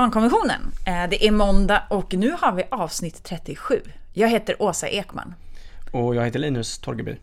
Barnkonventionen. 0.00 0.60
Eh, 0.86 1.08
Det 1.10 1.26
är 1.26 1.30
måndag 1.30 1.82
och 1.90 2.14
nu 2.14 2.34
har 2.40 2.52
vi 2.52 2.62
avsnitt 2.70 3.24
37. 3.24 3.80
Jag 4.12 4.28
heter 4.28 4.62
Åsa 4.62 4.88
Ekman. 4.88 5.34
Och 5.92 6.14
jag 6.14 6.24
heter 6.24 6.38
Linus 6.38 6.78
Torgeby. 6.78 7.16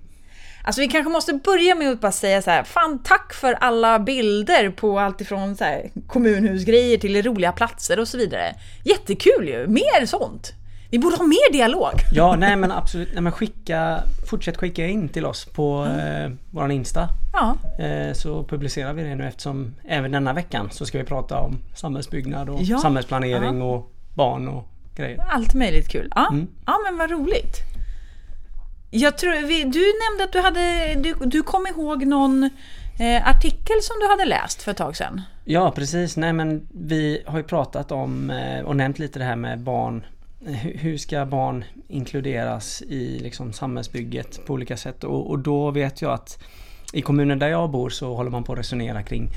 Alltså 0.64 0.82
vi 0.82 0.88
kanske 0.88 1.09
måste 1.12 1.34
börja 1.34 1.76
med 1.76 1.91
att 1.91 2.02
bara 2.02 2.12
säga 2.12 2.41
så 2.41 2.52
här, 2.52 2.63
fan 2.63 3.03
tack 3.03 3.34
för 3.34 3.53
alla 3.53 4.00
bilder 4.00 4.70
på 4.70 5.00
allt 5.00 5.22
ifrån 5.22 5.55
så 5.55 5.63
här, 5.63 5.90
kommunhusgrejer 6.08 6.98
till 6.98 7.23
roliga 7.23 7.52
platser 7.52 8.00
och 8.00 8.08
så 8.08 8.17
vidare. 8.17 8.55
Jättekul 8.84 9.48
ju, 9.48 9.67
mer 9.67 10.05
sånt! 10.05 10.53
Vi 10.90 11.00
borde 11.00 11.16
ha 11.16 11.23
mer 11.23 11.52
dialog. 11.54 11.91
Ja, 12.12 12.36
nej 12.36 12.55
men 12.55 12.72
absolut. 12.72 13.09
Nej, 13.14 13.22
men 13.22 13.32
skicka, 13.32 14.04
fortsätt 14.30 14.58
skicka 14.58 14.86
in 14.88 15.09
till 15.09 15.26
oss 15.26 15.45
på 15.45 15.86
eh, 15.86 16.32
våran 16.52 16.72
Insta. 16.72 17.09
Ja, 17.34 17.58
Eh, 17.86 18.14
så 18.14 18.44
publicerar 18.44 18.94
vi 18.94 19.04
det 19.04 19.16
nu 19.16 19.28
eftersom 19.28 19.76
även 19.88 20.12
denna 20.12 20.34
veckan 20.34 20.70
så 20.72 20.86
ska 20.86 20.98
vi 20.98 21.04
prata 21.04 21.40
om 21.40 21.58
samhällsbyggnad 21.76 22.50
och 22.50 22.62
Ja. 22.62 22.78
samhällsplanering 22.78 23.62
och 23.62 23.92
barn 24.16 24.48
och 24.48 24.68
grejer. 24.95 25.26
allt 25.30 25.54
möjligt 25.54 25.90
kul. 25.90 26.12
Ja, 26.16 26.28
Mm. 26.31 26.48
ja 26.66 26.73
men 26.86 26.98
vad 26.98 27.09
roligt. 27.12 27.56
Jag 28.92 29.17
tror, 29.17 29.48
vi, 29.48 29.64
du 29.64 29.94
nämnde 30.09 30.23
att 30.23 30.31
du 30.34 30.40
hade, 30.42 30.95
du, 30.95 31.30
du 31.30 31.44
kom 31.44 31.67
ihåg 31.67 32.06
någon 32.06 32.44
eh, 33.00 33.28
artikel 33.30 33.76
som 33.81 33.95
du 34.02 34.08
hade 34.08 34.26
läst 34.26 34.61
för 34.64 34.72
ett 34.72 34.78
tag 34.78 34.95
sedan. 34.98 35.22
Ja 35.45 35.72
precis, 35.72 36.17
nej 36.17 36.33
men 36.33 36.67
vi 36.72 37.23
har 37.28 37.38
ju 37.38 37.44
pratat 37.44 37.92
om 37.92 38.30
eh, 38.30 38.61
och 38.66 38.76
nämnt 38.76 39.00
lite 39.00 39.20
det 39.20 39.26
här 39.26 39.36
med 39.36 39.59
barn. 39.59 40.06
Hur 40.56 40.98
ska 40.98 41.26
barn 41.26 41.64
inkluderas 41.88 42.81
i 42.81 43.20
liksom 43.20 43.53
samhällsbygget 43.53 44.45
på 44.45 44.54
olika 44.54 44.78
sätt? 44.78 45.04
Och, 45.04 45.30
och 45.30 45.39
då 45.39 45.72
vet 45.72 46.02
jag 46.02 46.14
att 46.14 46.44
i 46.94 47.02
kommunen 47.02 47.39
där 47.39 47.48
jag 47.48 47.70
bor 47.70 47.89
så 47.89 48.16
håller 48.16 48.31
man 48.31 48.44
på 48.44 48.54
att 48.54 48.59
resonera 48.59 49.04
kring 49.04 49.30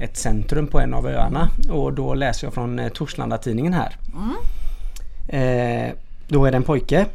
ett 0.00 0.16
centrum 0.16 0.66
på 0.66 0.80
en 0.80 0.94
av 0.94 1.06
öarna. 1.06 1.48
Och 1.70 1.92
då 1.92 2.14
läser 2.14 2.46
jag 2.46 2.54
från 2.54 2.78
eh, 2.78 2.88
Torslanda-tidningen 2.88 3.72
här. 3.72 3.96
Eh, 5.28 5.92
då 6.28 6.44
är 6.44 6.50
det 6.50 6.56
en 6.56 6.62
pojke, 6.62 7.06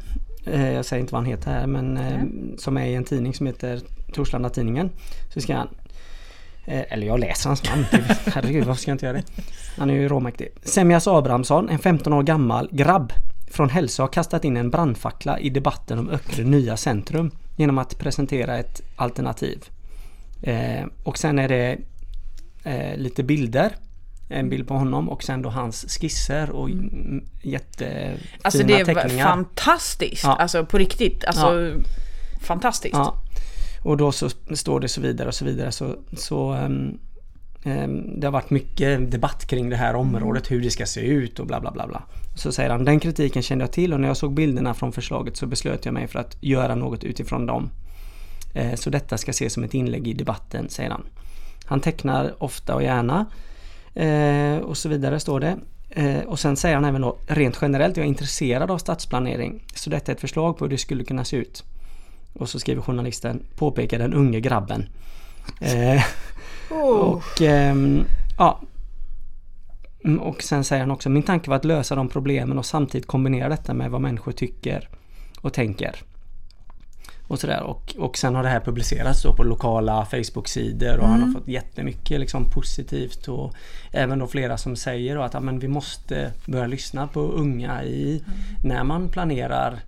eh, 0.45 0.71
jag 0.71 0.85
säger 0.85 1.01
inte 1.01 1.13
vad 1.13 1.21
han 1.21 1.31
heter 1.31 1.51
här, 1.51 1.67
men 1.67 1.97
eh, 1.97 2.23
som 2.57 2.77
är 2.77 2.85
i 2.85 2.95
en 2.95 3.03
tidning 3.03 3.33
som 3.33 3.47
heter 3.47 3.81
Torslanda-tidningen. 4.13 4.89
Så 5.33 5.41
ska 5.41 5.55
han 5.55 5.67
Eh, 6.65 6.83
Eller 6.89 7.07
jag 7.07 7.19
läser 7.19 7.49
hans 7.49 7.63
namn. 7.63 7.85
Herregud, 8.25 8.65
varför 8.65 8.81
ska 8.81 8.91
jag 8.91 8.95
inte 8.95 9.05
göra 9.05 9.17
det? 9.17 9.23
Han 9.77 9.89
är 9.89 9.93
ju 9.93 10.07
råmäktig. 10.07 10.49
Semjas 10.63 11.07
Abrahamsson, 11.07 11.69
en 11.69 11.79
15 11.79 12.13
år 12.13 12.23
gammal 12.23 12.69
grabb 12.71 13.13
från 13.53 13.69
Hälsa 13.69 14.03
har 14.03 14.07
kastat 14.07 14.45
in 14.45 14.57
en 14.57 14.69
brandfackla 14.69 15.39
i 15.39 15.49
debatten 15.49 15.99
om 15.99 16.09
Öckerö 16.09 16.43
nya 16.43 16.77
centrum 16.77 17.31
genom 17.55 17.77
att 17.77 17.97
presentera 17.97 18.57
ett 18.57 18.81
alternativ. 18.95 19.65
Eh, 20.41 20.85
och 21.03 21.17
sen 21.17 21.39
är 21.39 21.47
det 21.47 21.77
eh, 22.63 22.97
lite 22.97 23.23
bilder. 23.23 23.75
En 24.29 24.49
bild 24.49 24.67
på 24.67 24.73
honom 24.73 25.09
och 25.09 25.23
sen 25.23 25.41
då 25.41 25.49
hans 25.49 25.85
skisser 25.99 26.49
och 26.49 26.69
mm. 26.69 27.25
jättefina 27.41 28.17
Alltså 28.41 28.63
det 28.63 28.79
är 28.79 28.85
teckningar. 28.85 29.25
fantastiskt. 29.25 30.23
Ja. 30.23 30.35
Alltså 30.35 30.65
på 30.65 30.77
riktigt. 30.77 31.25
Alltså 31.25 31.73
fantastiskt. 32.41 32.95
Ja. 32.95 33.17
Och 33.83 33.97
då 33.97 34.11
så 34.11 34.29
står 34.55 34.79
det 34.79 34.87
så 34.87 35.01
vidare 35.01 35.27
och 35.27 35.35
så 35.35 35.45
vidare 35.45 35.71
så, 35.71 35.95
så 36.17 36.51
ehm, 36.51 36.99
Ehm, 37.63 38.19
det 38.19 38.27
har 38.27 38.31
varit 38.31 38.49
mycket 38.49 39.11
debatt 39.11 39.45
kring 39.45 39.69
det 39.69 39.75
här 39.75 39.95
området, 39.95 40.51
hur 40.51 40.61
det 40.61 40.71
ska 40.71 40.85
se 40.85 41.01
ut 41.01 41.39
och 41.39 41.47
bla 41.47 41.59
bla 41.59 41.71
bla 41.71 41.87
bla. 41.87 42.03
Så 42.35 42.51
säger 42.51 42.69
han, 42.69 42.85
den 42.85 42.99
kritiken 42.99 43.41
kände 43.41 43.63
jag 43.63 43.71
till 43.71 43.93
och 43.93 43.99
när 43.99 44.07
jag 44.07 44.17
såg 44.17 44.33
bilderna 44.33 44.73
från 44.73 44.91
förslaget 44.91 45.37
så 45.37 45.45
beslöt 45.45 45.85
jag 45.85 45.93
mig 45.93 46.07
för 46.07 46.19
att 46.19 46.37
göra 46.41 46.75
något 46.75 47.03
utifrån 47.03 47.45
dem. 47.45 47.69
Ehm, 48.53 48.77
så 48.77 48.89
detta 48.89 49.17
ska 49.17 49.31
ses 49.31 49.53
som 49.53 49.63
ett 49.63 49.73
inlägg 49.73 50.07
i 50.07 50.13
debatten, 50.13 50.69
säger 50.69 50.89
han. 50.89 51.05
Han 51.65 51.79
tecknar 51.79 52.43
ofta 52.43 52.75
och 52.75 52.83
gärna 52.83 53.25
eh, 53.95 54.57
och 54.57 54.77
så 54.77 54.89
vidare 54.89 55.19
står 55.19 55.39
det. 55.39 55.57
Ehm, 55.89 56.21
och 56.27 56.39
sen 56.39 56.55
säger 56.55 56.75
han 56.75 56.85
även 56.85 57.01
då, 57.01 57.17
rent 57.27 57.57
generellt, 57.61 57.97
jag 57.97 58.03
är 58.03 58.07
intresserad 58.07 58.71
av 58.71 58.77
stadsplanering. 58.77 59.63
Så 59.75 59.89
detta 59.89 60.11
är 60.11 60.15
ett 60.15 60.21
förslag 60.21 60.57
på 60.57 60.65
hur 60.65 60.69
det 60.69 60.77
skulle 60.77 61.03
kunna 61.03 61.25
se 61.25 61.37
ut. 61.37 61.63
Och 62.33 62.49
så 62.49 62.59
skriver 62.59 62.81
journalisten, 62.81 63.43
påpekar 63.55 63.99
den 63.99 64.13
unge 64.13 64.39
grabben. 64.39 64.89
Eh, 66.73 66.99
och 66.99 67.41
ehm, 67.41 68.05
ja. 68.37 68.61
Mm, 70.05 70.19
Och 70.21 70.43
sen 70.43 70.63
säger 70.63 70.81
han 70.81 70.91
också, 70.91 71.09
min 71.09 71.23
tanke 71.23 71.49
var 71.49 71.57
att 71.57 71.65
lösa 71.65 71.95
de 71.95 72.09
problemen 72.09 72.57
och 72.57 72.65
samtidigt 72.65 73.07
kombinera 73.07 73.49
detta 73.49 73.73
med 73.73 73.91
vad 73.91 74.01
människor 74.01 74.31
tycker 74.31 74.89
och 75.41 75.53
tänker. 75.53 75.95
Och 77.27 77.39
sådär. 77.39 77.63
Och, 77.63 77.95
och 77.97 78.17
sen 78.17 78.35
har 78.35 78.43
det 78.43 78.49
här 78.49 78.59
publicerats 78.59 79.23
på 79.23 79.43
lokala 79.43 80.05
Facebook-sidor 80.05 80.97
och 80.99 81.07
han 81.07 81.21
har 81.21 81.31
fått 81.31 81.47
jättemycket 81.47 82.19
liksom 82.19 82.49
positivt 82.49 83.27
och 83.27 83.53
även 83.91 84.19
då 84.19 84.27
flera 84.27 84.57
som 84.57 84.75
säger 84.75 85.17
att 85.17 85.33
ja, 85.33 85.39
men 85.39 85.59
vi 85.59 85.67
måste 85.67 86.31
börja 86.45 86.67
lyssna 86.67 87.07
på 87.07 87.19
unga 87.19 87.83
i 87.83 88.23
när 88.63 88.83
man 88.83 89.09
planerar 89.09 89.79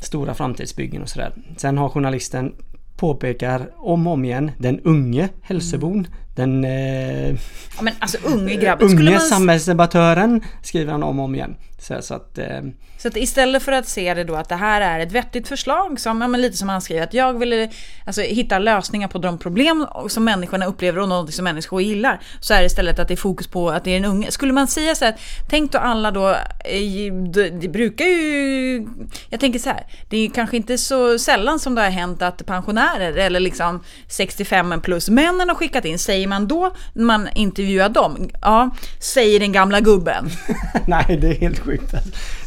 stora 0.00 0.34
framtidsbyggen 0.34 1.02
och 1.02 1.08
sådär. 1.08 1.32
Sen 1.56 1.78
har 1.78 1.88
journalisten 1.88 2.54
påpekar 2.98 3.70
om 3.76 4.06
och 4.06 4.12
om 4.12 4.24
igen 4.24 4.50
den 4.58 4.80
unge 4.80 5.28
hälsobon. 5.42 6.06
Den 6.38 6.64
eh, 6.64 7.34
Ja, 7.76 7.82
men 7.82 7.94
alltså 7.98 8.18
unge 8.24 8.56
grabben. 8.56 8.88
Skulle 8.88 9.10
unge 9.10 9.18
man, 9.18 9.28
samhällsdebattören 9.28 10.44
skriver 10.62 10.92
han 10.92 11.02
om 11.02 11.18
och 11.18 11.24
om 11.24 11.34
igen. 11.34 11.56
Så, 11.78 12.02
så 12.02 12.14
att 12.14 12.38
eh, 12.38 12.60
så 12.98 13.08
att 13.08 13.16
istället 13.16 13.62
för 13.62 13.72
att 13.72 13.88
se 13.88 14.14
det 14.14 14.24
då 14.24 14.34
att 14.34 14.48
det 14.48 14.54
här 14.54 14.80
är 14.80 15.00
ett 15.00 15.12
vettigt 15.12 15.48
förslag, 15.48 16.00
som, 16.00 16.20
ja, 16.20 16.28
men 16.28 16.40
lite 16.40 16.56
som 16.56 16.68
han 16.68 16.80
skriver, 16.80 17.02
att 17.02 17.14
jag 17.14 17.38
vill 17.38 17.68
alltså, 18.06 18.22
hitta 18.22 18.58
lösningar 18.58 19.08
på 19.08 19.18
de 19.18 19.38
problem 19.38 19.86
som 20.08 20.24
människorna 20.24 20.66
upplever 20.66 21.00
och 21.00 21.08
något 21.08 21.34
som 21.34 21.44
människor 21.44 21.82
gillar, 21.82 22.20
så 22.40 22.54
är 22.54 22.60
det 22.60 22.66
istället 22.66 22.98
att 22.98 23.08
det 23.08 23.14
är 23.14 23.16
fokus 23.16 23.46
på 23.46 23.70
att 23.70 23.84
det 23.84 23.90
är 23.90 23.96
en 23.96 24.04
unge. 24.04 24.30
Skulle 24.30 24.52
man 24.52 24.66
säga 24.66 24.94
så 24.94 25.04
här, 25.04 25.14
tänk 25.48 25.72
då 25.72 25.78
alla 25.78 26.10
då, 26.10 26.28
eh, 26.28 27.12
det, 27.32 27.50
det 27.50 27.68
brukar 27.68 28.04
ju, 28.04 28.86
jag 29.28 29.40
tänker 29.40 29.58
så 29.58 29.68
här, 29.68 29.86
det 30.08 30.16
är 30.16 30.30
kanske 30.30 30.56
inte 30.56 30.78
så 30.78 31.18
sällan 31.18 31.58
som 31.58 31.74
det 31.74 31.82
har 31.82 31.90
hänt 31.90 32.22
att 32.22 32.46
pensionärer 32.46 33.16
eller 33.16 33.40
liksom 33.40 33.84
65 34.08 34.80
plus 34.80 35.08
männen 35.08 35.48
har 35.48 35.54
skickat 35.54 35.84
in, 35.84 35.98
säger 35.98 36.26
man 36.28 36.48
då 36.48 36.72
när 36.92 37.04
man 37.04 37.28
intervjuar 37.34 37.88
dem, 37.88 38.30
ja, 38.42 38.70
säger 39.00 39.40
den 39.40 39.52
gamla 39.52 39.80
gubben. 39.80 40.30
nej 40.86 41.18
det 41.20 41.28
är 41.28 41.40
helt 41.40 41.58
sjukt. 41.58 41.92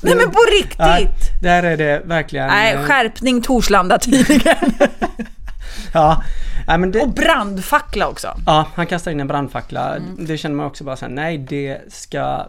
Nej 0.04 0.16
men 0.16 0.32
på 0.32 0.40
riktigt! 0.52 0.80
Nej, 0.80 1.10
där 1.42 1.64
är 1.64 1.78
det 1.78 2.02
verkligen... 2.06 2.48
Nej, 2.48 2.74
eh, 2.74 2.82
skärpning 2.82 3.42
Torslanda 3.42 3.98
tidningen. 3.98 4.56
ja, 5.94 6.24
nej, 6.68 6.78
men 6.78 6.92
det, 6.92 7.02
Och 7.02 7.10
brandfackla 7.14 8.08
också. 8.08 8.38
ja, 8.46 8.68
han 8.76 8.88
kastar 8.88 9.12
in 9.12 9.20
en 9.20 9.28
brandfackla. 9.28 9.96
Mm. 9.96 10.26
Det 10.26 10.38
känner 10.38 10.56
man 10.56 10.66
också 10.66 10.84
bara 10.84 10.96
såhär, 10.96 11.14
nej 11.14 11.38
det 11.38 11.94
ska... 11.94 12.46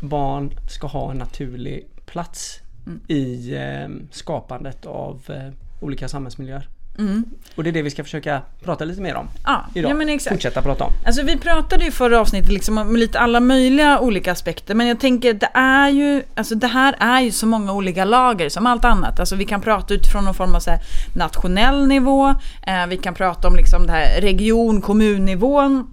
Barn 0.00 0.54
ska 0.70 0.86
ha 0.86 1.10
en 1.10 1.18
naturlig 1.18 1.86
plats 2.06 2.58
Mm. 2.86 3.00
i 3.08 3.54
eh, 3.54 3.88
skapandet 4.10 4.86
av 4.86 5.20
eh, 5.28 5.52
olika 5.80 6.08
samhällsmiljöer. 6.08 6.68
Mm. 6.98 7.24
Och 7.54 7.64
det 7.64 7.70
är 7.70 7.72
det 7.72 7.82
vi 7.82 7.90
ska 7.90 8.04
försöka 8.04 8.42
prata 8.64 8.84
lite 8.84 9.00
mer 9.00 9.14
om 9.14 9.28
Ja, 9.44 9.64
idag. 9.74 9.90
ja 9.90 9.94
men 9.94 10.08
exakt. 10.08 10.34
Fortsätta 10.34 10.62
prata 10.62 10.84
om. 10.84 10.92
Alltså 11.06 11.22
vi 11.22 11.36
pratade 11.38 11.84
ju 11.84 11.90
förra 11.90 12.20
avsnittet 12.20 12.52
liksom 12.52 12.78
om 12.78 12.96
lite 12.96 13.20
alla 13.20 13.40
möjliga 13.40 14.00
olika 14.00 14.32
aspekter 14.32 14.74
men 14.74 14.86
jag 14.86 15.00
tänker 15.00 15.34
det 15.34 15.50
är 15.54 15.88
ju, 15.88 16.22
alltså 16.34 16.54
det 16.54 16.66
här 16.66 16.94
är 16.98 17.20
ju 17.20 17.30
så 17.32 17.46
många 17.46 17.72
olika 17.72 18.04
lager 18.04 18.48
som 18.48 18.66
allt 18.66 18.84
annat. 18.84 19.20
Alltså 19.20 19.36
vi 19.36 19.44
kan 19.44 19.60
prata 19.60 19.94
utifrån 19.94 20.24
någon 20.24 20.34
form 20.34 20.54
av 20.54 20.60
så 20.60 20.70
nationell 21.16 21.86
nivå, 21.86 22.28
eh, 22.66 22.86
vi 22.88 22.96
kan 22.96 23.14
prata 23.14 23.48
om 23.48 23.56
liksom 23.56 23.86
det 23.86 23.92
här 23.92 24.20
region, 24.20 24.80
kommunnivån. 24.80 25.86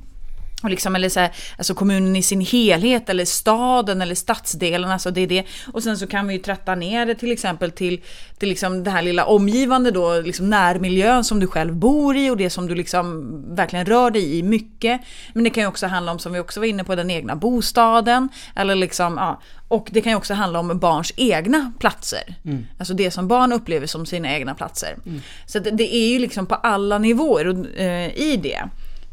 Och 0.63 0.69
liksom, 0.69 0.95
eller 0.95 1.09
så 1.09 1.19
här, 1.19 1.31
alltså 1.57 1.73
kommunen 1.73 2.15
i 2.15 2.23
sin 2.23 2.41
helhet 2.41 3.09
eller 3.09 3.25
staden 3.25 4.01
eller 4.01 4.15
stadsdelen. 4.15 4.91
Alltså 4.91 5.11
det 5.11 5.21
är 5.21 5.27
det. 5.27 5.43
Och 5.73 5.83
sen 5.83 5.97
så 5.97 6.07
kan 6.07 6.27
vi 6.27 6.33
ju 6.33 6.39
tratta 6.39 6.75
ner 6.75 7.05
det 7.05 7.15
till 7.15 7.31
exempel 7.31 7.71
till, 7.71 8.01
till 8.37 8.49
liksom 8.49 8.83
det 8.83 8.91
här 8.91 9.01
lilla 9.01 9.25
omgivande 9.25 9.91
då, 9.91 10.21
liksom 10.21 10.49
närmiljön 10.49 11.23
som 11.23 11.39
du 11.39 11.47
själv 11.47 11.75
bor 11.75 12.17
i 12.17 12.29
och 12.29 12.37
det 12.37 12.49
som 12.49 12.67
du 12.67 12.75
liksom 12.75 13.29
verkligen 13.55 13.85
rör 13.85 14.11
dig 14.11 14.37
i 14.37 14.43
mycket. 14.43 15.01
Men 15.33 15.43
det 15.43 15.49
kan 15.49 15.63
ju 15.63 15.67
också 15.67 15.87
handla 15.87 16.11
om, 16.11 16.19
som 16.19 16.33
vi 16.33 16.39
också 16.39 16.59
var 16.59 16.67
inne 16.67 16.83
på, 16.83 16.95
den 16.95 17.09
egna 17.11 17.35
bostaden. 17.35 18.29
Eller 18.55 18.75
liksom, 18.75 19.13
ja, 19.17 19.41
och 19.67 19.87
det 19.91 20.01
kan 20.01 20.11
ju 20.11 20.15
också 20.17 20.33
handla 20.33 20.59
om 20.59 20.79
barns 20.79 21.13
egna 21.17 21.71
platser. 21.79 22.35
Alltså 22.77 22.93
det 22.93 23.11
som 23.11 23.27
barn 23.27 23.53
upplever 23.53 23.87
som 23.87 24.05
sina 24.05 24.33
egna 24.33 24.55
platser. 24.55 24.97
Så 25.45 25.57
att 25.57 25.63
det, 25.63 25.71
det 25.71 25.95
är 25.95 26.09
ju 26.09 26.19
liksom 26.19 26.45
på 26.45 26.55
alla 26.55 26.97
nivåer 26.97 27.47
och, 27.47 27.79
eh, 27.79 28.09
i 28.15 28.37
det. 28.43 28.69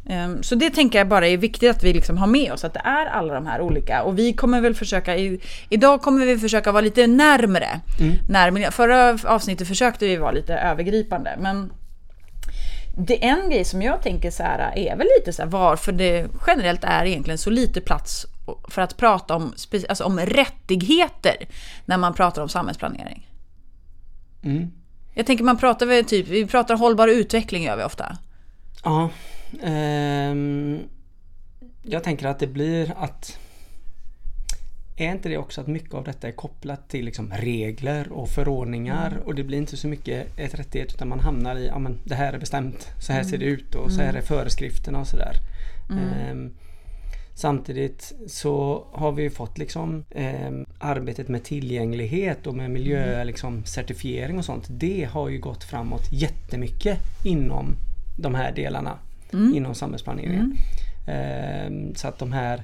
Ehm, 0.08 0.42
Så 0.42 0.54
det 0.54 0.70
tänker 0.70 0.98
jag 0.98 1.08
bara 1.08 1.28
är 1.28 1.36
viktigt 1.36 1.70
att 1.70 1.82
vi 1.82 1.92
liksom 1.92 2.18
har 2.18 2.26
med 2.26 2.52
oss, 2.52 2.64
att 2.64 2.74
det 2.74 2.82
är 2.84 3.06
alla 3.06 3.34
de 3.34 3.46
här 3.46 3.60
olika. 3.60 4.02
Och 4.02 4.18
vi 4.18 4.32
kommer 4.32 4.60
väl 4.60 4.74
försöka, 4.74 5.16
i, 5.16 5.40
idag 5.68 6.02
kommer 6.02 6.26
vi 6.26 6.38
försöka 6.38 6.72
vara 6.72 6.80
lite 6.80 7.06
närmre. 7.06 7.80
närmiljö. 8.28 8.70
Förra 8.70 9.18
avsnittet 9.24 9.68
försökte 9.68 10.06
vi 10.06 10.16
vara 10.16 10.32
lite 10.32 10.54
övergripande, 10.54 11.36
men 11.38 11.72
det 12.98 13.24
är 13.24 13.28
en 13.28 13.50
grej 13.50 13.64
som 13.64 13.82
jag 13.82 14.02
tänker 14.02 14.30
så 14.30 14.42
här 14.42 14.72
är 14.76 14.96
väl 14.96 15.06
lite 15.18 15.32
så 15.32 15.42
här 15.42 15.48
varför 15.48 15.92
det 15.92 16.26
generellt 16.46 16.84
är 16.84 17.04
egentligen 17.04 17.38
så 17.38 17.50
lite 17.50 17.80
plats 17.80 18.26
för 18.68 18.82
att 18.82 18.96
prata 18.96 19.34
om, 19.34 19.54
alltså 19.88 20.04
om 20.04 20.20
rättigheter 20.20 21.36
när 21.84 21.96
man 21.98 22.14
pratar 22.14 22.42
om 22.42 22.48
samhällsplanering. 22.48 23.30
Mm. 24.44 24.70
Jag 25.14 25.26
tänker 25.26 25.44
man 25.44 25.58
pratar 25.58 25.86
väl 25.86 26.04
typ, 26.04 26.28
vi 26.28 26.46
pratar 26.46 26.76
hållbar 26.76 27.08
utveckling 27.08 27.64
gör 27.64 27.76
vi 27.76 27.84
ofta. 27.84 28.16
Ja. 28.84 29.10
Ehm, 29.62 30.80
jag 31.82 32.04
tänker 32.04 32.26
att 32.26 32.38
det 32.38 32.46
blir 32.46 32.94
att 32.96 33.38
är 34.96 35.12
inte 35.12 35.28
det 35.28 35.38
också 35.38 35.60
att 35.60 35.66
mycket 35.66 35.94
av 35.94 36.04
detta 36.04 36.28
är 36.28 36.32
kopplat 36.32 36.88
till 36.88 37.04
liksom 37.04 37.32
regler 37.32 38.12
och 38.12 38.28
förordningar 38.28 39.10
mm. 39.10 39.22
och 39.22 39.34
det 39.34 39.44
blir 39.44 39.58
inte 39.58 39.76
så 39.76 39.88
mycket 39.88 40.38
ett 40.38 40.54
rättighet 40.54 40.94
utan 40.94 41.08
man 41.08 41.20
hamnar 41.20 41.56
i, 41.56 41.66
ja 41.66 41.78
men 41.78 41.98
det 42.04 42.14
här 42.14 42.32
är 42.32 42.38
bestämt, 42.38 42.88
så 43.00 43.12
här 43.12 43.20
mm. 43.20 43.30
ser 43.30 43.38
det 43.38 43.44
ut 43.44 43.74
och 43.74 43.92
så 43.92 44.00
här 44.00 44.08
mm. 44.08 44.22
är 44.22 44.26
föreskrifterna 44.26 45.00
och 45.00 45.06
sådär. 45.06 45.34
Um, 46.30 46.54
Samtidigt 47.38 48.14
så 48.26 48.86
har 48.92 49.12
vi 49.12 49.30
fått 49.30 49.58
liksom 49.58 50.04
eh, 50.10 50.50
arbetet 50.78 51.28
med 51.28 51.44
tillgänglighet 51.44 52.46
och 52.46 52.54
med 52.54 52.70
miljöcertifiering 52.70 54.24
mm. 54.24 54.36
liksom, 54.36 54.38
och 54.38 54.44
sånt. 54.44 54.80
Det 54.80 55.08
har 55.12 55.28
ju 55.28 55.38
gått 55.38 55.64
framåt 55.64 56.12
jättemycket 56.12 56.98
inom 57.24 57.76
de 58.18 58.34
här 58.34 58.52
delarna 58.52 58.98
mm. 59.32 59.54
inom 59.54 59.74
samhällsplaneringen. 59.74 60.56
Mm. 61.06 61.88
Eh, 61.88 61.94
så 61.94 62.08
att 62.08 62.18
de 62.18 62.32
här 62.32 62.62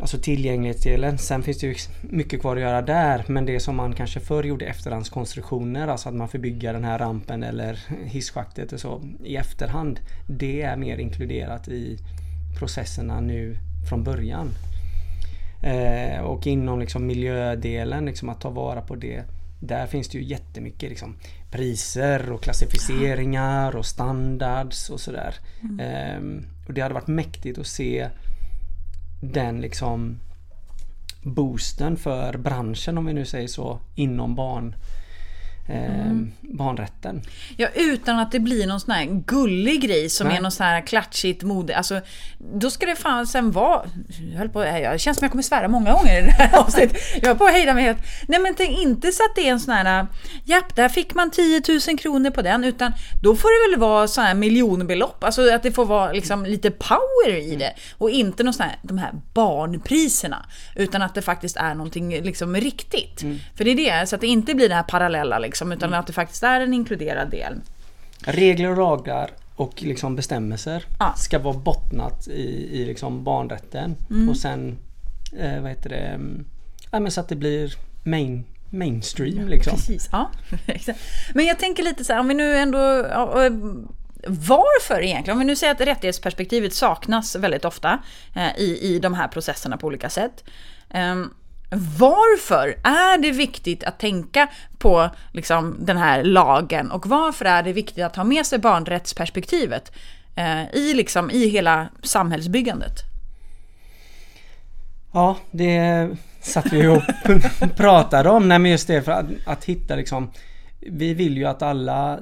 Alltså 0.00 0.18
tillgänglighetsdelen. 0.18 1.18
Sen 1.18 1.42
finns 1.42 1.58
det 1.58 1.66
ju 1.66 1.74
mycket 2.00 2.40
kvar 2.40 2.56
att 2.56 2.62
göra 2.62 2.82
där 2.82 3.24
men 3.28 3.46
det 3.46 3.60
som 3.60 3.76
man 3.76 3.94
kanske 3.94 4.20
förr 4.20 4.44
gjorde 4.44 4.66
efterhandskonstruktioner, 4.66 5.88
alltså 5.88 6.08
att 6.08 6.14
man 6.14 6.28
får 6.28 6.38
bygga 6.38 6.72
den 6.72 6.84
här 6.84 6.98
rampen 6.98 7.42
eller 7.42 7.78
hisschaktet 8.04 8.72
och 8.72 8.80
så 8.80 9.02
i 9.24 9.36
efterhand. 9.36 10.00
Det 10.26 10.62
är 10.62 10.76
mer 10.76 10.98
inkluderat 10.98 11.68
i 11.68 11.98
processerna 12.58 13.20
nu 13.20 13.58
från 13.88 14.04
början. 14.04 14.48
Eh, 15.62 16.20
och 16.20 16.46
inom 16.46 16.80
liksom 16.80 17.06
miljödelen, 17.06 18.06
liksom 18.06 18.28
att 18.28 18.40
ta 18.40 18.50
vara 18.50 18.80
på 18.80 18.94
det. 18.94 19.24
Där 19.60 19.86
finns 19.86 20.08
det 20.08 20.18
ju 20.18 20.24
jättemycket 20.24 20.90
liksom, 20.90 21.16
priser 21.50 22.32
och 22.32 22.42
klassificeringar 22.42 23.76
och 23.76 23.86
standards 23.86 24.90
och 24.90 25.00
sådär. 25.00 25.34
Mm. 25.62 25.80
Eh, 25.80 26.48
och 26.66 26.74
det 26.74 26.80
hade 26.80 26.94
varit 26.94 27.06
mäktigt 27.06 27.58
att 27.58 27.66
se 27.66 28.08
den 29.20 29.60
liksom 29.60 30.18
boosten 31.22 31.96
för 31.96 32.38
branschen 32.38 32.98
om 32.98 33.06
vi 33.06 33.12
nu 33.12 33.24
säger 33.24 33.48
så 33.48 33.80
inom 33.94 34.34
barn 34.34 34.74
mm. 35.68 36.32
barnrätten. 36.40 37.22
Ja, 37.56 37.68
utan 37.74 38.18
att 38.18 38.32
det 38.32 38.40
blir 38.40 38.66
någon 38.66 38.80
sån 38.80 38.94
här 38.94 39.04
gullig 39.04 39.82
grej 39.82 40.08
som 40.08 40.28
Nej. 40.28 40.36
är 40.36 40.40
någon 40.40 40.52
sån 40.52 40.66
här 40.66 40.80
klatschigt 40.80 41.42
mode. 41.42 41.76
Alltså, 41.76 42.00
då 42.38 42.70
ska 42.70 42.86
det 42.86 42.96
fan 42.96 43.26
sen 43.26 43.52
vara... 43.52 43.82
Jag 44.32 44.38
höll 44.38 44.48
på, 44.48 44.64
det 44.64 45.00
känns 45.00 45.18
som 45.18 45.24
jag 45.24 45.30
kommer 45.30 45.42
svära 45.42 45.68
många 45.68 45.92
gånger 45.92 46.22
i 46.22 46.24
det 46.24 46.30
här 46.30 46.58
avsnittet. 46.58 46.98
Jag 47.20 47.28
höll 47.28 47.36
på 47.36 47.44
att 47.44 47.52
hejda 47.52 47.74
mig 47.74 47.84
helt. 47.84 47.98
Nej 48.28 48.40
men 48.40 48.54
tänk 48.54 48.78
inte 48.78 49.12
så 49.12 49.22
att 49.22 49.36
det 49.36 49.48
är 49.48 49.52
en 49.52 49.60
sån 49.60 49.74
här... 49.74 50.06
Japp, 50.44 50.76
där 50.76 50.88
fick 50.88 51.14
man 51.14 51.30
10 51.30 51.62
000 51.88 51.98
kronor 51.98 52.30
på 52.30 52.42
den. 52.42 52.64
Utan 52.64 52.92
då 53.22 53.36
får 53.36 53.68
det 53.68 53.70
väl 53.70 53.80
vara 53.80 54.08
så 54.08 54.20
här 54.20 54.34
miljonbelopp. 54.34 55.24
Alltså 55.24 55.54
att 55.54 55.62
det 55.62 55.72
får 55.72 55.84
vara 55.84 56.12
liksom 56.12 56.46
lite 56.46 56.70
power 56.70 57.36
i 57.36 57.56
det. 57.56 57.72
Och 57.98 58.10
inte 58.10 58.42
någon 58.42 58.54
sån 58.54 58.66
här, 58.66 58.78
de 58.82 58.98
här 58.98 59.12
barnpriserna. 59.34 60.46
Utan 60.74 61.02
att 61.02 61.14
det 61.14 61.22
faktiskt 61.22 61.56
är 61.56 61.74
någonting 61.74 62.22
liksom 62.22 62.56
riktigt. 62.56 63.22
Mm. 63.22 63.38
För 63.54 63.64
det 63.64 63.70
är 63.70 64.00
det, 64.00 64.06
så 64.06 64.14
att 64.14 64.20
det 64.20 64.26
inte 64.26 64.54
blir 64.54 64.68
det 64.68 64.74
här 64.74 64.82
parallella 64.82 65.38
liksom 65.38 65.55
liksom, 65.56 65.72
utan 65.72 65.88
mm. 65.88 66.00
att 66.00 66.06
det 66.06 66.12
faktiskt 66.12 66.42
är 66.42 66.60
en 66.60 66.74
inkluderad 66.74 67.30
del. 67.30 67.60
Regler 68.20 68.70
och 68.70 68.76
lagar 68.76 69.30
och 69.56 69.82
liksom 69.82 70.16
bestämmelser 70.16 70.84
ja. 70.98 71.14
ska 71.16 71.38
vara 71.38 71.58
bottnat 71.58 72.28
i, 72.28 72.68
i 72.72 72.84
liksom 72.84 73.24
barnrätten 73.24 73.96
mm. 74.10 74.28
och 74.28 74.36
sen 74.36 74.78
eh, 75.38 75.60
vad 75.60 75.70
heter 75.70 75.90
det, 75.90 75.96
mm, 75.96 76.44
ja, 76.90 77.00
men 77.00 77.12
så 77.12 77.20
att 77.20 77.28
det 77.28 77.36
blir 77.36 77.74
main, 78.04 78.44
mainstream. 78.70 79.48
Liksom. 79.48 79.72
Precis, 79.72 80.08
ja. 80.12 80.30
men 81.34 81.46
jag 81.46 81.58
tänker 81.58 81.82
lite 81.82 82.04
så 82.04 82.12
här, 82.12 82.20
om 82.20 82.28
vi 82.28 82.34
nu 82.34 82.56
ändå 82.56 82.78
varför 84.28 85.02
egentligen? 85.02 85.34
Om 85.34 85.38
vi 85.38 85.44
nu 85.44 85.56
säger 85.56 85.74
att 85.74 85.80
rättighetsperspektivet 85.80 86.74
saknas 86.74 87.36
väldigt 87.36 87.64
ofta 87.64 87.98
eh, 88.34 88.58
i, 88.58 88.78
i 88.82 88.98
de 88.98 89.14
här 89.14 89.28
processerna 89.28 89.76
på 89.76 89.86
olika 89.86 90.10
sätt. 90.10 90.44
Um, 90.94 91.34
varför 91.98 92.76
är 92.82 93.18
det 93.18 93.30
viktigt 93.30 93.84
att 93.84 93.98
tänka 93.98 94.48
på 94.78 95.10
liksom, 95.32 95.76
den 95.80 95.96
här 95.96 96.24
lagen 96.24 96.90
och 96.90 97.06
varför 97.06 97.44
är 97.44 97.62
det 97.62 97.72
viktigt 97.72 98.04
att 98.04 98.16
ha 98.16 98.24
med 98.24 98.46
sig 98.46 98.58
barnrättsperspektivet 98.58 99.92
eh, 100.36 100.74
i, 100.74 100.94
liksom, 100.94 101.30
i 101.30 101.48
hela 101.48 101.88
samhällsbyggandet? 102.02 102.92
Ja, 105.12 105.36
det 105.50 106.08
satt 106.40 106.72
vi 106.72 106.86
och 106.86 107.02
pratade 107.76 108.30
om. 108.30 108.48
Nej, 108.48 108.58
men 108.58 108.70
just 108.70 108.86
det 108.86 109.02
för 109.02 109.12
att, 109.12 109.26
att 109.46 109.64
hitta 109.64 109.96
liksom 109.96 110.30
vi 110.80 111.14
vill 111.14 111.36
ju 111.36 111.44
att 111.44 111.62
alla 111.62 112.18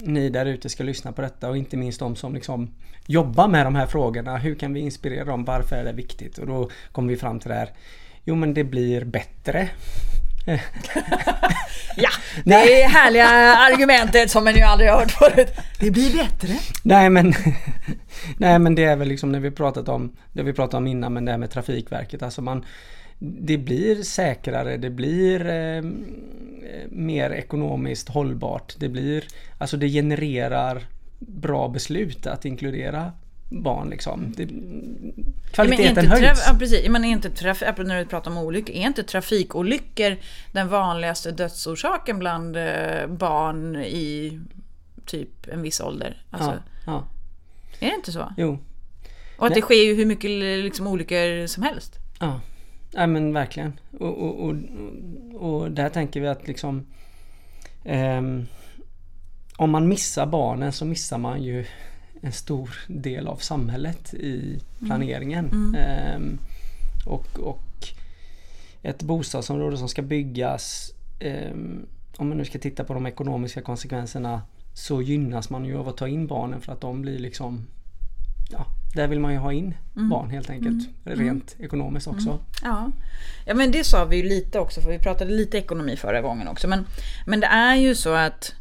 ni 0.00 0.30
där 0.30 0.46
ute 0.46 0.68
ska 0.68 0.84
lyssna 0.84 1.12
på 1.12 1.22
detta 1.22 1.48
och 1.48 1.56
inte 1.56 1.76
minst 1.76 1.98
de 1.98 2.16
som 2.16 2.34
liksom 2.34 2.70
jobbar 3.06 3.48
med 3.48 3.66
de 3.66 3.74
här 3.74 3.86
frågorna. 3.86 4.36
Hur 4.36 4.54
kan 4.54 4.74
vi 4.74 4.80
inspirera 4.80 5.24
dem? 5.24 5.44
Varför 5.44 5.76
är 5.76 5.84
det 5.84 5.92
viktigt? 5.92 6.38
Och 6.38 6.46
då 6.46 6.70
kommer 6.92 7.08
vi 7.08 7.16
fram 7.16 7.40
till 7.40 7.48
det 7.48 7.54
här 7.54 7.70
Jo 8.24 8.34
men 8.34 8.54
det 8.54 8.64
blir 8.64 9.04
bättre. 9.04 9.68
ja, 11.96 12.10
det 12.44 12.82
är 12.82 12.88
härliga 12.88 13.26
argumentet 13.56 14.30
som 14.30 14.44
man 14.44 14.54
ju 14.54 14.62
aldrig 14.62 14.90
har 14.90 14.98
hört 14.98 15.10
förut. 15.10 15.48
Det 15.80 15.90
blir 15.90 16.16
bättre. 16.16 16.58
Nej 16.82 17.10
men, 17.10 17.34
nej 18.36 18.58
men 18.58 18.74
det 18.74 18.84
är 18.84 18.96
väl 18.96 19.08
liksom 19.08 19.32
när 19.32 19.40
vi 19.40 19.50
pratat 19.50 19.88
om, 19.88 20.16
det 20.32 20.42
vi 20.42 20.52
pratat 20.52 20.74
om 20.74 20.86
innan, 20.86 21.12
men 21.12 21.24
det 21.24 21.30
här 21.30 21.38
med 21.38 21.50
Trafikverket. 21.50 22.22
Alltså 22.22 22.42
man, 22.42 22.64
det 23.18 23.58
blir 23.58 24.02
säkrare, 24.02 24.76
det 24.76 24.90
blir 24.90 25.46
eh, 25.46 25.82
mer 26.88 27.30
ekonomiskt 27.30 28.08
hållbart. 28.08 28.74
Det 28.78 28.88
blir, 28.88 29.24
alltså 29.58 29.76
det 29.76 29.88
genererar 29.88 30.86
bra 31.18 31.68
beslut 31.68 32.26
att 32.26 32.44
inkludera 32.44 33.12
barn 33.52 33.90
liksom. 33.90 34.32
Det, 34.36 34.48
kvaliteten 35.52 35.94
men 35.94 36.06
höjs. 36.06 36.44
Ja, 36.46 36.56
precis. 36.58 36.88
Men 36.88 37.04
är 37.04 37.08
inte 37.08 37.30
traf, 37.30 37.62
när 37.78 37.98
du 37.98 38.06
pratar 38.06 38.30
om 38.30 38.38
olyckor, 38.38 38.74
är 38.74 38.86
inte 38.86 39.02
trafikolyckor 39.02 40.16
den 40.52 40.68
vanligaste 40.68 41.30
dödsorsaken 41.30 42.18
bland 42.18 42.56
eh, 42.56 43.06
barn 43.08 43.76
i 43.76 44.40
typ 45.06 45.48
en 45.48 45.62
viss 45.62 45.80
ålder? 45.80 46.22
Alltså, 46.30 46.50
ja, 46.50 46.92
ja. 46.92 47.08
Är 47.86 47.90
det 47.90 47.96
inte 47.96 48.12
så? 48.12 48.34
Jo. 48.36 48.58
Och 49.38 49.46
att 49.46 49.50
Nej. 49.50 49.60
det 49.60 49.64
sker 49.64 49.84
ju 49.84 49.94
hur 49.94 50.06
mycket 50.06 50.30
liksom, 50.64 50.86
olyckor 50.86 51.46
som 51.46 51.62
helst. 51.62 51.98
Ja, 52.20 52.40
ja 52.90 53.06
men 53.06 53.32
verkligen. 53.32 53.80
Och, 54.00 54.18
och, 54.18 54.44
och, 54.44 54.54
och 55.34 55.70
där 55.70 55.88
tänker 55.88 56.20
vi 56.20 56.28
att 56.28 56.48
liksom 56.48 56.86
um, 57.84 58.46
om 59.56 59.70
man 59.70 59.88
missar 59.88 60.26
barnen 60.26 60.72
så 60.72 60.84
missar 60.84 61.18
man 61.18 61.42
ju 61.42 61.66
en 62.22 62.32
stor 62.32 62.70
del 62.86 63.26
av 63.26 63.36
samhället 63.36 64.14
i 64.14 64.60
planeringen. 64.86 65.50
Mm. 65.52 65.74
Mm. 65.74 66.38
och, 67.06 67.38
och 67.38 67.88
ett 68.82 69.02
bostadsområde 69.02 69.76
som 69.76 69.88
ska 69.88 70.02
byggas 70.02 70.92
um, 71.52 71.86
om 72.16 72.28
man 72.28 72.38
nu 72.38 72.44
ska 72.44 72.58
titta 72.58 72.84
på 72.84 72.94
de 72.94 73.06
ekonomiska 73.06 73.62
konsekvenserna 73.62 74.42
så 74.74 75.02
gynnas 75.02 75.50
man 75.50 75.64
ju 75.64 75.78
av 75.78 75.88
att 75.88 75.96
ta 75.96 76.08
in 76.08 76.26
barnen 76.26 76.60
för 76.60 76.72
att 76.72 76.80
de 76.80 77.02
blir 77.02 77.18
liksom 77.18 77.66
Ja, 78.52 78.66
där 78.94 79.08
vill 79.08 79.20
man 79.20 79.32
ju 79.32 79.38
ha 79.38 79.52
in 79.52 79.74
mm. 79.96 80.08
barn 80.08 80.30
helt 80.30 80.50
enkelt. 80.50 80.88
Mm. 81.04 81.18
Rent 81.18 81.54
mm. 81.54 81.64
ekonomiskt 81.64 82.06
också. 82.06 82.28
Mm. 82.28 82.42
Ja. 82.62 82.90
ja 83.46 83.54
men 83.54 83.70
det 83.70 83.84
sa 83.84 84.04
vi 84.04 84.16
ju 84.16 84.22
lite 84.22 84.58
också 84.58 84.80
för 84.80 84.90
vi 84.90 84.98
pratade 84.98 85.30
lite 85.30 85.58
ekonomi 85.58 85.96
förra 85.96 86.20
gången 86.20 86.48
också. 86.48 86.68
Men, 86.68 86.86
men 87.26 87.40
det 87.40 87.46
är 87.46 87.74
ju 87.74 87.94
så 87.94 88.14
att 88.14 88.54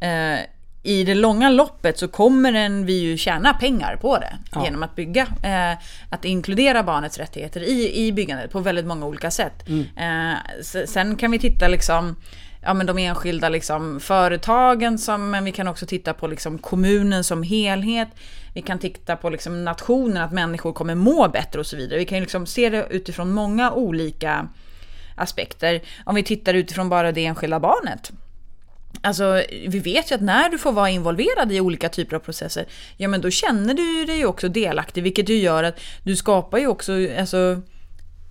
eh, 0.00 0.38
i 0.86 1.04
det 1.04 1.14
långa 1.14 1.50
loppet 1.50 1.98
så 1.98 2.08
kommer 2.08 2.52
den 2.52 2.86
vi 2.86 3.00
ju 3.00 3.16
tjäna 3.16 3.54
pengar 3.54 3.96
på 3.96 4.18
det 4.18 4.38
ja. 4.52 4.64
genom 4.64 4.82
att 4.82 4.96
bygga. 4.96 5.26
Eh, 5.42 5.78
att 6.10 6.24
inkludera 6.24 6.82
barnets 6.82 7.18
rättigheter 7.18 7.60
i, 7.60 8.06
i 8.06 8.12
byggandet 8.12 8.50
på 8.50 8.60
väldigt 8.60 8.86
många 8.86 9.06
olika 9.06 9.30
sätt. 9.30 9.68
Mm. 9.68 9.84
Eh, 9.96 10.38
sen 10.86 11.16
kan 11.16 11.30
vi 11.30 11.38
titta 11.38 11.68
liksom 11.68 12.16
ja, 12.62 12.74
men 12.74 12.86
de 12.86 12.98
enskilda 12.98 13.48
liksom, 13.48 14.00
företagen, 14.00 14.98
som, 14.98 15.30
men 15.30 15.44
vi 15.44 15.52
kan 15.52 15.68
också 15.68 15.86
titta 15.86 16.14
på 16.14 16.26
liksom, 16.26 16.58
kommunen 16.58 17.24
som 17.24 17.42
helhet. 17.42 18.08
Vi 18.54 18.62
kan 18.62 18.78
titta 18.78 19.16
på 19.16 19.30
liksom, 19.30 19.64
nationen, 19.64 20.22
att 20.22 20.32
människor 20.32 20.72
kommer 20.72 20.94
må 20.94 21.28
bättre 21.28 21.60
och 21.60 21.66
så 21.66 21.76
vidare. 21.76 21.98
Vi 21.98 22.04
kan 22.04 22.20
liksom, 22.20 22.46
se 22.46 22.70
det 22.70 22.86
utifrån 22.90 23.32
många 23.32 23.72
olika 23.72 24.48
aspekter. 25.14 25.82
Om 26.04 26.14
vi 26.14 26.22
tittar 26.22 26.54
utifrån 26.54 26.88
bara 26.88 27.12
det 27.12 27.26
enskilda 27.26 27.60
barnet. 27.60 28.12
Alltså, 29.00 29.42
vi 29.68 29.78
vet 29.78 30.10
ju 30.10 30.14
att 30.14 30.20
när 30.20 30.48
du 30.48 30.58
får 30.58 30.72
vara 30.72 30.90
involverad 30.90 31.52
i 31.52 31.60
olika 31.60 31.88
typer 31.88 32.16
av 32.16 32.20
processer, 32.20 32.66
ja 32.96 33.08
men 33.08 33.20
då 33.20 33.30
känner 33.30 33.74
du 33.74 34.04
dig 34.04 34.26
också 34.26 34.48
delaktig, 34.48 35.02
vilket 35.02 35.28
ju 35.28 35.36
gör 35.36 35.64
att 35.64 35.80
du 36.02 36.16
skapar 36.16 36.58
ju 36.58 36.66
också, 36.66 36.92
alltså, 37.18 37.62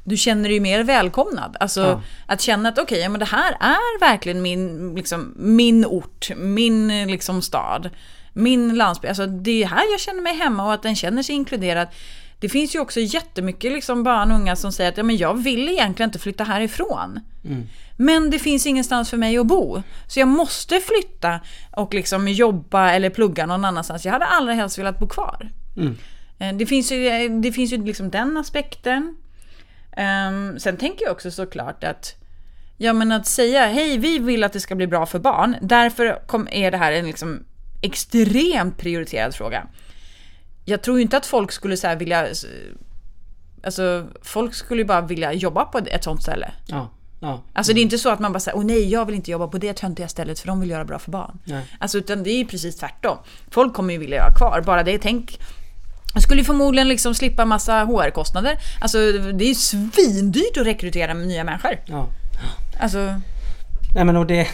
du 0.04 0.18
känner 0.18 0.44
dig 0.44 0.54
ju 0.54 0.60
mer 0.60 0.84
välkomnad. 0.84 1.58
Alltså 1.60 1.82
ja. 1.82 2.02
att 2.26 2.42
känna 2.42 2.70
att 2.70 2.78
okej, 2.78 2.84
okay, 2.84 3.00
ja, 3.00 3.10
men 3.10 3.20
det 3.20 3.26
här 3.26 3.52
är 3.60 4.00
verkligen 4.00 4.42
min, 4.42 4.96
liksom, 4.96 5.34
min 5.38 5.86
ort, 5.86 6.32
min 6.36 7.08
liksom, 7.08 7.42
stad, 7.42 7.90
min 8.34 8.76
landsbygd. 8.76 9.10
Alltså 9.10 9.28
det 9.28 9.64
är 9.64 9.68
här 9.68 9.92
jag 9.92 10.00
känner 10.00 10.22
mig 10.22 10.36
hemma 10.36 10.66
och 10.66 10.74
att 10.74 10.84
den 10.84 10.96
känner 10.96 11.24
sig 11.24 11.36
inkluderad. 11.36 11.88
Det 12.40 12.50
finns 12.50 12.76
ju 12.76 12.80
också 12.80 13.00
jättemycket 13.00 13.72
liksom 13.72 14.04
barn 14.04 14.32
och 14.32 14.38
unga 14.38 14.56
som 14.56 14.72
säger 14.72 14.92
att 14.92 14.98
ja, 14.98 15.04
men 15.04 15.18
jag 15.18 15.44
vill 15.44 15.70
egentligen 15.70 16.10
inte 16.10 16.20
flytta 16.20 16.44
härifrån. 16.44 17.20
Mm. 17.46 17.68
Men 17.98 18.30
det 18.30 18.40
finns 18.40 18.66
ingenstans 18.66 19.10
för 19.10 19.18
mig 19.18 19.38
att 19.38 19.48
bo. 19.48 19.84
Så 20.08 20.20
jag 20.20 20.28
måste 20.28 20.80
flytta 20.80 21.40
och 21.72 21.94
liksom 21.94 22.28
jobba 22.28 22.92
eller 22.92 23.10
plugga 23.10 23.46
någon 23.46 23.66
annanstans. 23.66 24.06
Jag 24.06 24.14
hade 24.14 24.26
allra 24.26 24.54
helst 24.54 24.78
velat 24.78 25.00
bo 25.00 25.08
kvar. 25.08 25.50
Mm. 25.78 25.98
Eh, 26.40 26.54
Det 26.54 26.66
finns 26.66 26.92
ju, 26.92 27.30
det 27.42 27.52
finns 27.52 27.74
ju 27.74 27.86
liksom 27.86 28.10
den 28.10 28.38
aspekten. 28.38 29.18
Ehm, 29.98 30.60
sen 30.60 30.78
tänker 30.78 31.06
jag 31.06 31.12
också 31.12 31.32
såklart 31.32 31.84
att 31.84 32.16
Ja 32.78 32.94
men 32.94 33.12
att 33.12 33.28
säga 33.28 33.66
hej 33.66 33.98
vi 33.98 34.20
vill 34.20 34.44
att 34.44 34.54
det 34.54 34.60
ska 34.60 34.76
bli 34.76 34.88
bra 34.88 35.06
för 35.06 35.20
barn. 35.20 35.56
Därför 35.62 36.28
kom, 36.28 36.48
är 36.52 36.72
det 36.72 36.78
här 36.78 36.92
en 36.92 37.06
liksom 37.06 37.44
extremt 37.82 38.78
prioriterad 38.78 39.36
fråga. 39.36 39.68
Jag 40.66 40.82
tror 40.82 40.98
ju 40.98 41.02
inte 41.02 41.18
att 41.18 41.26
folk 41.26 41.52
skulle 41.52 41.78
så 41.78 41.96
vilja... 41.96 42.28
Alltså 43.64 44.08
folk 44.22 44.54
skulle 44.54 44.82
ju 44.82 44.88
bara 44.88 45.02
vilja 45.02 45.34
jobba 45.34 45.66
på 45.66 45.78
ett 45.78 46.04
sånt 46.04 46.22
ställe. 46.22 46.52
Ja, 46.68 46.90
ja. 47.20 47.42
Alltså 47.54 47.74
det 47.74 47.80
är 47.80 47.84
inte 47.84 47.98
så 47.98 48.10
att 48.10 48.20
man 48.20 48.34
bara 48.34 48.40
säger 48.40 48.58
åh 48.58 48.66
nej 48.66 48.90
jag 48.90 49.06
vill 49.06 49.16
inte 49.16 49.32
jobba 49.32 49.48
på 49.48 49.58
det 49.58 49.74
töntiga 49.74 50.08
stället 50.08 50.40
för 50.40 50.48
de 50.48 50.60
vill 50.60 50.70
göra 50.70 50.86
bra 50.86 51.00
för 51.00 51.12
barn. 51.12 51.40
Nej. 51.44 51.66
Alltså 51.80 51.98
utan 51.98 52.24
det 52.24 52.30
är 52.30 52.38
ju 52.38 52.46
precis 52.46 52.78
tvärtom. 52.78 53.18
Folk 53.52 53.74
kommer 53.74 53.94
ju 53.94 54.00
vilja 54.00 54.22
vara 54.22 54.36
kvar. 54.36 54.62
Bara 54.66 54.84
det, 54.84 54.98
tänk 54.98 55.40
jag 56.14 56.24
skulle 56.24 56.44
förmodligen 56.44 56.88
liksom 56.88 57.16
slippa 57.16 57.46
massa 57.46 57.84
HR-kostnader. 57.84 58.58
Alltså 58.82 58.98
det 59.12 59.46
är 59.46 59.50
ju 59.50 59.56
svindyrt 59.56 60.58
att 60.58 60.66
rekrytera 60.66 61.14
nya 61.14 61.44
människor. 61.44 61.80
ja. 61.86 62.08
Alltså, 62.80 63.22
Nej 63.96 64.06
men 64.06 64.16
och 64.18 64.28
det, 64.28 64.48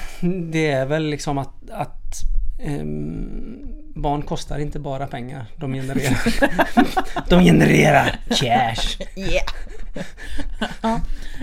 det 0.51 0.71
är 0.71 0.85
väl 0.85 1.03
liksom 1.03 1.37
att, 1.37 1.69
att 1.71 2.13
ehm, 2.59 3.80
barn 3.95 4.21
kostar 4.21 4.59
inte 4.59 4.79
bara 4.79 5.07
pengar. 5.07 5.45
De 5.55 5.73
genererar, 5.73 6.19
de 7.29 7.43
genererar 7.43 8.15
cash. 8.29 8.97
yeah. 9.15 9.45
ja. 10.81 10.99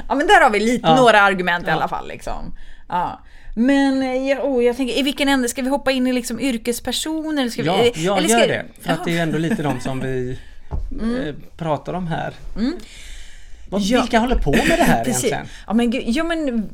ja 0.08 0.14
men 0.14 0.26
där 0.26 0.40
har 0.42 0.50
vi 0.50 0.60
lite, 0.60 0.86
Ja. 0.88 0.96
några 0.96 1.20
argument 1.20 1.64
i 1.64 1.68
Ja. 1.68 1.74
alla 1.74 1.88
fall. 1.88 2.08
Liksom. 2.08 2.54
Ja. 2.88 3.20
Men 3.54 4.02
eh, 4.02 4.28
ja, 4.28 4.38
oh, 4.42 4.64
jag 4.64 4.76
tänker, 4.76 4.98
i 4.98 5.02
vilken 5.02 5.28
ände 5.28 5.48
ska 5.48 5.62
vi 5.62 5.68
hoppa 5.68 5.90
in 5.92 6.06
i 6.06 6.12
liksom 6.12 6.40
yrkespersoner? 6.40 7.48
Ska 7.48 7.62
vi, 7.62 7.68
Ja, 7.68 7.74
eller- 7.78 7.92
ja 7.98 8.18
eller 8.18 8.28
ska- 8.28 8.38
gör 8.38 8.48
det. 8.48 8.64
För 8.82 8.88
Ja. 8.88 8.90
Mm. 8.90 8.98
att 9.00 9.04
det 9.04 9.10
är 9.10 9.12
ju 9.14 9.18
ändå 9.20 9.38
lite 9.38 9.62
de 9.62 9.80
som 9.80 10.00
vi 10.00 10.38
eh, 11.02 11.34
pratar 11.56 11.92
om 11.94 12.06
här. 12.06 12.34
Ja. 13.70 13.78
Vilka 13.78 14.18
håller 14.18 14.36
på 14.38 14.50
med 14.52 14.64
det 14.78 14.84
här 14.84 15.02
egentligen? 15.08 15.46
Ja, 15.66 15.72
men, 15.74 15.92
ja, 16.12 16.24
men 16.24 16.68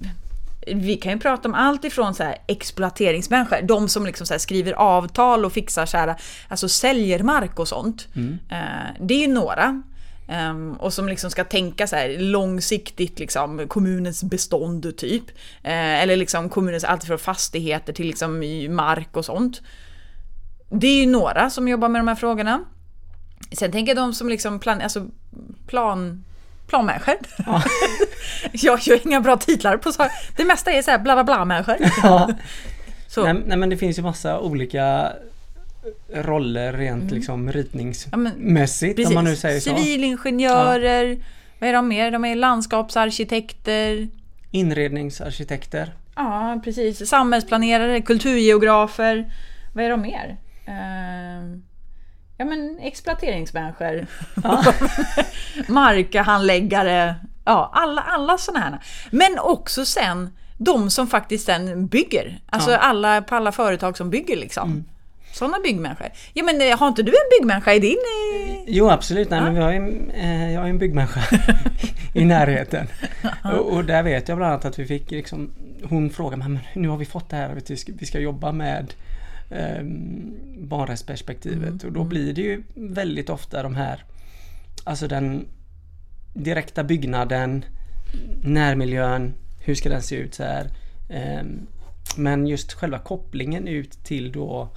vi 0.66 0.96
kan 0.96 1.12
ju 1.12 1.18
prata 1.18 1.48
om 1.48 1.54
allt 1.54 1.84
ifrån 1.84 2.14
så 2.14 2.22
här 2.22 2.36
exploateringsmänniskor, 2.46 3.62
de 3.62 3.88
som 3.88 4.06
liksom 4.06 4.26
så 4.26 4.38
skriver 4.38 4.72
avtal 4.72 5.44
och 5.44 5.52
fixar 5.52 5.86
så 5.86 5.96
här, 5.96 6.14
alltså 6.48 6.68
säljer 6.68 7.22
mark 7.22 7.58
och 7.58 7.68
sånt. 7.68 8.08
Eh, 8.50 9.00
det 9.00 9.14
är 9.14 9.18
ju 9.18 9.28
några. 9.28 9.82
Ehm, 10.28 10.72
och 10.72 10.92
som 10.92 11.08
liksom 11.08 11.30
ska 11.30 11.44
tänka 11.44 11.86
så 11.86 11.96
här 11.96 12.18
långsiktigt 12.18 13.18
liksom 13.18 13.68
kommunens 13.68 14.24
bestånd 14.24 14.96
typ. 14.96 15.30
Eh, 15.62 16.02
eller 16.02 16.16
liksom 16.16 16.48
kommunens 16.48 16.84
allt 16.84 17.04
från 17.04 17.18
fastigheter 17.18 17.92
till 17.92 18.06
liksom 18.06 18.38
mark 18.68 19.16
och 19.16 19.24
sånt. 19.24 19.62
Det 20.70 20.86
är 20.86 21.00
ju 21.00 21.06
några 21.06 21.50
som 21.50 21.68
jobbar 21.68 21.88
med 21.88 22.00
de 22.00 22.08
här 22.08 22.14
frågorna. 22.14 22.64
Sen 23.52 23.72
tänker 23.72 23.90
jag 23.90 24.04
de 24.04 24.14
som 24.14 24.28
liksom 24.28 24.60
plan, 24.60 24.80
alltså 24.80 25.06
plan, 25.66 26.24
planmänniskor. 26.66 27.14
jag 28.52 28.72
har 28.72 29.06
inga 29.06 29.20
bra 29.20 29.36
titlar 29.36 29.76
på 29.76 29.92
så. 29.92 30.08
Det 30.36 30.44
mesta 30.44 30.72
är 30.72 30.82
så 30.82 30.90
här 30.90 30.98
bla 30.98 31.14
bla 31.14 31.24
bla 31.24 31.44
människor. 31.44 31.76
Ja. 32.02 32.30
Nej, 33.16 33.34
nej 33.46 33.58
men 33.58 33.70
det 33.70 33.76
finns 33.76 33.98
ju 33.98 34.02
massa 34.02 34.40
olika 34.40 35.12
roller 36.14 36.72
rent 36.72 37.10
liksom 37.10 37.52
ritningsmässigt 37.52 38.98
Mm. 38.98 39.02
Ja, 39.02 39.08
om 39.08 39.14
man 39.14 39.24
nu 39.24 39.36
säger 39.36 39.60
så. 39.60 39.76
Civilingenjörer. 39.76 41.18
Vad 41.58 41.68
är 41.68 41.72
de 41.72 41.88
mer? 41.88 42.10
De 42.10 42.24
är 42.24 42.36
landskapsarkitekter. 42.36 44.08
Inredningsarkitekter. 44.50 45.92
Ja, 46.14 46.60
precis. 46.64 47.08
Samhällsplanerare, 47.08 48.00
kulturgeografer. 48.00 49.32
Vad 49.74 49.84
är 49.84 49.90
de 49.90 50.00
mer? 50.00 50.36
Ehm, 50.66 51.62
ja, 52.44 52.48
men 52.56 52.78
exploateringsmänniskor. 52.82 54.06
Markhandläggare. 55.68 57.14
Ja, 57.44 57.70
alla, 57.74 58.00
alla 58.02 58.38
sådana 58.38 58.64
här. 58.64 58.78
Men 59.10 59.38
också 59.38 59.84
sen 59.86 60.30
de 60.58 60.90
som 60.90 61.06
faktiskt 61.06 61.46
sen 61.46 61.86
bygger. 61.86 62.38
Alltså 62.46 62.70
Ja. 62.70 62.78
alla 62.78 63.22
på 63.22 63.34
alla 63.34 63.52
företag 63.52 63.96
som 63.96 64.10
bygger 64.10 64.36
liksom. 64.36 64.84
Sådana 65.32 65.56
byggmänniskor. 65.64 66.06
Ja 66.32 66.44
men 66.44 66.60
eh, 66.60 66.78
har 66.78 66.88
inte 66.88 67.02
du 67.02 67.10
en 67.12 67.38
byggmänniska 67.40 67.74
i 67.74 67.78
din... 67.78 67.90
eh, 68.50 68.56
Jo 68.66 68.90
absolut, 68.90 69.30
nej, 69.30 69.40
men 69.40 69.54
vi 69.54 69.60
har 69.60 69.72
en- 69.72 70.10
eh, 70.10 70.52
jag 70.52 70.60
har 70.60 70.68
en 70.68 70.78
byggmänniska 70.78 71.20
i 72.14 72.24
närheten. 72.24 72.86
Och, 73.44 73.72
och 73.72 73.84
där 73.84 74.02
vet 74.02 74.28
jag 74.28 74.38
bland 74.38 74.52
annat 74.52 74.64
att 74.64 74.78
vi 74.78 74.86
fick 74.86 75.10
liksom, 75.10 75.50
hon 75.88 76.10
frågade 76.10 76.36
men 76.42 76.58
nu 76.74 76.88
har 76.88 76.96
vi 76.96 77.04
fått 77.04 77.30
det 77.30 77.36
här 77.36 77.60
vi 77.66 77.76
ska, 77.76 77.92
vi 77.98 78.06
ska 78.06 78.18
jobba 78.18 78.52
med 78.52 78.94
um, 79.54 80.34
barnrättsperspektivet. 80.68 81.84
Och 81.84 81.92
då 81.92 82.04
blir 82.04 82.32
det 82.32 82.42
ju 82.42 82.62
väldigt 82.74 83.30
ofta 83.30 83.62
de 83.62 83.74
här, 83.74 84.04
alltså 84.84 85.08
den 85.08 85.46
direkta 86.34 86.84
byggnaden, 86.84 87.64
närmiljön, 88.42 89.34
hur 89.60 89.74
ska 89.74 89.88
den 89.88 90.02
se 90.02 90.16
ut 90.16 90.34
så 90.34 90.42
här. 90.42 90.70
Ehm, 91.10 91.66
men 92.16 92.46
just 92.46 92.72
själva 92.72 92.98
kopplingen 92.98 93.68
ut 93.68 94.04
till 94.04 94.32
då 94.32 94.68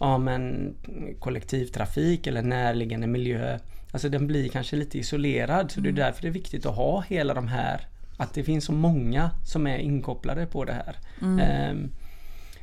ja, 0.00 0.18
men 0.18 0.74
kollektivtrafik 1.18 2.26
eller 2.26 2.42
närliggande 2.42 3.06
miljö. 3.06 3.58
Alltså 3.92 4.08
den 4.08 4.26
blir 4.26 4.48
kanske 4.48 4.76
lite 4.76 4.98
isolerad 4.98 5.70
så 5.70 5.80
det 5.80 5.88
är 5.88 5.92
därför 5.92 6.22
det 6.22 6.28
är 6.28 6.32
viktigt 6.32 6.66
att 6.66 6.76
ha 6.76 7.00
hela 7.00 7.34
de 7.34 7.48
här 7.48 7.86
att 8.16 8.34
det 8.34 8.44
finns 8.44 8.64
så 8.64 8.72
många 8.72 9.30
som 9.44 9.66
är 9.66 9.78
inkopplade 9.78 10.46
på 10.46 10.64
det 10.64 10.72
här. 10.72 10.96
Ehm, 11.40 11.90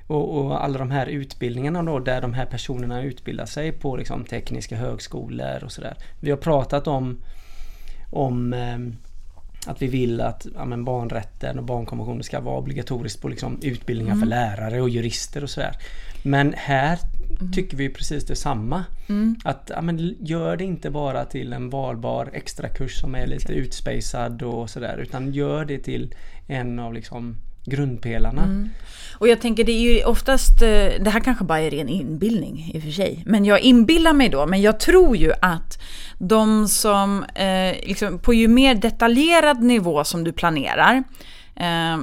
och, 0.07 0.37
och 0.37 0.63
alla 0.63 0.79
de 0.79 0.91
här 0.91 1.05
utbildningarna 1.05 1.83
då 1.83 1.99
där 1.99 2.21
de 2.21 2.33
här 2.33 2.45
personerna 2.45 3.01
utbildar 3.01 3.45
sig 3.45 3.71
på 3.71 3.95
liksom, 3.95 4.25
tekniska 4.25 4.75
högskolor 4.75 5.63
och 5.63 5.71
sådär. 5.71 5.97
Vi 6.19 6.29
har 6.29 6.37
pratat 6.37 6.87
om, 6.87 7.17
om 8.11 8.53
ehm, 8.53 8.95
att 9.65 9.81
vi 9.81 9.87
vill 9.87 10.21
att 10.21 10.47
ja, 10.55 10.65
men 10.65 10.85
barnrätten 10.85 11.59
och 11.59 11.65
barnkonventionen 11.65 12.23
ska 12.23 12.39
vara 12.39 12.57
obligatoriskt 12.57 13.21
på 13.21 13.27
liksom, 13.27 13.59
utbildningar 13.61 14.15
för 14.15 14.25
lärare 14.25 14.81
och 14.81 14.89
jurister 14.89 15.43
och 15.43 15.49
sådär. 15.49 15.75
Men 16.23 16.53
här 16.57 16.99
tycker 17.53 17.77
vi 17.77 17.89
precis 17.89 18.25
detsamma. 18.25 18.83
Att 19.43 19.71
ja, 19.75 19.81
men, 19.81 20.15
gör 20.19 20.57
det 20.57 20.63
inte 20.63 20.89
bara 20.89 21.25
till 21.25 21.53
en 21.53 21.69
valbar 21.69 22.29
extrakurs 22.33 22.99
som 22.99 23.15
är 23.15 23.27
lite 23.27 23.53
utspejsad 23.53 24.41
och 24.43 24.69
sådär 24.69 24.97
utan 24.97 25.33
gör 25.33 25.65
det 25.65 25.79
till 25.79 26.13
en 26.47 26.79
av 26.79 26.93
liksom, 26.93 27.35
grundpelarna. 27.67 28.43
Mm. 28.43 28.69
Och 29.19 29.27
jag 29.27 29.41
tänker 29.41 29.63
det 29.63 29.71
är 29.71 29.93
ju 29.93 30.03
oftast, 30.03 30.61
eh, 30.61 30.67
det 30.99 31.09
här 31.09 31.19
kanske 31.19 31.43
bara 31.43 31.59
är 31.59 31.71
ren 31.71 31.89
inbildning 31.89 32.71
i 32.73 32.79
och 32.79 32.83
för 32.83 32.91
sig, 32.91 33.23
men 33.25 33.45
jag 33.45 33.59
inbillar 33.59 34.13
mig 34.13 34.29
då, 34.29 34.45
men 34.45 34.61
jag 34.61 34.79
tror 34.79 35.17
ju 35.17 35.31
att 35.41 35.81
de 36.17 36.67
som, 36.67 37.23
eh, 37.23 37.87
liksom, 37.87 38.19
på 38.19 38.33
ju 38.33 38.47
mer 38.47 38.75
detaljerad 38.75 39.63
nivå 39.63 40.03
som 40.03 40.23
du 40.23 40.31
planerar, 40.31 41.03
eh, 41.55 41.97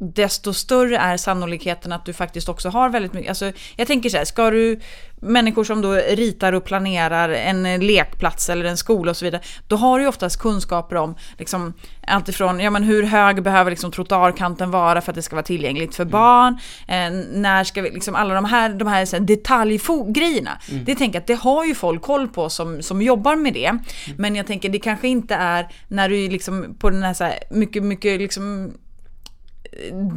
desto 0.00 0.52
större 0.52 0.96
är 0.98 1.16
sannolikheten 1.16 1.92
att 1.92 2.04
du 2.04 2.12
faktiskt 2.12 2.48
också 2.48 2.68
har 2.68 2.88
väldigt 2.88 3.12
mycket, 3.12 3.28
alltså 3.28 3.52
jag 3.76 3.86
tänker 3.86 4.10
så 4.10 4.16
här, 4.16 4.24
ska 4.24 4.50
du, 4.50 4.80
människor 5.20 5.64
som 5.64 5.82
då 5.82 5.92
ritar 5.92 6.52
och 6.52 6.64
planerar 6.64 7.28
en 7.28 7.86
lekplats 7.86 8.48
eller 8.48 8.64
en 8.64 8.76
skola 8.76 9.10
och 9.10 9.16
så 9.16 9.24
vidare, 9.24 9.42
då 9.68 9.76
har 9.76 9.98
du 9.98 10.04
ju 10.04 10.08
oftast 10.08 10.38
kunskaper 10.38 10.96
om 10.96 11.14
liksom 11.38 11.74
alltifrån, 12.06 12.60
ja 12.60 12.70
men 12.70 12.82
hur 12.82 13.02
hög 13.02 13.42
behöver 13.42 13.70
liksom 13.70 13.92
trottoarkanten 13.92 14.70
vara 14.70 15.00
för 15.00 15.12
att 15.12 15.16
det 15.16 15.22
ska 15.22 15.36
vara 15.36 15.46
tillgängligt 15.46 15.94
för 15.94 16.04
barn, 16.04 16.58
eh, 16.88 17.10
när 17.32 17.64
ska 17.64 17.82
vi, 17.82 17.90
liksom 17.90 18.14
alla 18.14 18.34
de 18.34 18.44
här, 18.44 18.68
de 18.68 18.88
här, 18.88 19.04
så 19.04 19.16
här 19.16 19.24
detaljgrejerna, 19.24 20.58
det 20.84 20.94
tänker 20.94 21.16
jag 21.16 21.20
att 21.20 21.26
det 21.26 21.34
har 21.34 21.64
ju 21.64 21.74
folk 21.74 22.02
koll 22.02 22.28
på 22.28 22.48
som, 22.48 22.82
som 22.82 23.02
jobbar 23.02 23.36
med 23.36 23.54
det, 23.54 23.78
men 24.16 24.36
jag 24.36 24.46
tänker 24.46 24.68
det 24.68 24.78
kanske 24.78 25.08
inte 25.08 25.34
är 25.34 25.68
när 25.88 26.08
du 26.08 26.28
liksom 26.28 26.76
på 26.78 26.90
den 26.90 27.02
här, 27.02 27.14
så 27.14 27.24
här 27.24 27.38
mycket, 27.50 27.82
mycket 27.82 28.20
liksom 28.20 28.72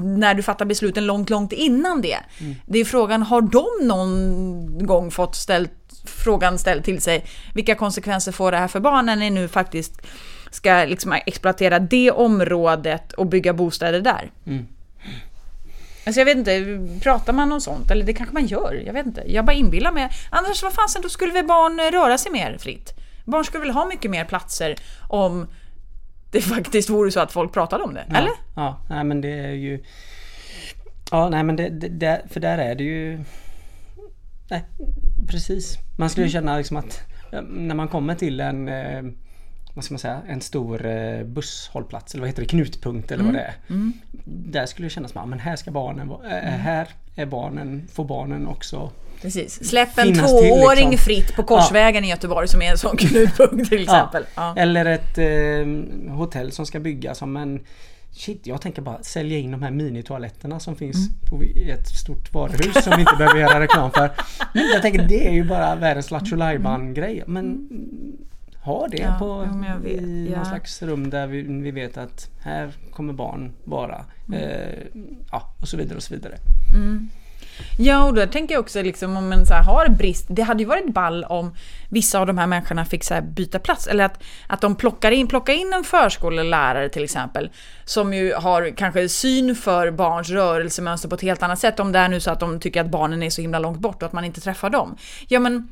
när 0.04 0.34
du 0.34 0.44
fattar 0.44 0.66
besluten 0.66 1.06
långt, 1.06 1.30
långt 1.30 1.54
innan 1.54 2.02
det. 2.02 2.18
Det 2.66 2.80
är 2.80 2.86
frågan, 2.86 3.24
har 3.24 3.42
de 3.42 3.88
någon 3.88 4.86
gång 4.86 5.12
fått 5.12 5.36
ställt, 5.36 5.72
frågan 6.06 6.60
ställd 6.60 6.84
till 6.84 7.02
sig, 7.02 7.26
vilka 7.54 7.76
konsekvenser 7.76 8.32
får 8.32 8.52
det 8.52 8.58
här 8.58 8.68
för 8.68 8.80
barn 8.80 9.06
när 9.06 9.16
ni 9.16 9.30
nu 9.30 9.48
faktiskt 9.48 10.02
ska 10.52 10.86
liksom 10.88 11.14
exploatera 11.26 11.80
det 11.80 12.12
området 12.12 13.14
och 13.14 13.26
bygga 13.26 13.54
bostäder 13.54 14.02
där? 14.02 14.32
Mm. 14.46 14.68
Alltså 16.06 16.20
jag 16.20 16.26
vet 16.26 16.38
inte, 16.38 16.80
pratar 17.04 17.34
man 17.34 17.52
om 17.52 17.62
sånt? 17.62 17.92
Eller 17.92 18.06
det 18.06 18.14
kanske 18.14 18.34
man 18.34 18.46
gör, 18.46 18.84
jag 18.86 18.94
vet 18.94 19.06
inte. 19.06 19.24
Jag 19.28 19.46
bara 19.46 19.54
inbillar 19.54 19.92
mig. 19.92 20.10
Annars, 20.30 20.64
vad 20.64 20.74
fasen, 20.74 21.02
då 21.02 21.10
skulle 21.10 21.34
väl 21.34 21.46
barn 21.46 21.92
röra 21.92 22.18
sig 22.18 22.32
mer 22.32 22.58
fritt? 22.58 22.94
Barn 23.26 23.46
skulle 23.46 23.64
väl 23.64 23.74
ha 23.74 23.86
mycket 23.86 24.12
mer 24.12 24.26
platser 24.26 24.76
om 25.10 25.48
det 26.34 26.42
faktiskt 26.42 26.90
vore 26.90 27.12
så 27.12 27.20
att 27.20 27.32
folk 27.32 27.54
pratade 27.54 27.84
om 27.84 27.94
det, 27.94 28.06
Ja, 28.10 28.16
eller? 28.18 28.32
Ja, 28.56 28.80
nej 28.90 29.04
men 29.04 29.22
det 29.22 29.30
är 29.40 29.52
ju... 29.52 29.84
Ja, 31.12 31.30
nej 31.30 31.44
men 31.44 31.56
det, 31.56 31.70
det, 31.70 32.22
för 32.30 32.40
där 32.40 32.58
är 32.58 32.76
det 32.76 32.84
ju... 32.84 33.24
Nej, 34.50 34.64
precis. 35.28 35.78
Man 35.98 36.10
skulle 36.10 36.26
ju 36.26 36.32
känna 36.32 36.58
liksom 36.58 36.78
att 36.78 37.02
när 37.50 37.76
man 37.76 37.88
kommer 37.88 38.16
till 38.16 38.40
en... 38.40 38.68
eh, 38.70 39.02
Vad 39.74 39.84
ska 39.86 39.94
man 39.94 40.00
säga? 40.00 40.22
En 40.28 40.42
stor 40.42 40.86
eh, 40.86 41.24
busshållplats 41.24 42.14
eller 42.14 42.22
vad 42.22 42.30
heter 42.30 42.42
det? 42.42 42.48
Knutpunkt 42.48 43.12
eller 43.12 43.24
vad 43.24 43.34
det 43.34 43.40
är. 43.40 43.54
Där 44.26 44.66
skulle 44.66 44.86
det 44.86 44.90
kännas 44.90 45.12
som 45.12 45.22
att 45.22 45.30
men 45.30 45.40
här 45.40 45.56
ska 45.56 45.72
barnen 45.72 46.12
eh, 46.12 46.30
Här 46.42 46.88
är 47.16 47.26
barnen, 47.26 47.88
får 47.92 48.06
barnen 48.06 48.48
också 48.48 48.92
Precis. 49.24 49.70
Släpp 49.70 49.98
en 49.98 50.14
tvååring 50.14 50.90
liksom. 50.90 51.06
fritt 51.06 51.36
på 51.36 51.44
Korsvägen 51.44 52.04
i 52.06 52.10
Göteborg 52.10 52.48
som 52.48 52.62
är 52.62 52.72
en 52.72 52.78
sån 52.78 52.98
knutpunkt 52.98 53.70
till 53.70 53.84
exempel. 53.84 54.24
Ja. 54.36 54.56
Eller 54.58 54.86
ett 54.86 55.18
eh, 55.18 56.14
hotell 56.16 56.52
som 56.52 56.66
ska 56.66 56.80
byggas 56.80 57.18
som 57.18 57.38
en 57.38 57.60
Shit, 58.16 58.48
jag 58.48 58.62
tänker 58.62 58.82
bara 58.82 59.04
sälja 59.04 59.38
in 59.38 59.52
de 59.52 59.64
här 59.64 59.72
minitoaletterna 59.72 60.60
som 60.60 60.76
finns 60.76 60.96
Mm. 60.98 61.10
på 61.30 61.42
ett 61.72 61.88
stort 61.88 62.34
varuhus 62.34 62.84
som 62.84 62.94
vi 62.96 63.00
inte 63.02 63.16
behöver 63.18 63.40
göra 63.40 63.60
reklam 63.60 63.92
för. 63.92 64.12
Men 64.54 64.64
jag 64.74 64.82
tänker 64.82 65.08
det 65.08 65.28
är 65.28 65.32
ju 65.32 65.44
bara 65.44 65.76
världens 65.76 66.12
Lattjo 66.12 66.38
grej 66.94 67.24
Men 67.28 67.70
ha 68.64 68.88
det 68.88 68.98
Ja, 68.98 69.16
på, 69.20 69.48
vet. 69.84 69.94
i 70.02 70.28
Ja. 70.32 70.36
någon 70.38 70.46
slags 70.46 70.82
rum 70.82 71.10
där 71.10 71.28
vi, 71.28 71.42
vi 71.42 71.72
vet 71.72 71.98
att 71.98 72.30
här 72.42 72.72
kommer 72.92 73.14
barn 73.14 73.52
vara. 73.64 74.06
Mm. 74.28 74.40
Eh, 74.40 75.02
ja, 75.32 75.54
och 75.62 75.68
så 75.68 75.78
vidare 75.78 75.96
och 75.96 76.04
så 76.04 76.14
vidare. 76.14 76.38
Ja, 77.78 78.04
och 78.04 78.14
då 78.14 78.26
tänker 78.28 78.56
jag 78.56 78.62
också 78.62 78.82
liksom 78.82 79.18
om 79.18 79.30
man 79.30 79.46
så 79.46 79.54
här 79.54 79.64
har 79.64 79.90
brist. 79.90 80.26
Det 80.30 80.42
hade 80.42 80.64
ju 80.64 80.70
varit 80.70 80.94
ball 80.94 81.24
om 81.24 81.56
vissa 81.90 82.20
av 82.20 82.28
de 82.28 82.38
här 82.38 82.48
människorna 82.48 82.86
fick 82.86 83.04
så 83.04 83.14
här 83.14 83.22
byta 83.22 83.60
plats. 83.60 83.88
Eller 83.88 84.06
att, 84.06 84.24
att 84.48 84.62
de 84.62 84.76
plockar 84.76 85.12
in, 85.12 85.28
plockar 85.28 85.54
in 85.54 85.74
en 85.74 85.84
förskolelärare 85.84 86.90
till 86.90 87.04
exempel. 87.04 87.50
Som 87.86 88.14
ju 88.14 88.34
har 88.34 88.76
kanske 88.78 89.10
syn 89.10 89.56
för 89.56 89.92
barns 89.92 90.30
rörelsemönster 90.30 91.10
på 91.10 91.16
ett 91.16 91.22
helt 91.22 91.44
annat 91.44 91.60
sätt. 91.60 91.80
Om 91.80 91.92
det 91.92 92.00
är 92.00 92.10
nu 92.10 92.20
så 92.20 92.32
att 92.32 92.40
de 92.40 92.60
tycker 92.60 92.82
att 92.82 92.92
barnen 92.92 93.24
är 93.24 93.30
så 93.30 93.42
himla 93.42 93.60
långt 93.60 93.80
bort 93.80 94.02
och 94.02 94.08
att 94.08 94.14
man 94.14 94.26
inte 94.26 94.42
träffar 94.42 94.70
dem. 94.70 94.98
Ja 95.28 95.40
men 95.40 95.68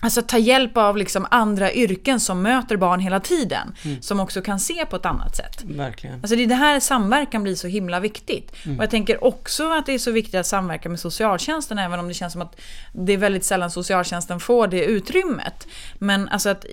Alltså 0.00 0.22
ta 0.22 0.38
hjälp 0.38 0.76
av 0.76 0.96
liksom 0.96 1.26
andra 1.30 1.72
yrken 1.72 2.20
som 2.20 2.42
möter 2.42 2.76
barn 2.76 3.00
hela 3.00 3.20
tiden. 3.20 3.74
Som 4.00 4.20
också 4.20 4.42
kan 4.42 4.60
se 4.60 4.86
på 4.86 4.96
ett 4.96 5.06
annat 5.06 5.36
sätt. 5.36 5.62
Verkligen. 5.64 6.20
Alltså 6.20 6.36
det 6.36 6.42
är 6.42 6.46
det 6.46 6.54
här 6.54 6.80
samverkan 6.80 7.42
blir 7.42 7.54
så 7.54 7.66
himla 7.66 8.00
viktigt. 8.00 8.50
Och 8.50 8.82
jag 8.82 8.90
tänker 8.90 9.24
också 9.24 9.72
att 9.72 9.86
det 9.86 9.92
är 9.92 9.98
så 9.98 10.10
viktigt 10.10 10.34
att 10.34 10.46
samverka 10.46 10.88
med 10.88 11.00
socialtjänsten 11.00 11.78
även 11.78 12.00
om 12.00 12.08
det 12.08 12.14
känns 12.14 12.32
som 12.32 12.42
att 12.42 12.60
det 12.92 13.12
är 13.12 13.16
väldigt 13.16 13.44
sällan 13.44 13.70
socialtjänsten 13.70 14.40
får 14.40 14.66
det 14.66 14.84
utrymmet. 14.84 15.66
Men 15.98 16.28
alltså 16.28 16.48
att 16.48 16.64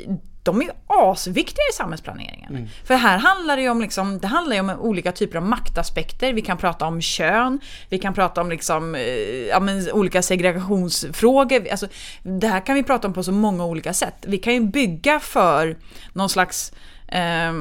de 0.45 0.61
är 0.61 0.65
ju 0.65 0.71
asviktiga 0.87 1.63
i 1.71 1.73
samhällsplaneringen. 1.73 2.69
För 2.83 2.95
här 2.95 3.17
handlar 3.17 3.55
det 3.55 3.61
ju 3.61 3.69
om, 3.69 3.81
liksom, 3.81 4.19
det 4.19 4.27
handlar 4.27 4.59
om 4.59 4.69
olika 4.69 5.11
typer 5.11 5.37
av 5.37 5.43
maktaspekter. 5.43 6.33
Vi 6.33 6.41
kan 6.41 6.57
prata 6.57 6.85
om 6.85 7.01
kön, 7.01 7.59
vi 7.89 7.99
kan 7.99 8.13
prata 8.13 8.41
om 8.41 8.49
liksom, 8.49 8.95
eh, 8.95 9.01
ja, 9.49 9.61
olika 9.93 10.21
segregationsfrågor. 10.21 11.67
Alltså, 11.71 11.87
det 12.23 12.47
här 12.47 12.65
kan 12.65 12.75
vi 12.75 12.83
prata 12.83 13.07
om 13.07 13.13
på 13.13 13.23
så 13.23 13.31
många 13.31 13.65
olika 13.65 13.93
sätt. 13.93 14.15
Vi 14.21 14.37
kan 14.37 14.53
ju 14.53 14.59
bygga 14.59 15.19
för 15.19 15.77
någon 16.13 16.29
slags 16.29 16.71
eh, 17.07 17.53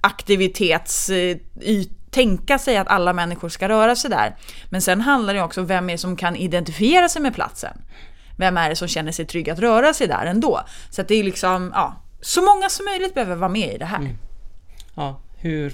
aktivitets 0.00 1.10
eh, 1.10 1.36
y- 1.60 1.88
tänka 2.10 2.58
sig 2.58 2.76
att 2.76 2.88
alla 2.88 3.12
människor 3.12 3.48
ska 3.48 3.68
röra 3.68 3.96
sig 3.96 4.10
där. 4.10 4.36
Men 4.70 4.82
sen 4.82 5.00
handlar 5.00 5.34
det 5.34 5.42
också 5.42 5.60
om 5.60 5.66
vem 5.66 5.90
är 5.90 5.96
som 5.96 6.16
kan 6.16 6.36
identifiera 6.36 7.08
sig 7.08 7.22
med 7.22 7.34
platsen. 7.34 7.82
Vem 8.36 8.56
är 8.56 8.68
det 8.68 8.76
som 8.76 8.88
känner 8.88 9.12
sig 9.12 9.24
trygg 9.26 9.50
att 9.50 9.58
röra 9.58 9.94
sig 9.94 10.06
där 10.06 10.26
ändå? 10.26 10.60
Så 10.90 11.00
att 11.00 11.08
det 11.08 11.14
är 11.14 11.24
liksom, 11.24 11.70
ja, 11.74 11.96
så 12.20 12.40
många 12.42 12.68
som 12.68 12.84
möjligt 12.84 13.14
behöver 13.14 13.36
vara 13.36 13.48
med 13.48 13.74
i 13.74 13.78
det 13.78 13.84
här. 13.84 14.08
Ja, 14.94 15.20
hur... 15.36 15.66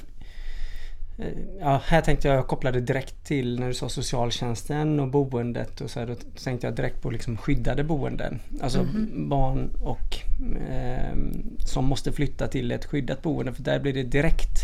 eh, 1.19 1.26
Ja, 1.61 1.81
här 1.87 2.00
tänkte 2.00 2.28
jag, 2.28 2.37
jag 2.37 2.47
kopplade 2.47 2.81
direkt 2.81 3.25
till 3.25 3.61
när 3.61 3.69
du 3.69 3.75
sa 3.75 3.88
socialtjänsten 3.88 5.00
och 5.00 5.09
boendet 5.09 5.81
och 5.81 5.90
så 5.90 6.00
här, 6.00 6.07
då 6.07 6.14
tänkte 6.45 6.66
jag 6.66 6.76
direkt 6.76 7.02
på 7.02 7.11
liksom 7.11 7.37
skyddade 7.37 7.85
boenden. 7.85 8.40
Alltså 8.62 8.87
barn 9.28 9.70
och 9.83 10.16
ehm, 10.70 11.57
som 11.66 11.85
måste 11.85 12.12
flytta 12.12 12.48
till 12.48 12.70
ett 12.72 12.85
skyddat 12.85 13.22
boende 13.22 13.53
för 13.53 13.62
där 13.62 13.81
blir 13.81 13.92
det 13.92 14.03
direkt 14.03 14.59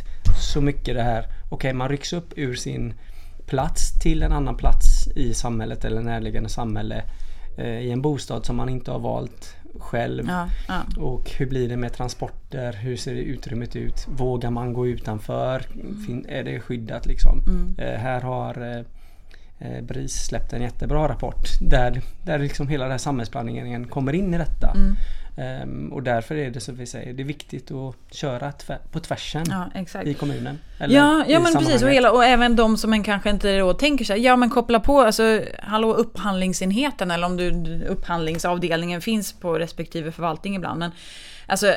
så 0.53 0.61
mycket 0.61 0.95
det 0.95 1.03
här, 1.03 1.25
okej 1.49 1.73
man 1.73 1.89
rycks 1.89 2.13
upp 2.13 2.33
ur 2.37 2.55
sin 2.55 2.95
plats 3.47 3.93
till 4.01 4.23
en 4.23 4.33
annan 4.33 4.57
plats 4.57 5.09
i 5.17 5.35
samhället 5.35 5.85
eller 5.85 6.01
närliggande 6.03 6.49
samhälle 6.49 6.97
eh, 6.97 7.05
i 7.59 7.91
en 7.91 8.03
bostad 8.03 8.47
som 8.47 8.57
man 8.57 8.69
inte 8.69 8.91
har 8.91 8.99
valt 8.99 9.55
själv. 9.79 10.25
Ja, 10.29 10.49
ja. 10.69 11.03
Och 11.03 11.31
hur 11.31 11.47
blir 11.47 11.69
det 11.69 11.77
med 11.77 11.93
transporter? 11.93 12.73
Hur 12.73 12.97
ser 12.97 13.15
det 13.15 13.21
utrymmet 13.21 13.77
ut? 13.77 14.07
Vågar 14.09 14.51
man 14.51 14.73
gå 14.73 14.87
utanför? 14.87 15.63
Fin- 16.07 16.27
är 16.29 16.45
det 16.45 16.61
skyddat 16.61 17.07
liksom? 17.07 17.41
Eh, 17.79 17.99
här 18.01 18.21
har 18.21 18.63
eh, 18.63 18.77
eh, 18.79 18.85
BRIS 19.83 20.27
släppt 20.27 20.53
en 20.53 20.63
jättebra 20.63 21.09
rapport 21.09 21.49
där, 21.61 22.03
där 22.25 22.39
liksom 22.39 22.69
hela 22.69 22.85
den 22.85 22.91
här 22.91 22.99
samhällsplaneringen 22.99 23.89
kommer 23.89 24.13
in 24.13 24.35
i 24.35 24.39
detta. 24.39 24.75
Ehm, 25.39 25.93
och 25.93 26.03
därför 26.03 26.35
är 26.35 26.51
det 26.51 26.61
som 26.61 26.77
vi 26.77 26.87
säger, 26.87 27.13
det 27.13 27.23
är 27.23 27.25
viktigt 27.25 27.71
att 27.71 28.15
köra 28.15 28.53
tvär, 28.53 28.79
på 28.93 29.01
tvärsen 29.01 29.45
Ja, 29.49 30.03
i 30.03 30.15
kommunen. 30.15 30.59
eller 30.79 30.95
Ja, 30.95 31.25
i 31.27 31.33
ja 31.33 31.41
men 31.41 31.55
precis. 31.55 31.83
Och, 31.83 31.91
hela, 31.91 32.13
och 32.13 32.25
även 32.25 32.57
de 32.57 32.77
som 32.77 32.93
en 32.93 33.03
kanske 33.03 33.31
inte 33.31 33.59
då 33.59 33.75
tänker 33.75 34.05
sig, 34.05 34.21
ja 34.21 34.37
men 34.37 34.51
koppla 34.51 34.81
på, 34.81 35.01
alltså 35.01 35.43
hallå 35.63 35.95
upphandlingsenheten 35.95 37.11
eller 37.11 37.27
om 37.27 37.37
du, 37.37 37.85
upphandlingsavdelningen 37.85 39.01
finns 39.01 39.33
på 39.33 39.59
respektive 39.59 40.13
förvaltning 40.13 40.57
ibland. 40.57 40.79
Men 40.79 40.91
alltså, 41.47 41.75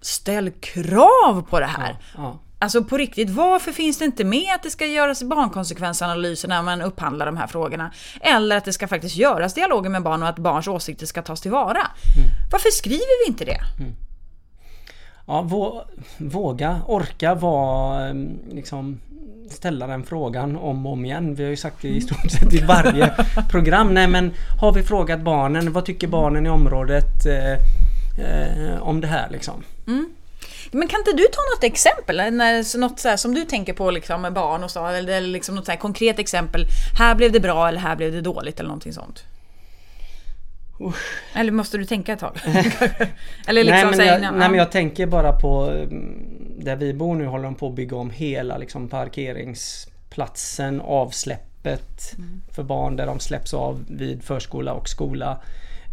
ställ 0.00 0.50
krav 0.50 1.46
på 1.50 1.60
det 1.60 1.66
här. 1.66 1.96
Ja, 2.16 2.38
Alltså 2.62 2.84
på 2.84 2.96
riktigt, 2.96 3.30
varför 3.30 3.72
finns 3.72 3.98
det 3.98 4.04
inte 4.04 4.24
med 4.24 4.54
att 4.54 4.62
det 4.62 4.70
ska 4.70 4.86
göras 4.86 5.22
barnkonsekvensanalyser 5.22 6.48
när 6.48 6.62
man 6.62 6.82
upphandlar 6.82 7.26
de 7.26 7.36
här 7.36 7.46
frågorna? 7.46 7.92
Eller 8.20 8.56
att 8.56 8.64
det 8.64 8.72
ska 8.72 8.88
faktiskt 8.88 9.16
göras 9.16 9.54
dialoger 9.54 9.90
med 9.90 10.02
barn 10.02 10.22
och 10.22 10.28
att 10.28 10.38
barns 10.38 10.68
åsikter 10.68 11.06
ska 11.06 11.22
tas 11.22 11.40
tillvara. 11.40 11.86
Varför 12.52 12.70
skriver 12.70 13.24
vi 13.24 13.30
inte 13.30 13.44
det? 13.44 13.60
Ja, 15.26 15.42
vå, 15.42 15.84
våga, 16.18 16.80
orka 16.86 17.34
vara 17.34 18.08
ehm, 18.08 18.38
liksom 18.52 19.00
ställa 19.50 19.86
den 19.86 20.02
frågan 20.02 20.56
om 20.56 20.86
och 20.86 20.92
om 20.92 21.04
igen. 21.04 21.34
Vi 21.34 21.42
har 21.42 21.50
ju 21.50 21.56
sagt 21.56 21.82
det 21.82 21.88
i 21.88 22.00
stort 22.00 22.30
sett 22.30 22.52
i 22.52 22.64
varje 22.64 23.14
program. 23.50 23.94
Nej 23.94 24.08
men 24.08 24.32
har 24.60 24.72
vi 24.72 24.82
frågat 24.82 25.20
barnen, 25.20 25.72
vad 25.72 25.84
tycker 25.84 26.08
barnen 26.08 26.46
i 26.46 26.50
området 26.50 27.26
eh, 27.26 27.52
eh, 28.24 28.82
om 28.82 29.00
det 29.00 29.06
här 29.06 29.28
liksom? 29.30 29.62
Men 30.70 30.88
kan 30.88 31.00
inte 31.00 31.12
du 31.12 31.22
ta 31.22 31.40
något 31.54 31.64
exempel? 31.64 32.16
När, 32.16 32.78
något 32.78 33.00
så 33.00 33.16
som 33.16 33.34
du 33.34 33.44
tänker 33.44 33.72
på 33.72 33.90
liksom, 33.90 34.22
med 34.22 34.32
barn 34.32 34.64
och 34.64 34.70
så, 34.70 34.86
eller, 34.86 35.20
liksom 35.20 35.54
något 35.54 35.66
så 35.66 35.72
här 35.72 35.78
konkret 35.78 36.18
exempel. 36.18 36.66
Här 36.98 37.14
blev 37.14 37.32
det 37.32 37.40
bra 37.40 37.68
eller 37.68 37.80
här 37.80 37.96
blev 37.96 38.12
det 38.12 38.20
dåligt 38.20 38.60
eller 38.60 38.68
någonting 38.68 38.92
sånt. 38.92 39.24
Eller 41.34 41.52
måste 41.52 41.78
du 41.78 41.84
tänka 41.84 42.12
ett 42.12 42.18
tag? 42.20 42.36
eller 43.46 43.64
liksom 43.64 43.76
nej, 43.76 43.84
men 43.84 43.94
säga, 43.94 44.12
jag, 44.12 44.22
ja. 44.22 44.30
nej 44.30 44.48
men 44.48 44.58
jag 44.58 44.72
tänker 44.72 45.06
bara 45.06 45.32
på 45.32 45.62
mm, 45.62 46.30
där 46.58 46.76
vi 46.76 46.94
bor 46.94 47.14
nu 47.14 47.26
håller 47.26 47.44
de 47.44 47.54
på 47.54 47.68
att 47.68 47.74
bygga 47.74 47.96
om 47.96 48.10
hela 48.10 48.58
liksom, 48.58 48.88
parkeringsplatsen, 48.88 50.80
avsläppet 50.80 52.16
för 52.52 52.62
barn 52.62 52.96
där 52.96 53.06
de 53.06 53.20
släpps 53.20 53.54
av 53.54 53.84
vid 53.88 54.22
förskola 54.22 54.72
och 54.72 54.88
skola. 54.88 55.40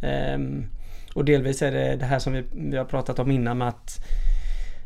Ehm, 0.01 0.69
och 1.13 1.25
delvis 1.25 1.61
är 1.61 1.71
det 1.71 1.95
det 1.95 2.05
här 2.05 2.19
som 2.19 2.33
vi, 2.33 2.43
vi 2.51 2.77
har 2.77 2.85
pratat 2.85 3.19
om 3.19 3.31
innan 3.31 3.57
med 3.57 3.67
att 3.67 3.99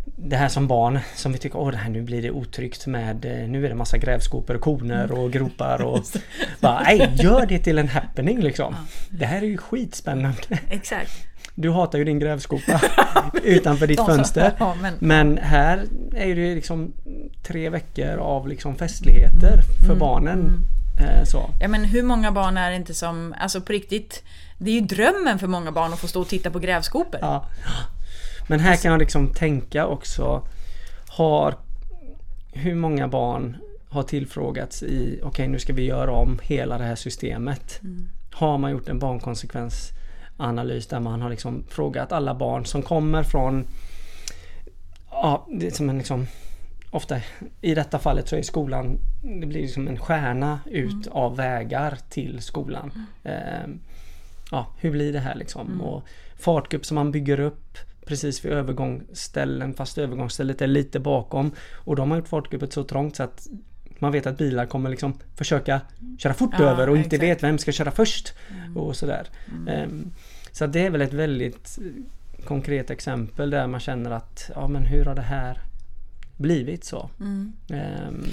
det 0.06 0.36
här 0.36 0.48
som 0.50 0.68
barn 0.68 1.00
som 1.16 1.32
vi 1.32 1.38
tycker 1.38 1.60
åh 1.60 1.72
det 1.72 1.78
här 1.78 1.90
nu 1.90 2.02
blir 2.02 2.22
det 2.22 2.32
otryggt 2.32 2.88
med 2.88 3.26
eh, 3.26 3.50
nu 3.50 3.66
är 3.66 3.70
det 3.70 3.76
massa 3.76 3.98
grävskopor 3.98 4.56
och 4.56 4.62
koner 4.62 5.12
och 5.12 5.32
gropar 5.32 5.82
och 5.82 6.04
bara, 6.60 6.82
nej 6.84 7.12
gör 7.16 7.46
det 7.46 7.60
till 7.60 7.78
en 7.78 7.88
happening 7.88 8.40
liksom. 8.42 8.76
Det 9.10 9.26
här 9.26 9.42
är 9.42 9.46
ju 9.46 9.58
skitspännande. 9.58 10.60
Exakt. 10.70 11.12
Du 11.56 11.72
hatar 11.72 12.00
ju 12.00 12.06
din 12.06 12.20
grävskopa 12.20 12.82
utanför 13.44 13.88
ditt 13.88 14.06
fönster. 14.06 14.54
Ja, 14.60 14.76
men- 14.82 14.94
Men 15.00 15.38
här 15.38 15.78
är 16.16 16.36
det 16.36 16.42
ju 16.42 16.56
liksom 16.56 16.94
tre 17.44 17.70
veckor 17.70 18.18
av 18.18 18.48
liksom 18.48 18.76
festligheter 18.76 19.60
för 19.88 19.96
barnen. 19.96 20.52
Eh, 21.00 21.24
så. 21.24 21.50
Ja 21.62 21.68
men 21.68 21.84
hur 21.86 22.04
många 22.04 22.32
barn 22.32 22.58
är 22.58 22.70
det 22.70 22.76
inte 22.76 22.94
som, 22.94 23.36
alltså 23.40 23.62
på 23.62 23.74
riktigt, 23.74 24.24
det 24.58 24.72
är 24.72 24.76
ju 24.76 24.82
drömmen 24.82 25.40
för 25.40 25.48
många 25.48 25.72
barn 25.72 25.94
att 25.94 26.00
få 26.00 26.08
stå 26.08 26.22
och 26.22 26.28
titta 26.28 26.50
på 26.52 26.60
grävskopor. 26.60 27.20
Ja. 27.22 27.46
Men 28.52 28.60
här 28.60 28.76
kan 28.76 28.92
jag 28.92 29.00
liksom 29.00 29.28
tänka 29.28 29.88
också 29.88 30.48
Har 31.08 31.56
Hur 32.52 32.76
många 32.76 33.08
barn 33.08 33.58
har 33.90 34.04
tillfrågats 34.04 34.84
i 34.84 35.20
okej 35.24 35.48
nu 35.48 35.60
ska 35.60 35.74
vi 35.74 35.86
göra 35.86 36.12
om 36.12 36.40
hela 36.44 36.78
det 36.78 36.84
här 36.84 36.96
systemet. 36.96 37.82
Har 38.32 38.58
man 38.58 38.72
gjort 38.72 38.90
en 38.90 39.00
barnkonsekvensanalys 39.00 40.88
där 40.88 41.00
man 41.00 41.22
har 41.22 41.30
liksom 41.30 41.64
frågat 41.70 42.12
alla 42.12 42.36
barn 42.36 42.66
som 42.66 42.82
kommer 42.82 43.24
från 43.24 43.66
Ja, 45.12 45.48
det 45.50 45.68
är 45.68 45.72
som 45.72 45.90
en 45.90 45.98
liksom 45.98 46.28
Ofta 46.90 47.18
i 47.62 47.76
detta 47.76 48.00
fallet 48.00 48.30
så 48.30 48.36
är 48.36 48.42
skolan 48.42 48.98
Det 49.24 49.46
blir 49.46 49.62
liksom 49.62 49.88
en 49.88 49.98
stjärna 49.98 50.60
ut 50.66 51.08
av 51.08 51.36
vägar 51.36 51.98
till 52.10 52.42
skolan. 52.42 52.92
Ehm, 53.24 53.80
ja, 54.52 54.68
hur 54.78 54.92
blir 54.92 55.14
det 55.14 55.20
här 55.20 55.36
liksom? 55.36 55.82
Och 55.82 56.04
fartgupp 56.40 56.86
som 56.86 56.96
man 56.96 57.12
bygger 57.12 57.40
upp 57.40 57.78
precis 58.12 58.46
vid 58.46 58.52
övergångsställen 58.52 59.74
fast 59.74 59.98
övergångsstället 59.98 60.62
är 60.62 60.68
lite 60.68 61.00
bakom. 61.00 61.52
Och 61.74 61.96
de 61.96 62.12
har 62.12 62.18
gjort 62.18 62.28
fartguppet 62.28 62.74
så 62.74 62.84
trångt 62.84 63.16
så 63.16 63.24
att 63.24 63.48
man 64.00 64.12
vet 64.12 64.28
att 64.28 64.38
bilar 64.38 64.66
kommer 64.66 64.90
liksom 64.90 65.14
försöka 65.36 65.82
köra 66.18 66.34
fort 66.34 66.56
Ja, 66.60 66.66
över 66.66 66.90
och 66.90 66.98
inte 66.98 67.16
exakt. 67.16 67.24
vet 67.24 67.44
vem 67.44 67.58
ska 67.58 67.72
köra 67.72 67.92
först. 67.92 68.34
Och 68.76 68.96
sådär. 68.96 69.28
Ehm, 69.70 70.12
så 70.52 70.68
det 70.68 70.86
är 70.86 70.90
väl 70.90 71.02
ett 71.02 71.14
väldigt 71.14 71.80
konkret 72.46 72.90
exempel 72.90 73.50
där 73.50 73.68
man 73.68 73.80
känner 73.80 74.12
att 74.12 74.52
ja 74.56 74.68
men 74.68 74.86
hur 74.86 75.06
har 75.06 75.16
det 75.16 75.22
här 75.22 75.62
blivit 76.38 76.84
så? 76.84 77.10
Ehm, 77.70 78.24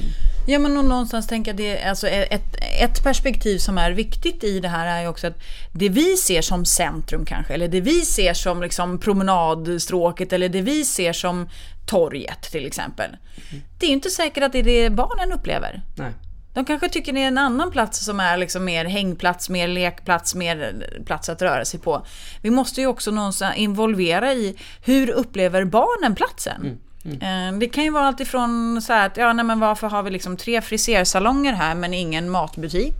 Ja, 0.50 0.58
men 0.58 0.74
någonstans 0.74 1.26
tänker 1.26 1.50
jag 1.50 1.56
det, 1.56 1.82
alltså 1.82 2.08
ett, 2.08 2.56
ett 2.80 3.02
perspektiv 3.02 3.58
som 3.58 3.78
är 3.78 3.90
viktigt 3.90 4.44
i 4.44 4.61
det 4.61 4.68
här 4.68 4.87
är 4.87 5.02
ju 5.02 5.08
också 5.08 5.26
att 5.26 5.38
det 5.72 5.88
vi 5.88 6.16
ser 6.16 6.42
som 6.42 6.64
centrum 6.64 7.24
kanske, 7.24 7.54
eller 7.54 7.68
det 7.68 7.80
vi 7.80 8.00
ser 8.00 8.34
som 8.34 8.62
liksom 8.62 8.98
promenadstråket, 8.98 10.32
eller 10.32 10.48
det 10.48 10.62
vi 10.62 10.84
ser 10.84 11.12
som 11.12 11.48
torget 11.87 12.42
till 12.42 12.66
exempel. 12.66 13.11
Mm. 13.50 13.62
Det 13.78 13.87
är 13.87 13.88
ju 13.88 13.94
inte 13.94 14.11
säkert 14.11 14.42
att 14.42 14.52
det 14.52 14.58
är 14.58 14.62
det 14.62 14.90
barnen 14.90 15.32
upplever. 15.32 15.82
Nej. 15.96 16.12
De 16.54 16.64
kanske 16.64 16.88
tycker 16.88 17.12
det 17.12 17.22
är 17.22 17.28
en 17.28 17.38
annan 17.38 17.70
plats 17.70 18.04
som 18.04 18.20
är 18.20 18.37
liksom 18.37 18.64
mer 18.64 18.84
hängplats, 18.84 19.48
mer 19.48 19.68
lekplats, 19.68 20.34
mer 20.34 20.87
plats 21.06 21.28
att 21.28 21.42
röra 21.42 21.64
sig 21.64 21.80
på. 21.80 22.06
Vi 22.42 22.50
måste 22.50 22.80
ju 22.80 22.87
också 22.87 23.11
någonstans 23.11 23.56
involvera 23.56 24.32
i 24.32 24.56
hur 24.84 25.11
upplever 25.11 25.64
barnen 25.64 26.14
platsen? 26.14 26.61
Mm. 26.62 26.78
Mm. 27.04 27.54
Eh, 27.54 27.58
det 27.58 27.68
kan 27.68 27.84
ju 27.84 27.90
vara 27.90 28.06
alltifrån 28.06 28.82
så 28.82 28.92
här 28.92 29.06
att, 29.06 29.16
ja 29.16 29.32
nej 29.32 29.44
men 29.44 29.61
varför 29.61 29.87
har 29.87 30.02
vi 30.02 30.11
liksom 30.11 30.37
tre 30.37 30.61
frisersalonger 30.61 31.52
här 31.52 31.74
men 31.74 31.94
ingen 31.94 32.30
matbutik? 32.30 32.94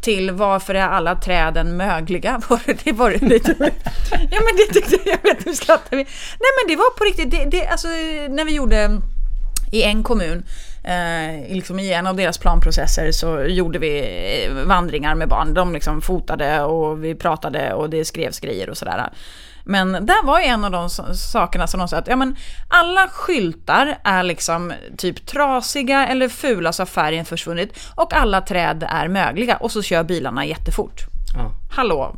Till 0.00 0.30
varför 0.30 0.74
är 0.74 0.86
alla 0.86 1.16
träden 1.16 1.76
mögliga? 1.76 2.40
Det 2.84 2.92
var 2.92 3.10
det 3.10 3.26
lite... 3.26 3.54
ja 4.10 4.40
men 4.40 4.56
det 4.56 4.72
tyckte 4.74 4.96
jag, 5.04 5.14
jag 5.14 5.34
vet 5.34 5.46
nu 5.46 5.54
skrattar 5.54 5.96
vi. 5.96 6.02
Nej 6.04 6.50
men 6.60 6.68
det 6.68 6.76
var 6.76 6.90
på 6.98 7.04
riktigt, 7.04 7.30
det, 7.30 7.44
det, 7.44 7.66
alltså 7.66 7.88
när 8.28 8.44
vi 8.44 8.54
gjorde 8.54 9.00
i 9.72 9.82
en 9.82 10.02
kommun 10.02 10.44
Eh, 10.84 11.54
liksom 11.54 11.78
I 11.78 11.92
en 11.92 12.06
av 12.06 12.16
deras 12.16 12.38
planprocesser 12.38 13.12
så 13.12 13.44
gjorde 13.44 13.78
vi 13.78 13.98
eh, 14.46 14.52
vandringar 14.66 15.14
med 15.14 15.28
barn. 15.28 15.54
De 15.54 15.72
liksom 15.72 16.02
fotade 16.02 16.62
och 16.62 17.04
vi 17.04 17.14
pratade 17.14 17.72
och 17.72 17.90
det 17.90 18.04
skrevs 18.04 18.40
grejer 18.40 18.70
och 18.70 18.76
sådär. 18.76 19.10
Men 19.64 19.92
där 19.92 20.26
var 20.26 20.40
ju 20.40 20.46
en 20.46 20.64
av 20.64 20.70
de 20.70 20.90
sakerna 21.14 21.66
som 21.66 21.78
de 21.78 21.88
sa 21.88 21.96
att 21.96 22.08
ja, 22.08 22.16
men 22.16 22.36
alla 22.68 23.08
skyltar 23.08 23.98
är 24.04 24.22
liksom 24.22 24.72
typ 24.96 25.26
trasiga 25.26 26.06
eller 26.06 26.28
fula 26.28 26.72
så 26.72 26.80
har 26.80 26.86
färgen 26.86 27.24
försvunnit 27.24 27.78
och 27.94 28.14
alla 28.14 28.40
träd 28.40 28.86
är 28.88 29.08
mögliga 29.08 29.56
och 29.56 29.72
så 29.72 29.82
kör 29.82 30.04
bilarna 30.04 30.44
jättefort. 30.46 31.00
Ja. 31.36 31.50
Hallå, 31.70 32.16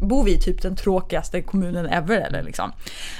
bor 0.00 0.24
vi 0.24 0.32
i 0.32 0.40
typ 0.40 0.62
den 0.62 0.76
tråkigaste 0.76 1.42
kommunen 1.42 1.86
ever 1.86 2.18
eller 2.18 2.42
liksom? 2.42 2.72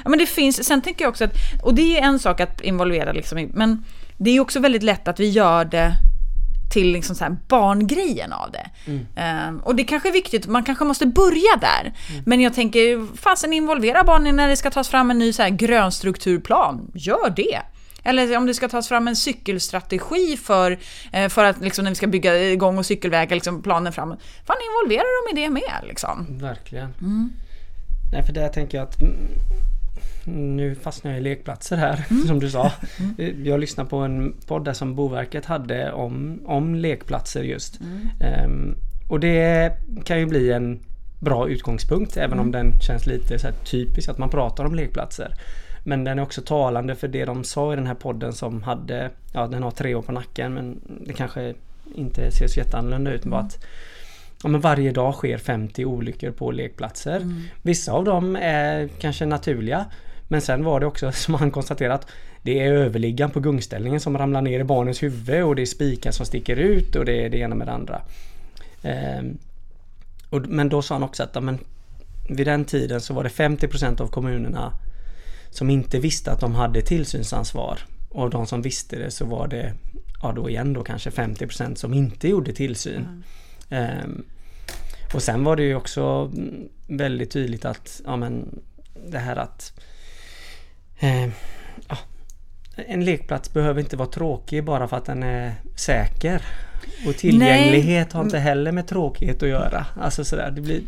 Ja, 0.05 0.11
men 0.11 0.19
det 0.19 0.27
finns, 0.27 0.67
sen 0.67 0.83
tänker 0.83 1.05
jag 1.05 1.11
också 1.11 1.25
att, 1.25 1.35
och 1.63 1.75
det 1.75 1.99
är 1.99 2.03
en 2.03 2.19
sak 2.19 2.41
att 2.41 2.61
involvera 2.61 3.13
liksom, 3.13 3.51
men 3.55 3.85
det 4.17 4.31
är 4.31 4.41
också 4.41 4.61
väldigt 4.61 4.83
lätt 4.83 5.09
att 5.09 5.21
vi 5.21 5.29
gör 5.29 5.65
det 5.65 5.93
till 6.71 6.93
liksom 6.93 7.17
så 7.17 7.37
barngrejen 7.49 8.33
av 8.33 8.51
det. 8.51 8.71
Mm. 8.87 9.49
Um, 9.49 9.61
och 9.61 9.75
det 9.75 9.85
kanske 9.85 10.09
är 10.09 10.13
viktigt, 10.13 10.47
man 10.47 10.65
kanske 10.65 10.85
måste 10.85 11.07
börja 11.07 11.57
där. 11.61 11.81
Mm. 12.11 12.23
Men 12.27 12.41
jag 12.41 12.55
tänker, 12.55 13.17
fasen 13.17 13.53
involvera 13.53 14.05
barnen 14.05 14.37
när 14.37 14.49
det 14.49 14.57
ska 14.57 14.71
tas 14.71 14.89
fram 14.89 15.11
en 15.11 15.19
ny 15.19 15.33
så 15.33 15.43
här 15.43 15.51
grönstrukturplan. 15.51 16.91
Gör 16.95 17.31
det! 17.31 17.61
Eller 18.05 18.37
om 18.37 18.47
det 18.47 18.55
ska 18.55 18.69
tas 18.69 18.89
fram 18.89 19.09
en 19.09 19.17
cykelstrategi 19.17 20.37
för, 20.43 20.79
eh, 21.13 21.29
för 21.29 21.45
att 21.45 21.61
liksom 21.61 21.85
när 21.85 21.91
vi 21.91 21.95
ska 21.95 22.07
bygga 22.07 22.55
gång 22.55 22.79
och 22.79 22.87
cykelvägar, 22.87 23.37
liksom 23.37 23.63
planen 23.63 23.93
fram. 23.93 24.09
Fan, 24.47 24.57
involvera 24.71 25.03
dem 25.03 25.39
i 25.39 25.43
det 25.43 25.51
med 25.51 25.89
liksom. 25.89 26.27
Verkligen. 26.29 26.95
Mm. 27.01 27.33
Nej, 28.13 28.23
för 28.27 28.33
där 28.33 28.49
tänker 28.49 28.79
jag 28.79 28.89
att 28.89 28.97
nu 30.25 30.75
fastnar 30.75 31.11
jag 31.11 31.21
i 31.21 31.23
lekplatser 31.23 31.77
här 31.77 32.07
mm. 32.11 32.23
som 32.27 32.41
du 32.41 32.51
sa. 32.51 32.73
Mm. 33.19 33.45
Jag 33.45 33.61
lyssnade 33.61 33.91
på 33.91 33.97
en 33.97 34.35
podd 34.47 34.65
där 34.65 34.73
som 34.73 34.95
Boverket 34.95 35.45
hade 35.45 35.93
om, 35.93 36.41
om 36.47 36.75
lekplatser 36.75 37.43
just. 37.43 37.81
Um, 38.45 38.77
och 39.09 39.21
det 39.21 39.73
kan 40.05 40.19
ju 40.19 40.27
bli 40.27 40.53
en 40.53 40.81
bra 41.19 41.49
utgångspunkt 41.49 42.17
även 42.17 42.39
om 42.39 42.49
mm. 42.49 42.53
den 42.53 42.81
känns 42.81 43.07
lite 43.07 43.39
så 43.39 43.49
typisk 43.65 44.09
att 44.09 44.19
man 44.19 44.31
pratar 44.31 44.65
om 44.65 44.75
lekplatser. 44.75 45.35
Men 45.85 46.05
den 46.05 46.19
är 46.19 46.23
också 46.23 46.43
talande 46.43 46.97
för 46.97 47.09
det 47.09 47.25
de 47.25 47.45
sa 47.45 47.73
i 47.73 47.77
den 47.77 47.87
här 47.87 47.95
podden 47.95 48.33
som 48.33 48.63
hade, 48.63 49.11
ja 49.33 49.47
den 49.47 49.63
har 49.63 49.71
tre 49.71 49.95
år 49.95 50.03
på 50.03 50.13
nacken 50.13 50.55
men 50.55 50.81
det 51.07 51.13
kanske 51.13 51.55
inte 51.95 52.31
ser 52.31 52.49
så 52.49 52.61
jätteannorlunda 52.61 53.13
ut. 53.13 53.25
Mm. 53.25 53.31
Bara 53.31 53.41
att 53.41 53.65
ja, 54.43 54.49
men 54.49 54.61
varje 54.61 54.93
dag 54.93 55.15
sker 55.15 55.39
50 55.39 55.85
olyckor 55.85 56.31
på 56.31 56.51
lekplatser. 56.51 57.17
Mm. 57.17 57.43
Vissa 57.63 57.93
av 57.93 58.05
dem 58.05 58.37
är 58.37 58.89
kanske 58.89 59.27
naturliga 59.27 59.87
men 60.31 60.41
sen 60.41 60.65
var 60.65 60.81
det 60.81 60.87
också 60.87 61.13
som 61.15 61.35
han 61.35 61.51
konstaterat 61.51 62.07
det 62.43 62.61
är 62.61 62.73
överliggan 62.73 63.31
på 63.31 63.41
gungställningen 63.41 64.01
som 64.01 64.19
ramlar 64.19 64.43
ner 64.43 64.61
i 64.61 64.65
barnens 64.65 65.03
huvud 65.03 65.43
och 65.43 65.57
det 65.57 65.63
är 65.63 65.67
spikar 65.67 66.11
som 66.11 66.27
sticker 66.27 66.57
ut 66.57 66.97
och 66.97 67.05
det 67.05 67.25
är 67.25 67.31
det 67.31 67.39
ena 67.39 67.55
med 67.55 67.67
det 67.67 67.73
andra. 67.73 68.03
Ehm, 68.83 69.39
och, 70.31 70.47
men 70.47 70.69
då 70.69 70.83
sa 70.83 70.95
han 70.95 71.03
också 71.03 71.23
att 71.23 71.43
men, 71.43 71.59
vid 72.29 72.47
den 72.47 72.65
tiden 72.65 73.01
så 73.01 73.15
var 73.15 73.25
det 73.25 73.29
50% 73.29 74.01
av 74.01 74.07
kommunerna 74.07 74.73
som 75.51 75.71
inte 75.71 75.99
visste 75.99 76.33
att 76.33 76.41
de 76.41 76.55
hade 76.55 76.83
tillsynsansvar. 76.83 77.79
Och 78.09 78.31
de 78.31 78.47
som 78.47 78.63
visste 78.63 78.99
det 78.99 79.11
så 79.11 79.25
var 79.25 79.49
det 79.49 79.73
ja 80.23 80.33
då 80.33 80.51
igen 80.51 80.73
då 80.73 80.83
kanske 80.83 81.11
50% 81.11 81.75
som 81.75 81.95
inte 81.95 82.29
gjorde 82.29 82.53
tillsyn. 82.53 83.23
Mm. 83.69 84.05
Um, 84.05 84.25
och 85.15 85.23
sen 85.23 85.45
var 85.45 85.57
det 85.57 85.63
ju 85.63 85.75
också 85.75 86.33
väldigt 86.87 87.31
tydligt 87.31 87.65
att 87.65 88.01
ja, 88.05 88.17
men 88.17 88.61
det 89.07 89.19
här 89.19 89.37
att 89.37 89.81
eh, 91.01 91.29
en 92.87 93.05
lekplats 93.05 93.53
behöver 93.53 93.81
inte 93.81 93.97
vara 93.97 94.09
tråkig 94.09 94.65
bara 94.65 94.89
för 94.89 94.97
att 94.97 95.05
den 95.05 95.23
är 95.23 95.53
säker. 95.75 96.43
Och 97.07 97.17
tillgänglighet 97.17 98.09
Nej. 98.09 98.17
har 98.19 98.25
inte 98.25 98.39
heller 98.39 98.73
med 98.73 98.87
tråkighet 98.87 99.43
att 99.43 99.49
göra. 99.49 99.87
Alltså 100.01 100.25
sådär, 100.25 100.51
det 100.51 100.61
blir... 100.61 100.81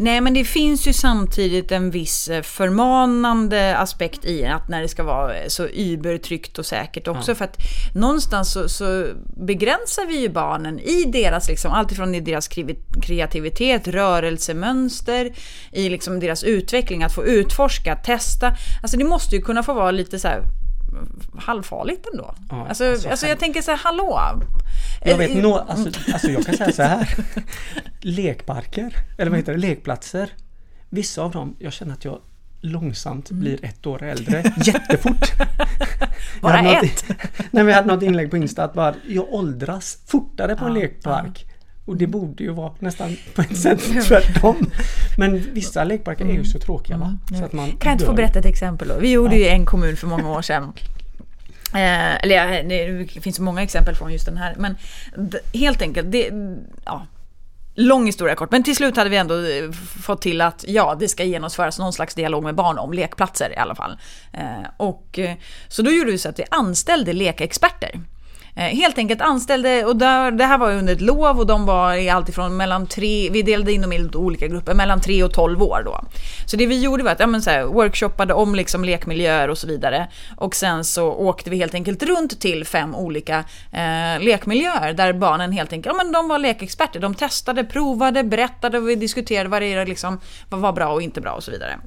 Nej, 0.00 0.20
men 0.20 0.34
det 0.34 0.44
finns 0.44 0.86
ju 0.86 0.92
samtidigt 0.92 1.72
en 1.72 1.90
viss 1.90 2.28
eh, 2.28 2.42
förmanande 2.42 3.78
aspekt 3.78 4.24
i 4.24 4.44
att 4.44 4.68
när 4.68 4.82
det 4.82 4.88
ska 4.88 5.02
vara 5.02 5.32
så 5.48 5.66
übertryggt 5.66 6.58
och 6.58 6.66
säkert 6.66 7.08
också. 7.08 7.30
Ja. 7.30 7.34
För 7.34 7.44
att 7.44 7.56
någonstans 7.94 8.52
så, 8.52 8.68
så, 8.68 9.06
begränsar 9.36 10.06
vi 10.06 10.20
ju 10.20 10.28
barnen 10.28 10.78
i 10.78 11.04
deras, 11.04 11.48
liksom, 11.48 11.72
alltifrån 11.72 12.14
i 12.14 12.20
deras 12.20 12.48
kreativitet, 13.02 13.88
rörelsemönster, 13.88 15.32
i 15.72 15.88
liksom 15.88 16.20
deras 16.20 16.44
utveckling, 16.44 17.02
att 17.02 17.14
få 17.14 17.24
utforska, 17.24 17.96
testa. 17.96 18.56
Alltså 18.82 18.96
det 18.96 19.04
måste 19.04 19.36
ju 19.36 19.42
kunna 19.42 19.62
få 19.62 19.74
vara 19.74 19.90
lite 19.90 20.18
så 20.18 20.28
här 20.28 20.42
halvfarligt 21.38 22.06
ändå. 22.12 22.34
Ja, 22.50 22.66
alltså, 22.68 22.90
alltså, 22.90 23.08
alltså 23.08 23.26
jag 23.26 23.38
tänker 23.38 23.62
så 23.62 23.70
här, 23.70 23.78
hallå! 23.78 24.42
Jag 25.04 25.16
vet 25.16 25.42
no, 25.42 25.54
alltså, 25.68 26.12
alltså 26.12 26.30
jag 26.30 26.46
kan 26.46 26.56
säga 26.56 26.72
så 26.72 26.82
här. 26.82 27.16
Lekparker, 28.00 28.96
eller 29.18 29.30
vad 29.30 29.38
heter 29.38 29.52
det, 29.52 29.58
lekplatser. 29.58 30.30
Vissa 30.88 31.22
av 31.22 31.30
dem, 31.30 31.56
jag 31.58 31.72
känner 31.72 31.92
att 31.92 32.04
jag 32.04 32.20
långsamt 32.60 33.30
mm. 33.30 33.40
blir 33.40 33.64
ett 33.64 33.86
år 33.86 34.02
äldre. 34.02 34.52
Jättefort! 34.56 35.32
Bara 36.40 36.58
ett? 36.58 37.08
Något, 37.08 37.18
nej, 37.50 37.64
vi 37.64 37.72
hade 37.72 37.88
något 37.88 38.02
inlägg 38.02 38.30
på 38.30 38.36
Insta 38.36 38.64
att 38.64 38.74
bara, 38.74 38.94
jag 39.08 39.32
åldras 39.32 39.98
fortare 40.06 40.56
på 40.56 40.64
en 40.64 40.74
lekpark. 40.74 41.47
Och 41.88 41.96
det 41.96 42.06
borde 42.06 42.44
ju 42.44 42.52
vara 42.52 42.72
nästan 42.78 43.16
på 43.34 43.42
ett 43.42 43.58
sätt 43.58 43.80
tvärtom. 44.08 44.70
Men 45.16 45.54
vissa 45.54 45.84
lekparker 45.84 46.24
är 46.24 46.32
ju 46.32 46.44
så 46.44 46.58
tråkiga 46.58 46.96
va? 46.96 47.18
Mm. 47.30 47.40
Så 47.40 47.44
att 47.44 47.52
man 47.52 47.70
kan 47.70 47.90
jag 47.90 47.94
inte 47.94 48.04
få 48.04 48.12
berätta 48.12 48.38
ett 48.38 48.46
exempel 48.46 48.88
då? 48.88 48.94
Vi 48.98 49.10
gjorde 49.10 49.36
ju 49.36 49.46
en 49.46 49.66
kommun 49.66 49.96
för 49.96 50.06
många 50.06 50.30
år 50.30 50.42
sedan. 50.42 50.72
Eh, 51.74 52.24
eller 52.24 52.34
ja, 52.34 52.62
det 52.62 53.20
finns 53.20 53.38
många 53.38 53.62
exempel 53.62 53.94
från 53.94 54.12
just 54.12 54.26
den 54.26 54.36
här. 54.36 54.54
Men 54.58 54.76
helt 55.52 55.82
enkelt, 55.82 56.12
det, 56.12 56.30
ja, 56.84 57.06
Lång 57.74 58.06
historia 58.06 58.34
kort, 58.34 58.50
men 58.50 58.62
till 58.62 58.76
slut 58.76 58.96
hade 58.96 59.10
vi 59.10 59.16
ändå 59.16 59.34
eh, 59.34 59.70
fått 60.02 60.22
till 60.22 60.40
att 60.40 60.64
ja, 60.68 60.96
det 61.00 61.08
ska 61.08 61.24
genomföras 61.24 61.78
någon 61.78 61.92
slags 61.92 62.14
dialog 62.14 62.44
med 62.44 62.54
barn 62.54 62.78
om 62.78 62.92
lekplatser 62.92 63.52
i 63.52 63.56
alla 63.56 63.74
fall. 63.74 63.98
Eh, 64.32 64.68
och, 64.76 65.18
eh, 65.18 65.36
så 65.68 65.82
då 65.82 65.90
gjorde 65.90 66.10
vi 66.10 66.18
så 66.18 66.28
att 66.28 66.38
vi 66.38 66.44
anställde 66.50 67.12
lekexperter. 67.12 68.00
Eh, 68.54 68.62
helt 68.62 68.98
enkelt 68.98 69.20
anställde, 69.20 69.84
och 69.84 69.96
där, 69.96 70.30
det 70.30 70.44
här 70.44 70.58
var 70.58 70.72
under 70.72 70.92
ett 70.92 71.00
lov 71.00 71.40
och 71.40 71.46
de 71.46 71.66
var 71.66 71.94
i 71.94 72.08
alltifrån 72.08 72.56
mellan 72.56 72.86
tre, 72.86 73.30
vi 73.30 73.42
delade 73.42 73.72
in 73.72 73.82
dem 73.82 73.92
i 73.92 74.08
olika 74.14 74.46
grupper, 74.46 74.74
mellan 74.74 75.00
tre 75.00 75.22
och 75.22 75.32
tolv 75.32 75.62
år 75.62 75.82
då. 75.84 76.00
Så 76.46 76.56
det 76.56 76.66
vi 76.66 76.80
gjorde 76.80 77.04
var 77.04 77.10
att 77.10 77.20
ja, 77.20 77.26
men 77.26 77.42
så 77.42 77.50
här, 77.50 77.64
workshoppade 77.64 78.34
om 78.34 78.54
liksom 78.54 78.84
lekmiljöer 78.84 79.50
och 79.50 79.58
så 79.58 79.66
vidare. 79.66 80.08
Och 80.36 80.54
sen 80.54 80.84
så 80.84 81.12
åkte 81.12 81.50
vi 81.50 81.56
helt 81.56 81.74
enkelt 81.74 82.02
runt 82.02 82.40
till 82.40 82.64
fem 82.64 82.94
olika 82.94 83.38
eh, 83.72 84.20
lekmiljöer 84.20 84.92
där 84.92 85.12
barnen 85.12 85.52
helt 85.52 85.72
enkelt, 85.72 85.96
ja 85.96 86.04
men 86.04 86.12
de 86.12 86.28
var 86.28 86.38
lekexperter. 86.38 87.00
De 87.00 87.14
testade, 87.14 87.64
provade, 87.64 88.24
berättade 88.24 88.78
och 88.78 88.88
vi 88.88 88.94
diskuterade 88.94 89.48
vad 89.48 89.62
det 89.62 89.84
liksom, 89.84 90.20
vad 90.48 90.60
var 90.60 90.72
bra 90.72 90.88
och 90.88 91.02
inte 91.02 91.20
bra 91.20 91.32
och 91.32 91.44
så 91.44 91.50
vidare. 91.50 91.78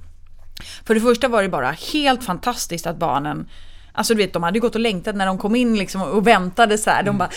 För 0.85 0.95
det 0.95 1.01
första 1.01 1.27
var 1.27 1.43
det 1.43 1.49
bara 1.49 1.71
helt 1.93 2.23
fantastiskt 2.23 2.87
att 2.87 2.97
barnen 2.97 3.47
Alltså 3.93 4.13
du 4.13 4.17
vet, 4.17 4.33
de 4.33 4.43
hade 4.43 4.59
gått 4.59 4.75
och 4.75 4.81
längtat 4.81 5.15
när 5.15 5.25
de 5.25 5.37
kom 5.37 5.55
in 5.55 5.77
liksom 5.77 6.01
och 6.01 6.27
väntade 6.27 6.77
så 6.77 6.89
här. 6.89 7.03
De 7.03 7.09
mm. 7.09 7.17
bara, 7.17 7.29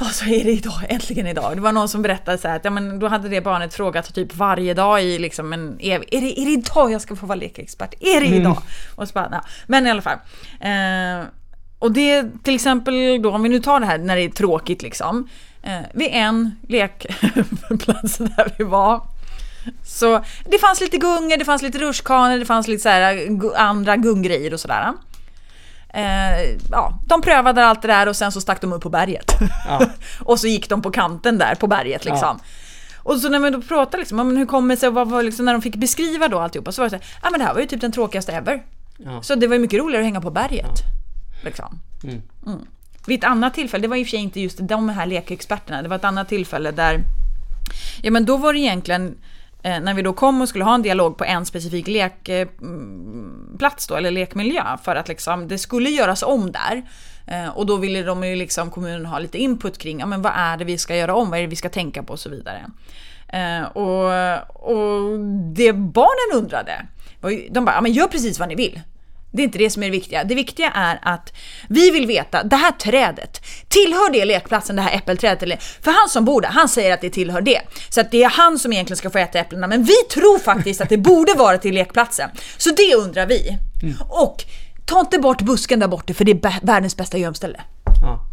ja 0.00 0.06
så 0.06 0.24
är 0.24 0.44
det 0.44 0.50
idag, 0.50 0.82
äntligen 0.88 1.26
idag. 1.26 1.56
Det 1.56 1.60
var 1.60 1.72
någon 1.72 1.88
som 1.88 2.02
berättade 2.02 2.38
så 2.38 2.48
här 2.48 2.56
att 2.56 2.64
ja, 2.64 2.70
men 2.70 2.98
då 2.98 3.08
hade 3.08 3.28
det 3.28 3.40
barnet 3.40 3.74
frågat 3.74 4.14
typ 4.14 4.34
varje 4.34 4.74
dag 4.74 5.02
i 5.02 5.18
liksom 5.18 5.52
en 5.52 5.76
ev 5.80 6.04
är 6.10 6.20
det, 6.20 6.40
är 6.40 6.46
det 6.46 6.52
idag 6.52 6.92
jag 6.92 7.00
ska 7.00 7.16
få 7.16 7.26
vara 7.26 7.38
lekexpert? 7.38 7.94
Är 8.00 8.20
det 8.20 8.26
mm. 8.26 8.40
idag? 8.40 8.62
Och 8.94 9.08
så 9.08 9.12
bara, 9.12 9.28
ja. 9.32 9.40
Men 9.66 9.86
i 9.86 9.90
alla 9.90 10.02
fall. 10.02 10.18
Eh, 10.60 11.26
och 11.78 11.92
det 11.92 12.26
till 12.42 12.54
exempel 12.54 13.22
då, 13.22 13.30
om 13.30 13.42
vi 13.42 13.48
nu 13.48 13.60
tar 13.60 13.80
det 13.80 13.86
här 13.86 13.98
när 13.98 14.16
det 14.16 14.22
är 14.22 14.28
tråkigt 14.28 14.82
liksom. 14.82 15.28
Eh, 15.62 15.80
vid 15.94 16.08
en 16.12 16.56
lekplats 16.68 18.18
där 18.18 18.52
vi 18.58 18.64
var. 18.64 19.02
Så 19.84 20.24
det 20.44 20.58
fanns 20.58 20.80
lite 20.80 20.96
gungor, 20.96 21.36
det 21.36 21.44
fanns 21.44 21.62
lite 21.62 21.78
rutschkanor, 21.78 22.38
det 22.38 22.44
fanns 22.44 22.68
lite 22.68 22.82
så 22.82 22.88
här 22.88 23.28
andra 23.56 23.96
gunggrejer 23.96 24.54
och 24.54 24.60
sådär. 24.60 24.92
Eh, 25.94 26.56
ja, 26.70 27.00
de 27.06 27.22
prövade 27.22 27.66
allt 27.66 27.82
det 27.82 27.88
där 27.88 28.08
och 28.08 28.16
sen 28.16 28.32
så 28.32 28.40
stack 28.40 28.60
de 28.60 28.72
upp 28.72 28.82
på 28.82 28.90
berget. 28.90 29.32
Ja. 29.68 29.86
och 30.20 30.40
så 30.40 30.46
gick 30.46 30.68
de 30.68 30.82
på 30.82 30.90
kanten 30.90 31.38
där 31.38 31.54
på 31.54 31.66
berget 31.66 32.04
liksom. 32.04 32.40
Och 32.96 33.16
så 33.16 33.28
när 33.28 33.38
man 33.38 33.52
då 33.52 33.62
pratade 33.62 33.96
liksom, 33.96 34.16
men 34.16 34.36
hur 34.36 34.46
kommer 34.46 34.74
det 34.74 34.80
sig, 34.80 34.88
och 34.88 34.94
vad 34.94 35.08
var 35.08 35.22
liksom, 35.22 35.44
när 35.44 35.52
de 35.52 35.62
fick 35.62 35.76
beskriva 35.76 36.28
då 36.28 36.38
alltihopa 36.38 36.72
så 36.72 36.82
var 36.82 36.86
det 36.86 36.90
så 36.90 36.96
här, 36.96 37.20
ja 37.22 37.30
men 37.30 37.40
det 37.40 37.46
här 37.46 37.54
var 37.54 37.60
ju 37.60 37.66
typ 37.66 37.80
den 37.80 37.92
tråkigaste 37.92 38.32
ever. 38.32 38.62
Ja. 38.96 39.22
Så 39.22 39.34
det 39.34 39.46
var 39.46 39.54
ju 39.54 39.60
mycket 39.60 39.78
roligare 39.78 40.02
att 40.02 40.06
hänga 40.06 40.20
på 40.20 40.30
berget. 40.30 40.82
Liksom. 41.44 41.80
Mm. 42.04 42.22
Mm. 42.46 42.60
Vid 43.06 43.18
ett 43.18 43.24
annat 43.24 43.54
tillfälle, 43.54 43.82
det 43.82 43.88
var 43.88 43.96
i 43.96 44.02
och 44.02 44.06
för 44.06 44.10
sig 44.10 44.20
inte 44.20 44.40
just 44.40 44.58
de 44.60 44.88
här 44.88 45.06
lekexperterna, 45.06 45.82
det 45.82 45.88
var 45.88 45.96
ett 45.96 46.04
annat 46.04 46.28
tillfälle 46.28 46.70
där, 46.70 47.00
ja 48.02 48.10
men 48.10 48.24
då 48.24 48.36
var 48.36 48.52
det 48.52 48.58
egentligen 48.58 49.14
Eh, 49.68 49.80
när 49.80 49.94
vi 49.94 50.02
då 50.02 50.12
kom 50.12 50.40
och 50.40 50.48
skulle 50.48 50.64
ha 50.64 50.74
en 50.74 50.82
dialog 50.82 51.16
på 51.16 51.24
en 51.24 51.46
specifik 51.46 51.88
lekplats 51.88 53.86
eh, 53.86 53.88
då, 53.88 53.96
eller 53.96 54.10
lekmiljö, 54.10 54.64
för 54.84 54.96
att 54.96 55.08
liksom, 55.08 55.48
det 55.48 55.58
skulle 55.58 55.90
göras 55.90 56.22
om 56.22 56.52
där. 56.52 56.82
Eh, 57.26 57.48
och 57.48 57.66
då 57.66 57.76
ville 57.76 58.02
de 58.02 58.24
ju 58.24 58.36
liksom 58.36 58.70
kommunen 58.70 59.06
ha 59.06 59.18
lite 59.18 59.38
input 59.38 59.78
kring, 59.78 60.00
ja 60.00 60.06
men 60.06 60.22
vad 60.22 60.32
är 60.36 60.56
det 60.56 60.64
vi 60.64 60.78
ska 60.78 60.96
göra 60.96 61.14
om, 61.14 61.30
vad 61.30 61.38
är 61.38 61.42
det 61.42 61.48
vi 61.48 61.56
ska 61.56 61.68
tänka 61.68 62.02
på 62.02 62.12
och 62.12 62.20
så 62.20 62.30
vidare. 62.30 62.70
Eh, 63.28 63.62
och, 63.62 64.04
och 64.72 65.18
det 65.54 65.72
barnen 65.72 66.44
undrade, 66.44 66.86
var 67.20 67.30
ju, 67.30 67.48
de 67.50 67.64
bara, 67.64 67.74
ja 67.74 67.80
men 67.80 67.92
gör 67.92 68.06
precis 68.06 68.38
vad 68.38 68.48
ni 68.48 68.54
vill. 68.54 68.80
Det 69.30 69.42
är 69.42 69.44
inte 69.44 69.58
det 69.58 69.70
som 69.70 69.82
är 69.82 69.86
det 69.86 69.92
viktiga. 69.92 70.24
Det 70.24 70.34
viktiga 70.34 70.70
är 70.70 70.98
att 71.02 71.32
vi 71.68 71.90
vill 71.90 72.06
veta, 72.06 72.42
det 72.42 72.56
här 72.56 72.72
trädet, 72.72 73.40
tillhör 73.68 74.12
det 74.12 74.24
lekplatsen, 74.24 74.76
det 74.76 74.82
här 74.82 74.96
äppelträdet? 74.96 75.42
Eller? 75.42 75.56
För 75.56 75.90
han 75.90 76.08
som 76.08 76.24
bor 76.24 76.40
där, 76.40 76.48
han 76.48 76.68
säger 76.68 76.94
att 76.94 77.00
det 77.00 77.10
tillhör 77.10 77.40
det. 77.40 77.60
Så 77.88 78.00
att 78.00 78.10
det 78.10 78.24
är 78.24 78.28
han 78.30 78.58
som 78.58 78.72
egentligen 78.72 78.96
ska 78.96 79.10
få 79.10 79.18
äta 79.18 79.38
äpplena, 79.38 79.66
men 79.66 79.84
vi 79.84 79.94
tror 80.10 80.38
faktiskt 80.38 80.80
att 80.80 80.88
det 80.88 80.98
borde 80.98 81.32
vara 81.34 81.58
till 81.58 81.74
lekplatsen. 81.74 82.30
Så 82.56 82.70
det 82.70 82.94
undrar 82.94 83.26
vi. 83.26 83.58
Och 84.08 84.44
ta 84.86 85.00
inte 85.00 85.18
bort 85.18 85.42
busken 85.42 85.80
där 85.80 85.88
borta, 85.88 86.14
för 86.14 86.24
det 86.24 86.30
är 86.32 86.66
världens 86.66 86.96
bästa 86.96 87.18
gömställe. 87.18 87.60
Ja. 88.02 88.24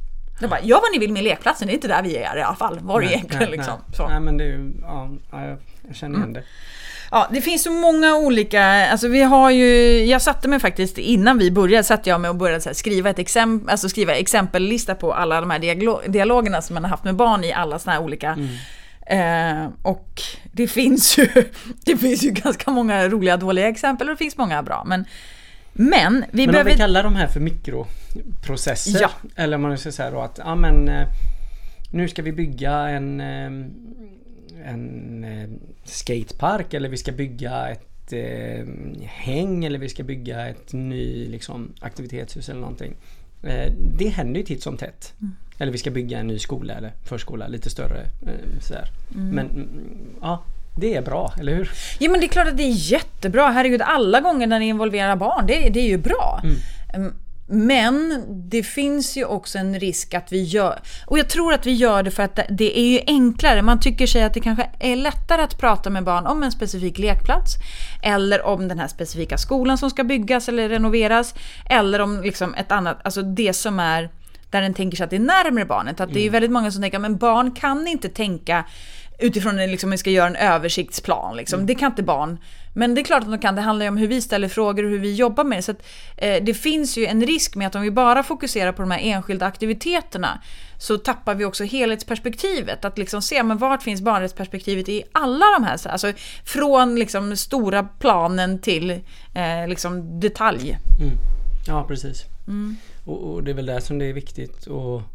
Jag 0.41 0.49
bara, 0.49 0.61
gör 0.61 0.81
vad 0.81 0.91
ni 0.91 0.99
vill 0.99 1.11
med 1.11 1.23
lekplatsen, 1.23 1.67
det 1.67 1.73
är 1.73 1.75
inte 1.75 1.87
där 1.87 2.03
vi 2.03 2.17
är 2.17 2.37
i 2.37 2.41
alla 2.41 2.55
fall. 2.55 2.79
Var 2.81 3.01
det 3.01 3.07
egentligen 3.07 3.49
nej, 3.49 3.57
liksom. 3.57 3.73
nej. 3.87 3.95
Så. 3.97 4.07
nej 4.07 4.19
men 4.19 4.37
det 4.37 4.43
är 4.43 4.47
ju, 4.47 4.73
ja, 4.81 5.09
ja, 5.31 5.45
jag- 5.45 5.95
känner 5.95 6.17
igen 6.17 6.33
det. 6.33 6.43
Ja, 7.11 7.27
det 7.31 7.41
finns 7.41 7.63
så 7.63 7.71
många 7.71 8.15
olika, 8.15 8.63
alltså 8.91 9.07
vi 9.07 9.21
har 9.21 9.51
ju, 9.51 10.03
jag 10.05 10.21
satte 10.21 10.47
mig 10.47 10.59
faktiskt 10.59 10.97
innan 10.97 11.37
vi 11.37 11.51
började, 11.51 11.83
satte 11.83 12.09
jag 12.09 12.21
mig 12.21 12.29
och 12.29 12.35
började 12.35 12.75
skriva 12.75 13.09
ett 13.09 13.19
exempel, 13.19 13.69
alltså 13.69 13.89
skriva 13.89 14.15
exempellista 14.15 14.95
på 14.95 15.13
alla 15.13 15.41
de 15.41 15.49
här 15.49 15.59
dialo- 15.59 16.07
dialogerna 16.07 16.61
som 16.61 16.73
man 16.73 16.83
har 16.83 16.89
haft 16.89 17.03
med 17.03 17.15
barn 17.15 17.43
i 17.43 17.53
alla 17.53 17.79
såna 17.79 17.95
här 17.95 18.03
olika 18.03 18.37
Eh, 19.07 19.67
och 19.81 20.21
det 20.51 20.67
finns 20.67 21.17
ju 21.17 21.27
det 21.85 21.97
finns 21.97 22.23
ju 22.23 22.29
ganska 22.31 22.71
många 22.71 23.07
roliga 23.07 23.37
dåliga 23.37 23.67
exempel 23.67 24.07
och 24.09 24.13
det 24.13 24.17
finns 24.17 24.37
många 24.37 24.63
bra. 24.63 24.83
Men, 24.85 25.05
men 25.73 26.25
vi 26.31 26.47
Men 26.47 26.49
om 26.49 26.51
behöver... 26.51 26.71
vi 26.71 26.77
kallar 26.77 27.03
de 27.03 27.15
här 27.15 27.27
för 27.27 27.39
mikroprocesser. 27.39 29.01
Ja. 29.01 29.09
Eller 29.35 29.55
om 29.55 29.61
man 29.61 29.77
ska 29.77 29.91
säga 29.91 30.11
då 30.11 30.21
att, 30.21 30.39
ja 30.43 30.55
men 30.55 30.87
eh, 30.89 31.07
nu 31.91 32.07
ska 32.07 32.21
vi 32.21 32.31
bygga 32.31 32.73
en, 32.73 33.21
eh, 33.21 33.49
en 34.65 35.23
eh, 35.23 35.49
skatepark 35.83 36.73
eller 36.73 36.89
vi 36.89 36.97
ska 36.97 37.11
bygga 37.11 37.69
ett 37.69 38.13
eh, 38.13 38.65
häng 39.03 39.65
eller 39.65 39.79
vi 39.79 39.89
ska 39.89 40.03
bygga 40.03 40.47
ett 40.47 40.73
ny 40.73 41.27
liksom, 41.27 41.73
aktivitetshus 41.79 42.49
eller 42.49 42.61
någonting. 42.61 42.95
Eh, 43.43 43.71
det 43.97 44.07
händer 44.07 44.39
ju 44.39 44.45
titt 44.45 44.63
som 44.63 44.77
tätt. 44.77 45.13
Eller 45.57 45.71
vi 45.71 45.77
ska 45.77 45.91
bygga 45.91 46.19
en 46.19 46.27
ny 46.27 46.39
skola 46.39 46.73
eller 46.73 46.91
förskola 47.03 47.47
lite 47.47 47.69
större. 47.69 48.01
Eh, 48.01 48.59
sådär. 48.61 48.87
Men 49.09 49.49
mm, 49.49 49.69
ja, 50.21 50.43
det 50.75 50.95
är 50.95 51.01
bra, 51.01 51.33
eller 51.39 51.55
hur? 51.55 51.71
Ja 51.99 52.11
men 52.11 52.19
det 52.19 52.25
är 52.25 52.29
klart 52.29 52.47
att 52.47 52.57
det 52.57 52.63
är 52.63 52.91
jättebra. 52.91 53.49
Herregud, 53.49 53.81
alla 53.81 54.21
gånger 54.21 54.47
när 54.47 54.59
det 54.59 54.65
involverar 54.65 55.15
barn, 55.15 55.47
det, 55.47 55.69
det 55.69 55.79
är 55.79 55.87
ju 55.87 55.97
bra. 55.97 56.41
Mm, 56.93 57.13
Men 57.47 58.23
det 58.49 58.63
finns 58.63 59.17
ju 59.17 59.25
också 59.25 59.57
en 59.57 59.79
risk 59.79 60.13
att 60.13 60.31
vi 60.31 60.43
gör, 60.43 60.79
och 61.07 61.19
jag 61.19 61.29
tror 61.29 61.53
att 61.53 61.65
vi 61.65 61.73
gör 61.73 62.03
det 62.03 62.11
för 62.11 62.23
att 62.23 62.39
det- 62.49 62.79
är 62.79 62.91
ju 62.91 62.99
enklare. 63.07 63.61
Man 63.61 63.79
tycker 63.79 64.07
sig 64.07 64.23
att 64.23 64.33
det 64.33 64.39
kanske 64.39 64.69
är 64.79 64.95
lättare 64.95 65.41
att 65.41 65.57
prata 65.59 65.89
med 65.89 66.03
barn 66.03 66.25
om 66.27 66.43
en 66.43 66.51
specifik 66.51 66.97
lekplats, 66.97 67.55
eller 68.03 68.45
om 68.45 68.67
den 68.67 68.79
här 68.79 68.87
specifika 68.87 69.37
skolan 69.37 69.77
som 69.77 69.89
ska 69.89 70.03
byggas 70.03 70.49
eller 70.49 70.69
renoveras, 70.69 71.35
eller 71.69 71.99
om 72.01 72.21
liksom 72.21 72.55
ett 72.55 72.71
annat, 72.71 72.97
alltså 73.03 73.21
det 73.21 73.53
som 73.53 73.79
är 73.79 74.09
där 74.49 74.61
den 74.61 74.73
tänker 74.73 74.97
sig 74.97 75.03
att 75.03 75.09
det 75.09 75.15
är 75.15 75.19
närmare 75.19 75.65
barnet. 75.65 75.99
Att 75.99 76.13
det 76.13 76.19
är 76.19 76.23
ju 76.23 76.29
väldigt 76.29 76.51
många 76.51 76.71
som 76.71 76.81
tänker 76.81 77.05
att 77.05 77.19
barn 77.19 77.51
kan 77.51 77.87
inte 77.87 78.09
tänka 78.09 78.65
utifrån 79.19 79.59
en, 79.59 79.71
liksom, 79.71 79.91
vi 79.91 79.97
ska 79.97 80.09
göra 80.09 80.27
en 80.27 80.35
översiktsplan. 80.35 81.35
Liksom. 81.37 81.65
Det 81.65 81.75
kan 81.75 81.91
inte 81.91 82.03
barn. 82.03 82.37
Men 82.77 82.95
det 82.95 83.01
är 83.01 83.03
klart 83.03 83.23
att 83.23 83.31
de 83.31 83.39
kan. 83.39 83.55
Det 83.55 83.61
handlar 83.61 83.85
ju 83.85 83.89
om 83.89 83.97
hur 83.97 84.07
vi 84.07 84.21
ställer 84.21 84.47
frågor 84.47 84.83
och 84.83 84.89
hur 84.89 84.99
vi 84.99 85.15
jobbar 85.15 85.43
med 85.43 85.57
det. 85.57 85.61
Så 85.61 85.71
att, 85.71 85.83
eh, 86.17 86.43
det 86.43 86.53
finns 86.53 86.97
ju 86.97 87.05
en 87.05 87.25
risk 87.25 87.55
med 87.55 87.67
att 87.67 87.75
om 87.75 87.81
vi 87.81 87.91
bara 87.91 88.23
fokuserar 88.23 88.71
på 88.71 88.81
de 88.81 88.91
här 88.91 88.99
enskilda 89.03 89.45
aktiviteterna 89.45 90.41
så 90.77 90.97
tappar 90.97 91.35
vi 91.35 91.45
också 91.45 91.63
helhetsperspektivet. 91.63 92.85
Att 92.85 92.97
liksom 92.97 93.21
se, 93.21 93.43
men 93.43 93.57
vart 93.57 93.83
finns 93.83 94.01
barnrättsperspektivet 94.01 94.89
i 94.89 95.03
alla 95.11 95.45
de 95.59 95.63
här? 95.63 95.87
Alltså 95.87 96.13
från 96.45 96.95
liksom 96.95 97.37
stora 97.37 97.83
planen 97.83 98.61
till 98.61 98.91
eh, 99.35 99.67
liksom 99.67 100.19
detalj. 100.19 100.77
Mm. 101.01 101.17
Ja, 101.67 101.85
precis. 101.87 102.25
Och, 103.05 103.33
och 103.33 103.43
det 103.43 103.51
är 103.51 103.55
väl 103.55 103.65
där 103.65 103.79
som 103.79 103.99
det 103.99 104.05
är 104.05 104.13
viktigt 104.13 104.67
att 104.67 105.14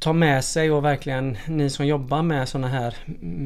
ta 0.00 0.12
med 0.12 0.44
sig 0.44 0.70
och 0.70 0.84
verkligen 0.84 1.38
ni 1.46 1.70
som 1.70 1.86
jobbar 1.86 2.22
med 2.22 2.48
sådana 2.48 2.68
här 2.68 2.96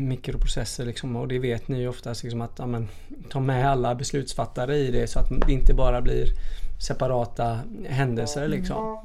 mikroprocesser 0.08 0.84
liksom, 0.84 1.16
och 1.16 1.28
det 1.28 1.38
vet 1.38 1.68
ni 1.68 1.80
ju 1.80 1.88
oftast 1.88 2.22
liksom 2.22 2.40
att 2.40 2.58
ja, 2.58 2.66
men, 2.66 2.88
ta 3.30 3.40
med 3.40 3.70
alla 3.70 3.94
beslutsfattare 3.94 4.76
i 4.76 4.90
det 4.90 5.06
så 5.06 5.18
att 5.18 5.28
det 5.46 5.52
inte 5.52 5.74
bara 5.74 6.00
blir 6.00 6.26
separata 6.86 7.58
händelser 7.88 8.48
liksom. 8.48 8.98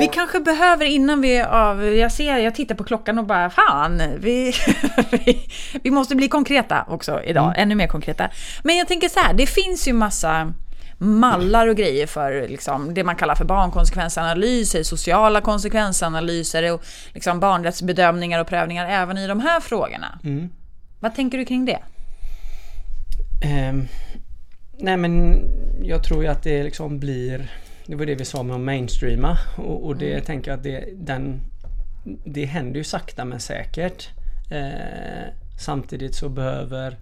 Vi 0.00 0.08
kanske 0.12 0.40
behöver 0.40 0.84
innan 0.84 1.20
vi 1.20 1.42
av, 1.42 1.84
jag 1.84 2.12
ser, 2.12 2.36
jag 2.36 2.54
tittar 2.54 2.74
på 2.74 2.84
klockan 2.84 3.18
och 3.18 3.24
bara 3.24 3.50
fan, 3.50 4.02
vi, 4.18 4.52
vi, 5.10 5.48
vi 5.82 5.90
måste 5.90 6.16
bli 6.16 6.28
konkreta 6.28 6.84
också 6.88 7.22
idag, 7.22 7.54
ännu 7.56 7.74
mer 7.74 7.86
konkreta. 7.86 8.30
Men 8.62 8.76
jag 8.76 8.88
tänker 8.88 9.08
så 9.08 9.20
här, 9.20 9.34
det 9.34 9.46
finns 9.46 9.88
ju 9.88 9.92
massa 9.92 10.52
mallar 10.98 11.68
och 11.68 11.76
grejer 11.76 12.06
för 12.06 12.48
liksom, 12.48 12.94
det 12.94 13.04
man 13.04 13.16
kallar 13.16 13.34
för 13.34 13.44
barnkonsekvensanalyser, 13.44 14.82
sociala 14.82 15.40
konsekvensanalyser 15.40 16.72
och 16.72 16.82
liksom 17.14 17.40
barnrättsbedömningar 17.40 18.40
och 18.40 18.46
prövningar 18.46 18.86
även 18.86 19.18
i 19.18 19.26
de 19.26 19.40
här 19.40 19.60
frågorna. 19.60 20.18
Mm. 20.24 20.50
Vad 21.00 21.14
tänker 21.14 21.38
du 21.38 21.44
kring 21.44 21.64
det? 21.64 21.78
Ehm, 23.44 23.88
nej 24.78 24.96
men 24.96 25.40
jag 25.82 26.04
tror 26.04 26.22
ju 26.22 26.28
att 26.28 26.42
det 26.42 26.62
liksom 26.62 26.98
blir 26.98 27.50
Det 27.86 27.96
var 27.96 28.06
det 28.06 28.14
vi 28.14 28.24
sa 28.24 28.42
med 28.42 28.54
att 28.54 28.60
mainstreama 28.60 29.38
och, 29.56 29.86
och 29.86 29.96
det 29.96 30.20
tänker 30.20 30.50
jag 30.50 30.58
att 30.58 30.64
det, 30.64 30.84
den, 30.92 31.40
det 32.24 32.44
händer 32.44 32.78
ju 32.78 32.84
sakta 32.84 33.24
men 33.24 33.40
säkert. 33.40 34.08
Eh, 34.50 35.34
samtidigt 35.58 36.14
så 36.14 36.28
behöver 36.28 36.96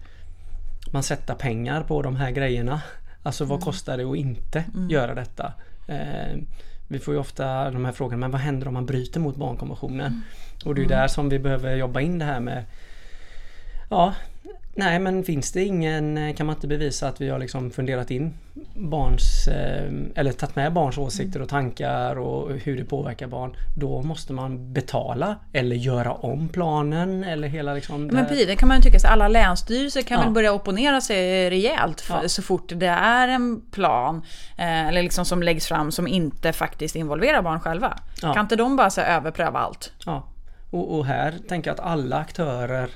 man 0.93 1.03
sätta 1.03 1.35
pengar 1.35 1.83
på 1.83 2.03
de 2.03 2.17
här 2.17 2.31
grejerna. 2.31 2.81
Alltså 3.27 3.45
vad 3.45 3.61
kostar 3.61 3.97
det 3.97 4.05
att 4.05 4.17
inte 4.17 4.65
göra 4.89 5.15
detta? 5.15 5.53
Eh, 5.87 6.39
vi 6.89 6.99
får 6.99 7.15
ju 7.15 7.21
ofta 7.21 7.71
de 7.71 7.85
här 7.85 7.93
frågorna, 7.93 8.17
men 8.17 8.31
vad 8.31 8.41
händer 8.41 8.69
om 8.69 8.75
man 8.75 8.87
bryter 8.87 9.21
mot 9.21 9.37
barnkonventionen? 9.37 10.23
Och 10.65 10.75
det 10.75 10.83
är 10.83 10.89
där 10.89 11.09
som 11.09 11.29
vi 11.29 11.39
behöver 11.39 11.77
jobba 11.77 12.01
in 12.01 12.19
det 12.19 12.25
här 12.25 12.41
med 12.41 12.65
Ja, 13.91 14.15
nej 14.77 14.99
men 14.99 15.25
finns 15.25 15.53
det 15.53 15.65
ingen, 15.65 16.35
kan 16.35 16.47
man 16.47 16.55
inte 16.57 16.67
bevisa 16.67 17.09
att 17.09 17.21
vi 17.21 17.29
har 17.29 17.39
liksom 17.39 17.71
funderat 17.71 18.11
in 18.11 18.35
barns, 18.75 19.49
eh, 19.49 19.93
eller 20.15 20.33
tagit 20.33 20.57
med 20.57 20.73
barns 20.73 20.99
åsikter 20.99 21.43
och 21.43 21.49
tankar 21.49 22.19
och 22.19 22.51
hur 22.59 22.77
det 22.77 22.85
påverkar 22.85 23.27
barn. 23.27 23.57
Då 23.77 24.03
måste 24.03 24.33
man 24.33 24.73
betala 24.73 25.37
eller 25.53 25.77
göra 25.77 26.12
om 26.12 26.49
planen 26.49 27.25
eller 27.25 27.49
hela 27.49 27.75
liksom... 27.75 28.09
det 28.09 28.15
Men 28.15 28.27
precis, 28.27 28.47
det 28.47 28.57
kan 28.57 28.69
man 28.69 28.77
ju 28.77 28.83
tycka, 28.83 28.99
så 28.99 29.09
alla 29.09 29.29
länsstyrelser 29.29 30.03
kan 30.03 30.19
Ja. 30.19 30.25
väl 30.25 30.33
börja 30.33 30.53
opponera 30.53 31.01
sig 31.01 31.51
rejält 31.51 32.01
för, 32.01 32.23
Ja. 32.23 32.29
så 32.29 32.43
fort 32.43 32.73
det 32.77 32.87
är 32.87 33.29
en 33.29 33.61
plan 33.71 34.23
eh, 34.59 34.87
eller 34.89 35.03
liksom 35.03 35.25
som 35.25 35.43
läggs 35.43 35.67
fram 35.67 35.93
som 35.93 36.07
inte 36.07 36.53
faktiskt 36.53 36.97
involverar 36.97 37.43
barn 37.43 37.61
själva. 37.61 37.99
Ja. 38.23 38.33
Kan 38.35 38.45
inte 38.45 38.57
de 38.57 38.77
bara 38.77 38.91
så 38.91 39.01
överpröva 39.01 39.59
allt? 39.59 39.93
Ja. 40.07 40.29
Och, 40.71 40.99
och 40.99 41.07
här 41.07 41.35
tänker 41.49 41.71
jag 41.71 41.75
att 41.75 41.87
alla 41.87 42.17
aktörer 42.17 42.89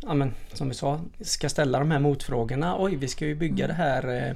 ja, 0.00 0.14
men, 0.14 0.34
som 0.52 0.68
vi 0.68 0.74
sa, 0.74 1.00
ska 1.20 1.48
ställa 1.48 1.78
de 1.78 1.90
här 1.90 1.98
motfrågorna. 1.98 2.76
Oj, 2.78 2.96
vi 2.96 3.08
ska 3.08 3.26
ju 3.26 3.34
bygga 3.34 3.66
det 3.66 3.72
här 3.72 4.08
eh, 4.08 4.30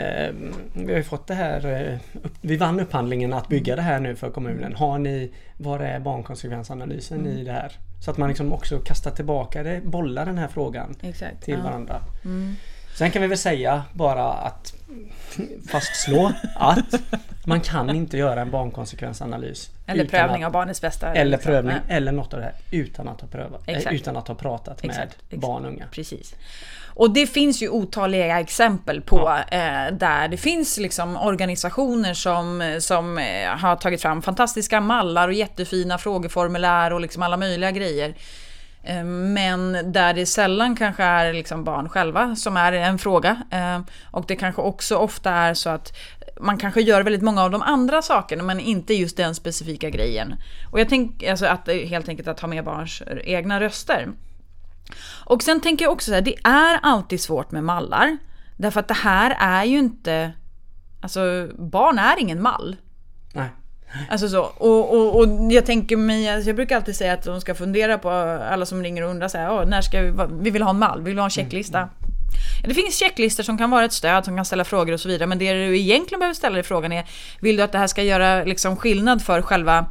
eh, 0.00 0.34
Vi 0.72 0.92
har 0.92 0.98
ju 0.98 1.02
fått 1.02 1.26
det 1.26 1.34
här 1.34 1.66
eh, 1.66 1.98
upp, 2.22 2.32
Vi 2.40 2.56
vann 2.56 2.80
upphandlingen 2.80 3.32
att 3.32 3.48
bygga 3.48 3.76
det 3.76 3.82
här 3.82 4.00
nu 4.00 4.16
för 4.16 4.30
kommunen. 4.30 4.74
Har 4.74 4.98
ni 4.98 5.32
Var 5.56 5.80
är 5.80 6.00
barnkonsekvensanalysen 6.00 7.26
i 7.26 7.44
det 7.44 7.52
här? 7.52 7.72
Så 8.00 8.10
att 8.10 8.18
man 8.18 8.28
liksom 8.28 8.52
också 8.52 8.78
kastar 8.78 9.10
tillbaka 9.10 9.62
det, 9.62 9.80
bollar 9.84 10.26
den 10.26 10.38
här 10.38 10.48
frågan 10.48 10.96
Exakt. 11.02 11.42
till 11.42 11.54
ja. 11.54 11.64
varandra. 11.64 12.02
Sen 12.98 13.10
kan 13.10 13.22
vi 13.22 13.28
väl 13.28 13.38
säga 13.38 13.82
bara 13.92 14.32
att 14.32 14.74
fastslå 15.68 16.32
att 16.56 16.94
man 17.44 17.60
kan 17.60 17.90
inte 17.90 18.16
göra 18.16 18.40
en 18.40 18.50
barnkonsekvensanalys. 18.50 19.70
Eller 19.86 20.04
prövning 20.04 20.42
att, 20.42 20.46
av 20.46 20.52
barnets 20.52 20.80
bästa. 20.80 21.14
Eller 21.14 21.38
prövning 21.38 21.76
Nej. 21.86 21.96
eller 21.96 22.12
något 22.12 22.34
av 22.34 22.40
det 22.40 22.44
här 22.46 22.54
utan 22.70 23.08
att 23.08 23.20
ha 23.20 23.28
prövat. 23.28 23.62
eh, 23.68 23.76
Exakt. 23.76 23.94
Utan 23.94 24.16
att 24.16 24.28
ha 24.28 24.34
pratat 24.34 24.82
med 24.82 24.90
Exakt, 24.90 25.16
exakt. 25.28 25.42
barn 25.42 25.64
och 25.64 25.70
unga. 25.70 25.86
Precis. 25.92 26.34
Och 26.94 27.10
det 27.10 27.26
finns 27.26 27.62
ju 27.62 27.68
otaliga 27.68 28.40
exempel 28.40 29.00
på 29.00 29.38
eh, 29.50 29.92
där 29.92 30.28
det 30.28 30.36
finns 30.36 30.78
liksom 30.78 31.16
organisationer 31.16 32.14
som, 32.14 32.76
som 32.80 33.18
eh, 33.18 33.48
har 33.48 33.76
tagit 33.76 34.02
fram 34.02 34.22
fantastiska 34.22 34.80
mallar 34.80 35.28
och 35.28 35.34
jättefina 35.34 35.98
frågeformulär 35.98 36.92
och 36.92 37.00
liksom 37.00 37.22
alla 37.22 37.36
möjliga 37.36 37.70
grejer. 37.70 38.14
Eh, 38.82 39.04
men 39.04 39.92
där 39.92 40.14
det 40.14 40.26
sällan 40.26 40.76
kanske 40.76 41.02
är 41.02 41.32
liksom 41.32 41.64
barn 41.64 41.88
själva 41.88 42.36
som 42.36 42.56
är 42.56 42.72
en 42.72 42.98
fråga. 42.98 43.42
Eh, 43.50 43.80
och 44.10 44.24
det 44.28 44.36
kanske 44.36 44.62
också 44.62 44.96
ofta 44.96 45.30
är 45.30 45.54
så 45.54 45.70
att 45.70 45.96
man 46.40 46.58
kanske 46.58 46.80
gör 46.80 47.02
väldigt 47.02 47.22
många 47.22 47.42
av 47.42 47.50
de 47.50 47.62
andra 47.62 48.02
sakerna 48.02 48.42
men 48.42 48.60
inte 48.60 48.94
just 48.94 49.16
den 49.16 49.34
specifika 49.34 49.90
grejen. 49.90 50.34
Och 50.72 50.80
jag 50.80 50.88
tänker 50.88 51.30
alltså 51.30 51.46
att 51.46 51.68
eh, 51.68 51.76
helt 51.76 52.08
enkelt 52.08 52.28
att 52.28 52.40
ha 52.40 52.48
med 52.48 52.64
barns 52.64 53.02
egna 53.24 53.60
röster. 53.60 54.08
Och 55.24 55.42
sen 55.42 55.60
tänker 55.60 55.84
jag 55.84 55.92
också 55.92 56.10
så 56.10 56.14
här, 56.14 56.22
det 56.22 56.36
är 56.44 56.78
alltid 56.82 57.20
svårt 57.20 57.50
med 57.50 57.64
mallar. 57.64 58.18
Därför 58.56 58.80
att 58.80 58.88
det 58.88 58.94
här 58.94 59.36
är 59.38 59.64
ju 59.64 59.78
inte... 59.78 60.32
Alltså, 61.00 61.48
barn 61.58 61.98
är 61.98 62.20
ingen 62.20 62.42
mall. 62.42 62.76
Nej. 63.32 63.48
Alltså 64.10 64.28
så. 64.28 64.40
Och, 64.42 64.94
och, 64.96 65.16
och 65.18 65.52
jag 65.52 65.66
tänker 65.66 65.96
mig, 65.96 66.28
alltså 66.28 66.48
jag 66.48 66.56
brukar 66.56 66.76
alltid 66.76 66.96
säga 66.96 67.12
att 67.12 67.22
de 67.22 67.40
ska 67.40 67.54
fundera 67.54 67.98
på 67.98 68.10
alla 68.50 68.66
som 68.66 68.82
ringer 68.82 69.02
och 69.02 69.10
undrar 69.10 69.28
så 69.28 69.38
här, 69.38 69.52
"Åh, 69.52 69.64
när 69.66 69.80
ska 69.82 70.00
vi, 70.00 70.12
vi 70.40 70.50
vill 70.50 70.62
ha 70.62 70.70
en 70.70 70.78
mall, 70.78 71.02
vi 71.02 71.10
vill 71.10 71.18
ha 71.18 71.24
en 71.24 71.30
checklista. 71.30 71.88
Ja, 72.62 72.68
Det 72.68 72.74
finns 72.74 72.98
checklistor 72.98 73.42
som 73.44 73.58
kan 73.58 73.70
vara 73.70 73.84
ett 73.84 73.92
stöd, 73.92 74.24
som 74.24 74.36
kan 74.36 74.44
ställa 74.44 74.64
frågor 74.64 74.92
och 74.92 75.00
så 75.00 75.08
vidare. 75.08 75.26
Men 75.26 75.38
det 75.38 75.52
du 75.52 75.78
egentligen 75.78 76.20
behöver 76.20 76.34
ställa 76.34 76.54
dig 76.54 76.62
frågan 76.62 76.92
är, 76.92 77.04
vill 77.40 77.56
du 77.56 77.62
att 77.62 77.72
det 77.72 77.78
här 77.78 77.86
ska 77.86 78.02
göra 78.02 78.44
liksom 78.44 78.76
skillnad 78.76 79.22
för 79.22 79.42
själva 79.42 79.86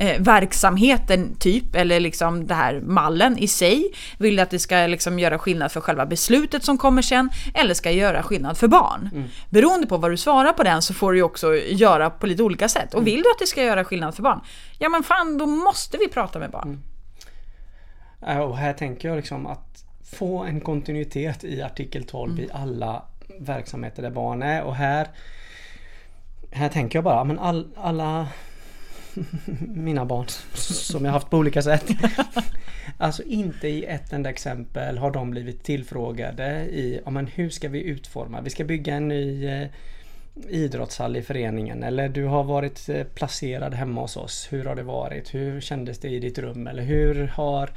eh, 0.00 0.20
verksamheten 0.20 1.36
typ, 1.38 1.74
eller 1.74 2.00
liksom 2.00 2.46
det 2.46 2.54
här 2.54 2.80
mallen 2.80 3.38
i 3.38 3.46
sig? 3.48 3.92
Vill 4.18 4.36
du 4.36 4.42
att 4.42 4.50
det 4.50 4.58
ska 4.58 4.76
liksom 4.76 5.18
göra 5.18 5.38
skillnad 5.38 5.72
för 5.72 5.80
själva 5.80 6.06
beslutet 6.06 6.64
som 6.64 6.78
kommer 6.78 7.02
sen? 7.02 7.30
Eller 7.54 7.74
ska 7.74 7.90
göra 7.90 8.22
skillnad 8.22 8.58
för 8.58 8.68
barn? 8.68 9.28
Beroende 9.50 9.86
på 9.86 9.96
vad 9.96 10.10
du 10.10 10.16
svarar 10.16 10.52
på 10.52 10.62
den 10.62 10.82
så 10.82 10.94
får 10.94 11.12
du 11.12 11.22
också 11.22 11.56
göra 11.56 12.10
på 12.10 12.26
lite 12.26 12.42
olika 12.42 12.68
sätt. 12.68 12.94
Och 12.94 13.06
vill 13.06 13.22
du 13.22 13.30
att 13.30 13.38
det 13.38 13.46
ska 13.46 13.62
göra 13.62 13.84
skillnad 13.84 14.14
för 14.14 14.22
barn? 14.22 14.40
Ja 14.78 14.88
men 14.88 15.02
fan, 15.02 15.38
då 15.38 15.46
måste 15.46 15.98
vi 15.98 16.08
prata 16.08 16.38
med 16.38 16.50
barn. 16.50 16.82
Ja, 18.26 18.42
Och 18.42 18.56
här 18.56 18.72
tänker 18.72 19.08
jag 19.08 19.16
liksom 19.16 19.46
att 19.46 19.84
få 20.18 20.44
en 20.44 20.60
kontinuitet 20.60 21.44
i 21.44 21.62
artikel 21.62 22.04
12 22.04 22.40
i 22.40 22.48
alla 22.52 23.02
verksamheter 23.40 24.02
där 24.02 24.10
barn 24.10 24.42
är 24.42 24.62
och 24.62 24.74
här 24.74 25.08
Här 26.52 26.68
tänker 26.68 26.96
jag 26.96 27.04
bara, 27.04 27.24
men 27.24 27.38
all, 27.38 27.68
alla 27.76 28.28
mina 29.60 30.04
barn 30.04 30.26
som 30.54 31.04
jag 31.04 31.12
haft 31.12 31.30
på 31.30 31.36
olika 31.36 31.62
sätt 31.62 31.84
Alltså 32.98 33.22
inte 33.22 33.68
i 33.68 33.84
ett 33.84 34.12
enda 34.12 34.30
exempel 34.30 34.98
har 34.98 35.10
de 35.10 35.30
blivit 35.30 35.62
tillfrågade 35.62 36.64
i 36.64 37.00
ja, 37.04 37.10
men 37.10 37.26
hur 37.26 37.50
ska 37.50 37.68
vi 37.68 37.82
utforma? 37.82 38.40
Vi 38.40 38.50
ska 38.50 38.64
bygga 38.64 38.94
en 38.94 39.08
ny 39.08 39.46
eh, 39.46 39.68
idrottshall 40.48 41.16
i 41.16 41.22
föreningen 41.22 41.82
eller 41.82 42.08
du 42.08 42.24
har 42.24 42.44
varit 42.44 42.88
eh, 42.88 43.04
placerad 43.04 43.74
hemma 43.74 44.00
hos 44.00 44.16
oss. 44.16 44.48
Hur 44.50 44.64
har 44.64 44.74
det 44.74 44.82
varit? 44.82 45.34
Hur 45.34 45.60
kändes 45.60 45.98
det 45.98 46.08
i 46.08 46.18
ditt 46.18 46.38
rum? 46.38 46.66
Eller 46.66 46.82
hur 46.82 47.26
har 47.26 47.70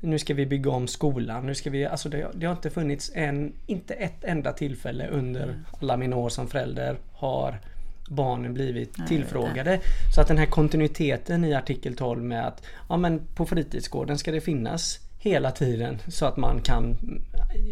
nu 0.00 0.18
ska 0.18 0.34
vi 0.34 0.46
bygga 0.46 0.70
om 0.70 0.88
skolan. 0.88 1.46
Nu 1.46 1.54
ska 1.54 1.70
vi, 1.70 1.86
alltså 1.86 2.08
det, 2.08 2.30
det 2.34 2.46
har 2.46 2.52
inte 2.52 2.70
funnits 2.70 3.10
en, 3.14 3.52
inte 3.66 3.94
ett 3.94 4.24
enda 4.24 4.52
tillfälle 4.52 5.08
under 5.08 5.60
alla 5.80 5.96
mina 5.96 6.16
år 6.16 6.28
som 6.28 6.48
förälder 6.48 6.96
har 7.12 7.60
barnen 8.08 8.54
blivit 8.54 9.06
tillfrågade. 9.08 9.80
Så 10.14 10.20
att 10.20 10.28
den 10.28 10.38
här 10.38 10.46
kontinuiteten 10.46 11.44
i 11.44 11.54
artikel 11.54 11.96
12 11.96 12.22
med 12.22 12.46
att 12.46 12.62
ja, 12.88 12.96
men 12.96 13.26
på 13.34 13.46
fritidsgården 13.46 14.18
ska 14.18 14.32
det 14.32 14.40
finnas 14.40 15.00
hela 15.18 15.50
tiden 15.50 15.98
så 16.08 16.26
att 16.26 16.36
man 16.36 16.60
kan 16.60 16.96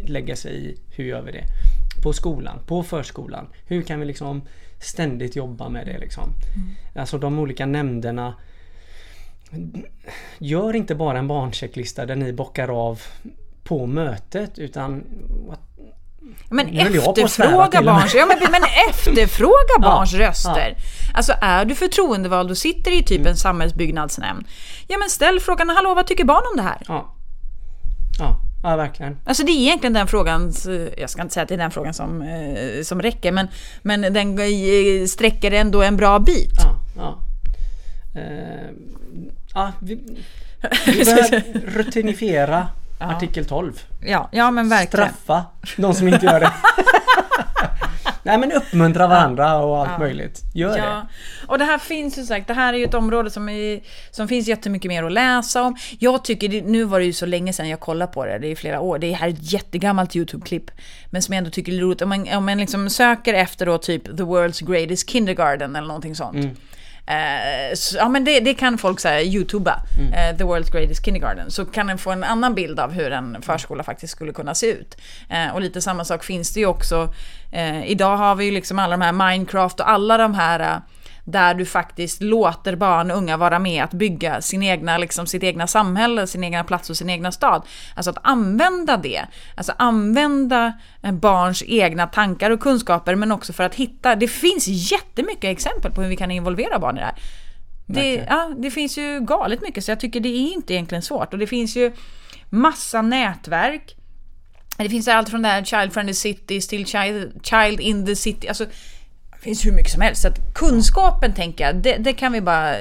lägga 0.05 0.35
sig 0.35 0.55
i 0.55 0.77
hur 0.95 1.03
gör 1.03 1.21
vi 1.21 1.31
det? 1.31 1.43
På 2.03 2.13
skolan, 2.13 2.59
på 2.67 2.83
förskolan. 2.83 3.47
Hur 3.67 3.81
kan 3.81 3.99
vi 3.99 4.05
liksom 4.05 4.41
ständigt 4.81 5.35
jobba 5.35 5.69
med 5.69 5.85
det 5.85 5.97
liksom? 5.97 6.29
Alltså 6.95 7.17
de 7.17 7.39
olika 7.39 7.65
nämnderna 7.65 8.33
Gör 10.37 10.75
inte 10.75 10.95
bara 10.95 11.19
en 11.19 11.27
barnchecklista 11.27 12.05
där 12.05 12.15
ni 12.15 12.33
bockar 12.33 12.87
av 12.87 13.01
på 13.63 13.85
mötet 13.85 14.59
utan 14.59 15.03
Men 16.49 16.67
efterfråga 16.67 17.81
barns, 17.81 18.15
ja, 18.15 18.25
men, 18.25 18.51
men 18.51 18.61
efterfråga 18.89 19.79
barns 19.81 20.13
Ja, 20.13 20.19
röster. 20.19 20.77
Alltså 21.13 21.33
är 21.41 21.65
du 21.65 21.75
förtroendevald 21.75 22.51
och 22.51 22.57
sitter 22.57 22.91
i 22.91 23.03
typ 23.03 23.25
en 23.25 23.37
samhällsbyggnadsnämnd. 23.37 24.45
Ja 24.87 24.97
men 24.97 25.09
ställ 25.09 25.39
frågan, 25.39 25.69
hallå 25.69 25.93
vad 25.93 26.07
tycker 26.07 26.23
barn 26.23 26.43
om 26.51 26.57
det 26.57 26.63
här? 26.63 26.81
Ja. 26.87 27.15
Ja, 28.19 28.39
ja 28.63 28.75
verkligen. 28.75 29.17
Alltså 29.25 29.43
det 29.43 29.51
är 29.51 29.61
egentligen 29.61 29.93
den 29.93 30.07
frågan, 30.07 30.53
jag 30.97 31.09
ska 31.09 31.21
inte 31.21 31.33
säga 31.33 31.43
att 31.43 31.49
det 31.49 31.55
är 31.55 31.57
den 31.57 31.71
frågan 31.71 31.93
som, 31.93 32.21
eh, 32.21 32.83
som 32.83 33.01
räcker, 33.01 33.31
men, 33.31 33.47
men 33.81 34.01
den 34.01 34.39
eh, 34.39 35.05
sträcker 35.07 35.51
ändå 35.51 35.81
en 35.81 35.97
bra 35.97 36.19
bit. 36.19 36.57
Ja, 36.57 36.75
ja. 36.97 37.19
Eh, 38.21 38.69
ja 39.53 39.71
vi, 39.79 39.95
vi 40.85 41.05
börjar 41.05 41.43
rutinifiera 41.67 42.67
artikel 43.09 43.45
12. 43.45 43.73
Ja, 44.01 44.29
ja 44.31 44.51
men 44.51 44.69
verkligen. 44.69 45.09
Straffa 45.09 45.45
de 45.77 45.93
som 45.93 46.07
inte 46.07 46.25
gör 46.25 46.39
det. 46.39 46.51
Nej 48.25 48.37
men 48.37 48.51
uppmuntra 48.51 49.07
varandra 49.07 49.55
och 49.57 49.77
allt 49.87 49.99
möjligt. 49.99 50.41
Gör 50.53 50.77
Ja, 50.77 50.83
det. 50.85 51.01
och 51.47 51.57
det 51.57 51.65
här 51.65 51.77
finns 51.77 52.17
ju 52.17 52.23
sagt, 52.25 52.47
det 52.47 52.53
här 52.53 52.73
är 52.73 52.77
ju 52.77 52.83
ett 52.85 52.93
område 52.93 53.29
som, 53.31 53.49
är, 53.49 53.79
som 54.11 54.27
finns 54.27 54.47
jättemycket 54.47 54.89
mer 54.89 55.03
att 55.03 55.11
läsa 55.11 55.61
om. 55.63 55.75
Jag 55.99 56.23
tycker, 56.23 56.49
det, 56.49 56.61
nu 56.61 56.83
var 56.83 56.99
det 56.99 57.05
ju 57.05 57.13
så 57.13 57.25
länge 57.25 57.53
sedan 57.53 57.69
jag 57.69 57.79
kollade 57.79 58.11
på 58.11 58.25
det, 58.25 58.39
det 58.39 58.47
är 58.51 58.55
flera 58.55 58.79
år. 58.79 58.99
Det 58.99 59.11
här 59.11 59.27
är 59.27 59.31
ett 59.31 59.51
jättegammalt 59.53 60.15
YouTube-klipp. 60.15 60.71
Men 61.09 61.21
som 61.21 61.33
jag 61.33 61.37
ändå 61.37 61.49
tycker 61.49 61.73
är 61.73 61.77
roligt. 61.81 62.01
Om 62.01 62.09
man, 62.09 62.27
om 62.33 62.45
man 62.45 62.57
liksom 62.57 62.89
söker 62.89 63.33
efter 63.33 63.65
då 63.65 63.77
typ 63.77 64.03
The 64.05 64.23
World's 64.23 64.71
Greatest 64.71 65.09
Kindergarten 65.09 65.75
eller 65.75 65.87
någonting 65.87 66.15
sånt. 66.15 66.59
Eh, 67.05 67.75
så, 67.75 67.97
ja 67.97 68.09
men 68.09 68.23
det, 68.23 68.39
det 68.39 68.53
kan 68.53 68.77
folk 68.77 68.99
säga, 68.99 69.21
youtuba, 69.21 69.81
eh, 70.13 70.37
The 70.37 70.43
World's 70.43 70.71
Greatest 70.71 71.05
Kindergarten, 71.05 71.51
så 71.51 71.65
kan 71.65 71.89
en 71.89 71.97
få 71.97 72.11
en 72.11 72.23
annan 72.23 72.55
bild 72.55 72.79
av 72.79 72.91
hur 72.91 73.11
en 73.11 73.41
förskola 73.41 73.83
faktiskt 73.83 74.11
skulle 74.11 74.33
kunna 74.33 74.55
se 74.55 74.67
ut. 74.67 74.97
Eh, 75.29 75.53
och 75.53 75.61
lite 75.61 75.81
samma 75.81 76.05
sak 76.05 76.23
finns 76.23 76.53
det 76.53 76.59
ju 76.59 76.65
också, 76.65 77.13
idag 77.85 78.17
har 78.17 78.35
vi 78.35 78.45
ju 78.45 78.51
liksom 78.51 78.79
alla 78.79 78.97
de 78.97 79.01
här 79.01 79.11
Minecraft 79.11 79.79
och 79.79 79.89
alla 79.89 80.17
de 80.17 80.33
här 80.33 80.81
där 81.25 81.53
du 81.53 81.65
faktiskt 81.65 82.21
låter 82.21 82.75
barn 82.75 83.11
och 83.11 83.17
unga 83.17 83.37
vara 83.37 83.59
med 83.59 83.83
att 83.83 83.93
bygga 83.93 84.41
sin 84.41 84.63
egna, 84.63 84.97
liksom, 84.97 85.27
sitt 85.27 85.43
egna 85.43 85.67
samhälle, 85.67 86.27
sin 86.27 86.43
egna 86.43 86.63
plats 86.63 86.89
och 86.89 86.97
sin 86.97 87.09
egna 87.09 87.31
stad. 87.31 87.67
Alltså 87.95 88.11
att 88.11 88.17
använda 88.23 88.97
det. 88.97 89.25
Alltså 89.55 89.73
använda 89.77 90.73
eh, 91.03 91.11
barns 91.11 91.63
egna 91.67 92.07
tankar 92.07 92.51
och 92.51 92.59
kunskaper 92.59 93.15
men 93.15 93.31
också 93.31 93.53
för 93.53 93.63
att 93.63 93.75
hitta, 93.75 94.15
det 94.15 94.27
finns 94.27 94.67
jättemycket 94.67 95.51
exempel 95.51 95.91
på 95.91 96.01
hur 96.01 96.09
vi 96.09 96.15
kan 96.15 96.31
involvera 96.31 96.79
barn 96.79 96.97
i 96.97 96.99
det 96.99 97.05
här. 97.05 97.15
Det, 97.85 98.25
ja, 98.29 98.53
det 98.57 98.71
finns 98.71 98.97
ju 98.97 99.19
galet 99.19 99.61
mycket 99.61 99.85
så 99.85 99.91
jag 99.91 99.99
tycker 99.99 100.19
det 100.19 100.29
är 100.29 100.53
inte 100.53 100.73
egentligen 100.73 101.01
svårt. 101.01 101.33
Och 101.33 101.39
det 101.39 101.47
finns 101.47 101.75
ju 101.75 101.91
massa 102.49 103.01
nätverk. 103.01 103.95
Det 104.77 104.89
finns 104.89 105.07
allt 105.07 105.29
från 105.29 105.41
det 105.41 105.47
här 105.47 105.63
Child 105.63 105.93
Friendly 105.93 106.13
Cities 106.13 106.67
till 106.67 106.85
Child, 106.85 107.45
child 107.45 107.79
in 107.79 108.05
the 108.05 108.15
City. 108.15 108.47
Alltså, 108.47 108.65
finns 109.43 109.65
hur 109.65 109.71
mycket 109.71 109.91
som 109.91 110.01
helst. 110.01 110.21
Så 110.21 110.27
att 110.27 110.53
kunskapen 110.53 111.33
tänker 111.33 111.63
jag, 111.65 111.75
det, 111.75 111.97
det 111.97 112.13
kan 112.13 112.31
vi 112.31 112.41
bara 112.41 112.75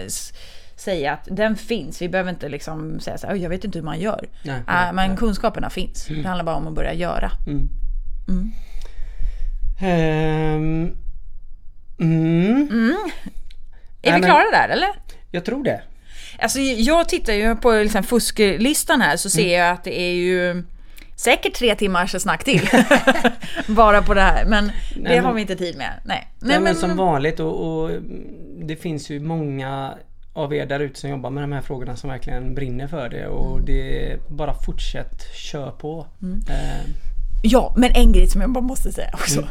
säga 0.76 1.12
att 1.12 1.28
den 1.30 1.56
finns. 1.56 2.02
Vi 2.02 2.08
behöver 2.08 2.30
inte 2.30 2.48
liksom 2.48 3.00
säga 3.00 3.18
så 3.18 3.26
här, 3.26 3.34
"Oj, 3.34 3.42
jag 3.42 3.50
vet 3.50 3.64
inte 3.64 3.78
hur 3.78 3.84
man 3.84 4.00
gör. 4.00 4.28
Nej, 4.42 4.54
Äh, 4.56 4.62
nej, 4.66 4.92
men 4.92 5.08
nej. 5.08 5.16
kunskaperna 5.18 5.70
finns. 5.70 6.06
Det 6.06 6.22
handlar 6.28 6.44
bara 6.44 6.56
om 6.56 6.66
att 6.66 6.74
börja 6.74 6.92
göra. 6.92 7.30
Ehm, 9.80 10.94
mm. 12.00 12.96
Är 14.02 14.10
Nej, 14.10 14.20
vi 14.20 14.26
klara 14.26 14.50
där 14.52 14.68
eller? 14.68 14.88
Jag 15.30 15.44
tror 15.44 15.64
det. 15.64 15.82
Alltså 16.38 16.58
jag 16.60 17.08
tittar 17.08 17.32
ju 17.32 17.56
på 17.56 17.72
liksom 17.72 18.02
fusklistan 18.02 19.00
här 19.00 19.16
så 19.16 19.30
ser 19.30 19.58
jag 19.58 19.70
att 19.70 19.84
det 19.84 20.00
är 20.00 20.12
ju 20.12 20.64
säkert 21.16 21.54
tre 21.54 21.74
timmars 21.74 22.10
snack 22.22 22.44
till. 22.44 22.68
Bara 23.66 24.02
på 24.02 24.14
det 24.14 24.20
här. 24.20 24.44
Men 24.44 24.66
det 24.66 24.72
Nej, 24.96 25.16
men- 25.16 25.24
har 25.24 25.32
vi 25.32 25.40
inte 25.40 25.56
tid 25.56 25.76
med. 25.76 25.90
Nej. 26.04 26.28
Nej, 26.40 26.60
men 26.60 26.74
som 26.74 26.96
vanligt 26.96 27.40
och, 27.40 27.82
och 27.82 27.90
det 28.64 28.76
finns 28.76 29.10
ju 29.10 29.20
många 29.20 29.94
av 30.34 30.54
er 30.54 30.66
där 30.66 30.80
ute 30.80 31.00
som 31.00 31.10
jobbar 31.10 31.30
med 31.30 31.42
de 31.42 31.52
här 31.52 31.60
frågorna 31.62 31.96
som 31.96 32.10
verkligen 32.10 32.54
brinner 32.54 32.86
för 32.86 33.08
det 33.08 33.26
och 33.26 33.60
det 33.62 34.16
bara 34.28 34.54
fortsätt 34.54 35.34
kör 35.34 35.70
på. 35.70 36.06
Eh, 36.48 36.90
Ja, 37.44 37.74
men 37.76 37.90
en 37.94 38.12
grej 38.12 38.26
som 38.26 38.40
jag 38.40 38.50
bara 38.50 38.60
måste 38.64 38.92
säga 38.92 39.10
också. 39.12 39.48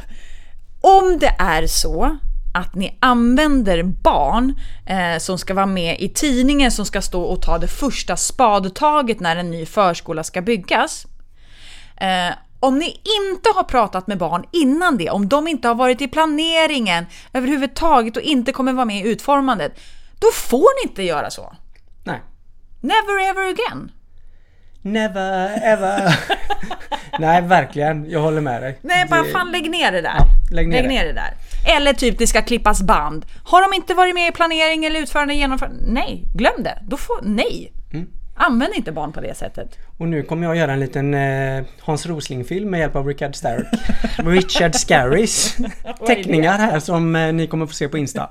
Om 0.82 1.18
det 1.20 1.36
är 1.40 1.68
så 1.68 2.18
att 2.54 2.76
ni 2.76 2.98
använder 3.00 3.84
barn 3.84 4.54
eh, 4.86 5.18
som 5.20 5.38
ska 5.38 5.54
vara 5.54 5.66
med 5.66 6.00
i 6.00 6.10
tidningen 6.10 6.72
som 6.72 6.86
ska 6.86 7.02
stå 7.02 7.22
och 7.24 7.42
ta 7.42 7.58
det 7.58 7.68
första 7.68 8.16
spadtaget 8.18 9.20
när 9.20 9.36
en 9.36 9.52
ny 9.52 9.66
förskola 9.66 10.24
ska 10.24 10.42
byggas. 10.42 11.08
Eh, 12.02 12.34
Om 12.60 12.78
ni 12.80 12.86
inte 13.20 13.50
har 13.56 13.64
pratat 13.64 14.08
med 14.08 14.18
barn 14.18 14.44
innan 14.52 14.98
det, 14.98 15.10
om 15.10 15.30
de 15.30 15.48
inte 15.48 15.68
har 15.68 15.76
varit 15.76 16.02
i 16.02 16.08
planeringen 16.08 17.06
överhuvudtaget 17.34 18.18
och 18.18 18.24
inte 18.24 18.52
kommer 18.52 18.74
vara 18.74 18.86
med 18.86 19.06
i 19.06 19.10
utformandet, 19.10 19.80
då 20.20 20.28
får 20.34 20.86
ni 20.86 20.90
inte 20.90 21.04
göra 21.04 21.30
så. 21.30 21.54
Nej. 22.04 22.20
Never 22.82 23.30
ever 23.30 23.50
again. 23.50 23.92
Never 24.82 25.60
ever. 25.64 26.16
Nej, 27.20 27.42
verkligen. 27.42 28.10
Jag 28.10 28.20
håller 28.20 28.42
med 28.42 28.62
dig. 28.62 28.80
Nej, 28.82 29.06
bara 29.10 29.22
Det- 29.24 29.30
fan 29.32 29.52
lägg 29.52 29.70
ner 29.72 29.92
det 29.92 30.02
där. 30.02 30.16
Ja, 30.18 30.26
lägg 30.56 30.68
ner 30.68 30.84
det. 30.84 31.04
det 31.08 31.14
där. 31.14 31.34
Eller 31.78 31.94
typ 31.94 32.18
det 32.18 32.28
ska 32.28 32.42
klippas 32.42 32.82
band. 32.82 33.26
Har 33.44 33.62
de 33.70 33.76
inte 33.76 33.94
varit 33.94 34.16
med 34.16 34.28
i 34.28 34.32
planering 34.32 34.86
eller 34.86 35.00
utförande 35.00 35.34
genomförande? 35.34 35.78
Nej, 35.88 36.24
glöm 36.36 36.64
det. 36.64 36.80
Då 36.82 36.98
får, 36.98 37.20
nej. 37.24 37.74
Mm. 37.94 38.08
Använd 38.36 38.74
inte 38.76 38.92
barn 38.92 39.12
på 39.12 39.22
det 39.22 39.38
sättet. 39.38 39.78
Och 39.98 40.08
nu 40.08 40.24
kommer 40.24 40.48
jag 40.48 40.56
göra 40.56 40.74
en 40.74 40.80
liten 40.80 41.14
eh, 41.14 41.64
Hans 41.80 42.06
Rosling-film 42.06 42.70
med 42.70 42.80
hjälp 42.80 42.96
av 42.96 43.08
Richard 43.08 43.36
Stark. 43.36 43.66
Richard 44.18 44.76
Scarris 44.76 45.58
teckningar 46.08 46.58
här 46.58 46.80
som 46.80 47.16
eh, 47.16 47.34
ni 47.34 47.48
kommer 47.48 47.66
få 47.66 47.74
se 47.74 47.88
på 47.88 47.98
Insta. 47.98 48.30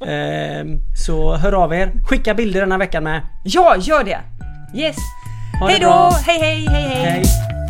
Eh, 0.00 0.64
så 1.06 1.36
hör 1.36 1.52
av 1.52 1.74
er. 1.74 1.92
Skicka 2.08 2.34
bilder 2.34 2.60
denna 2.60 2.78
veckan 2.78 3.04
med. 3.04 3.26
Ja, 3.44 3.76
gör 3.78 4.04
det. 4.04 4.20
Yes. 4.74 4.96
Ha 5.60 5.66
det 5.66 5.72
Hej 5.72 5.80
då! 5.80 6.12
Hej, 6.26 6.38
hej, 6.40 6.66
hej, 6.68 6.82
hej. 6.82 7.10
Hej! 7.10 7.65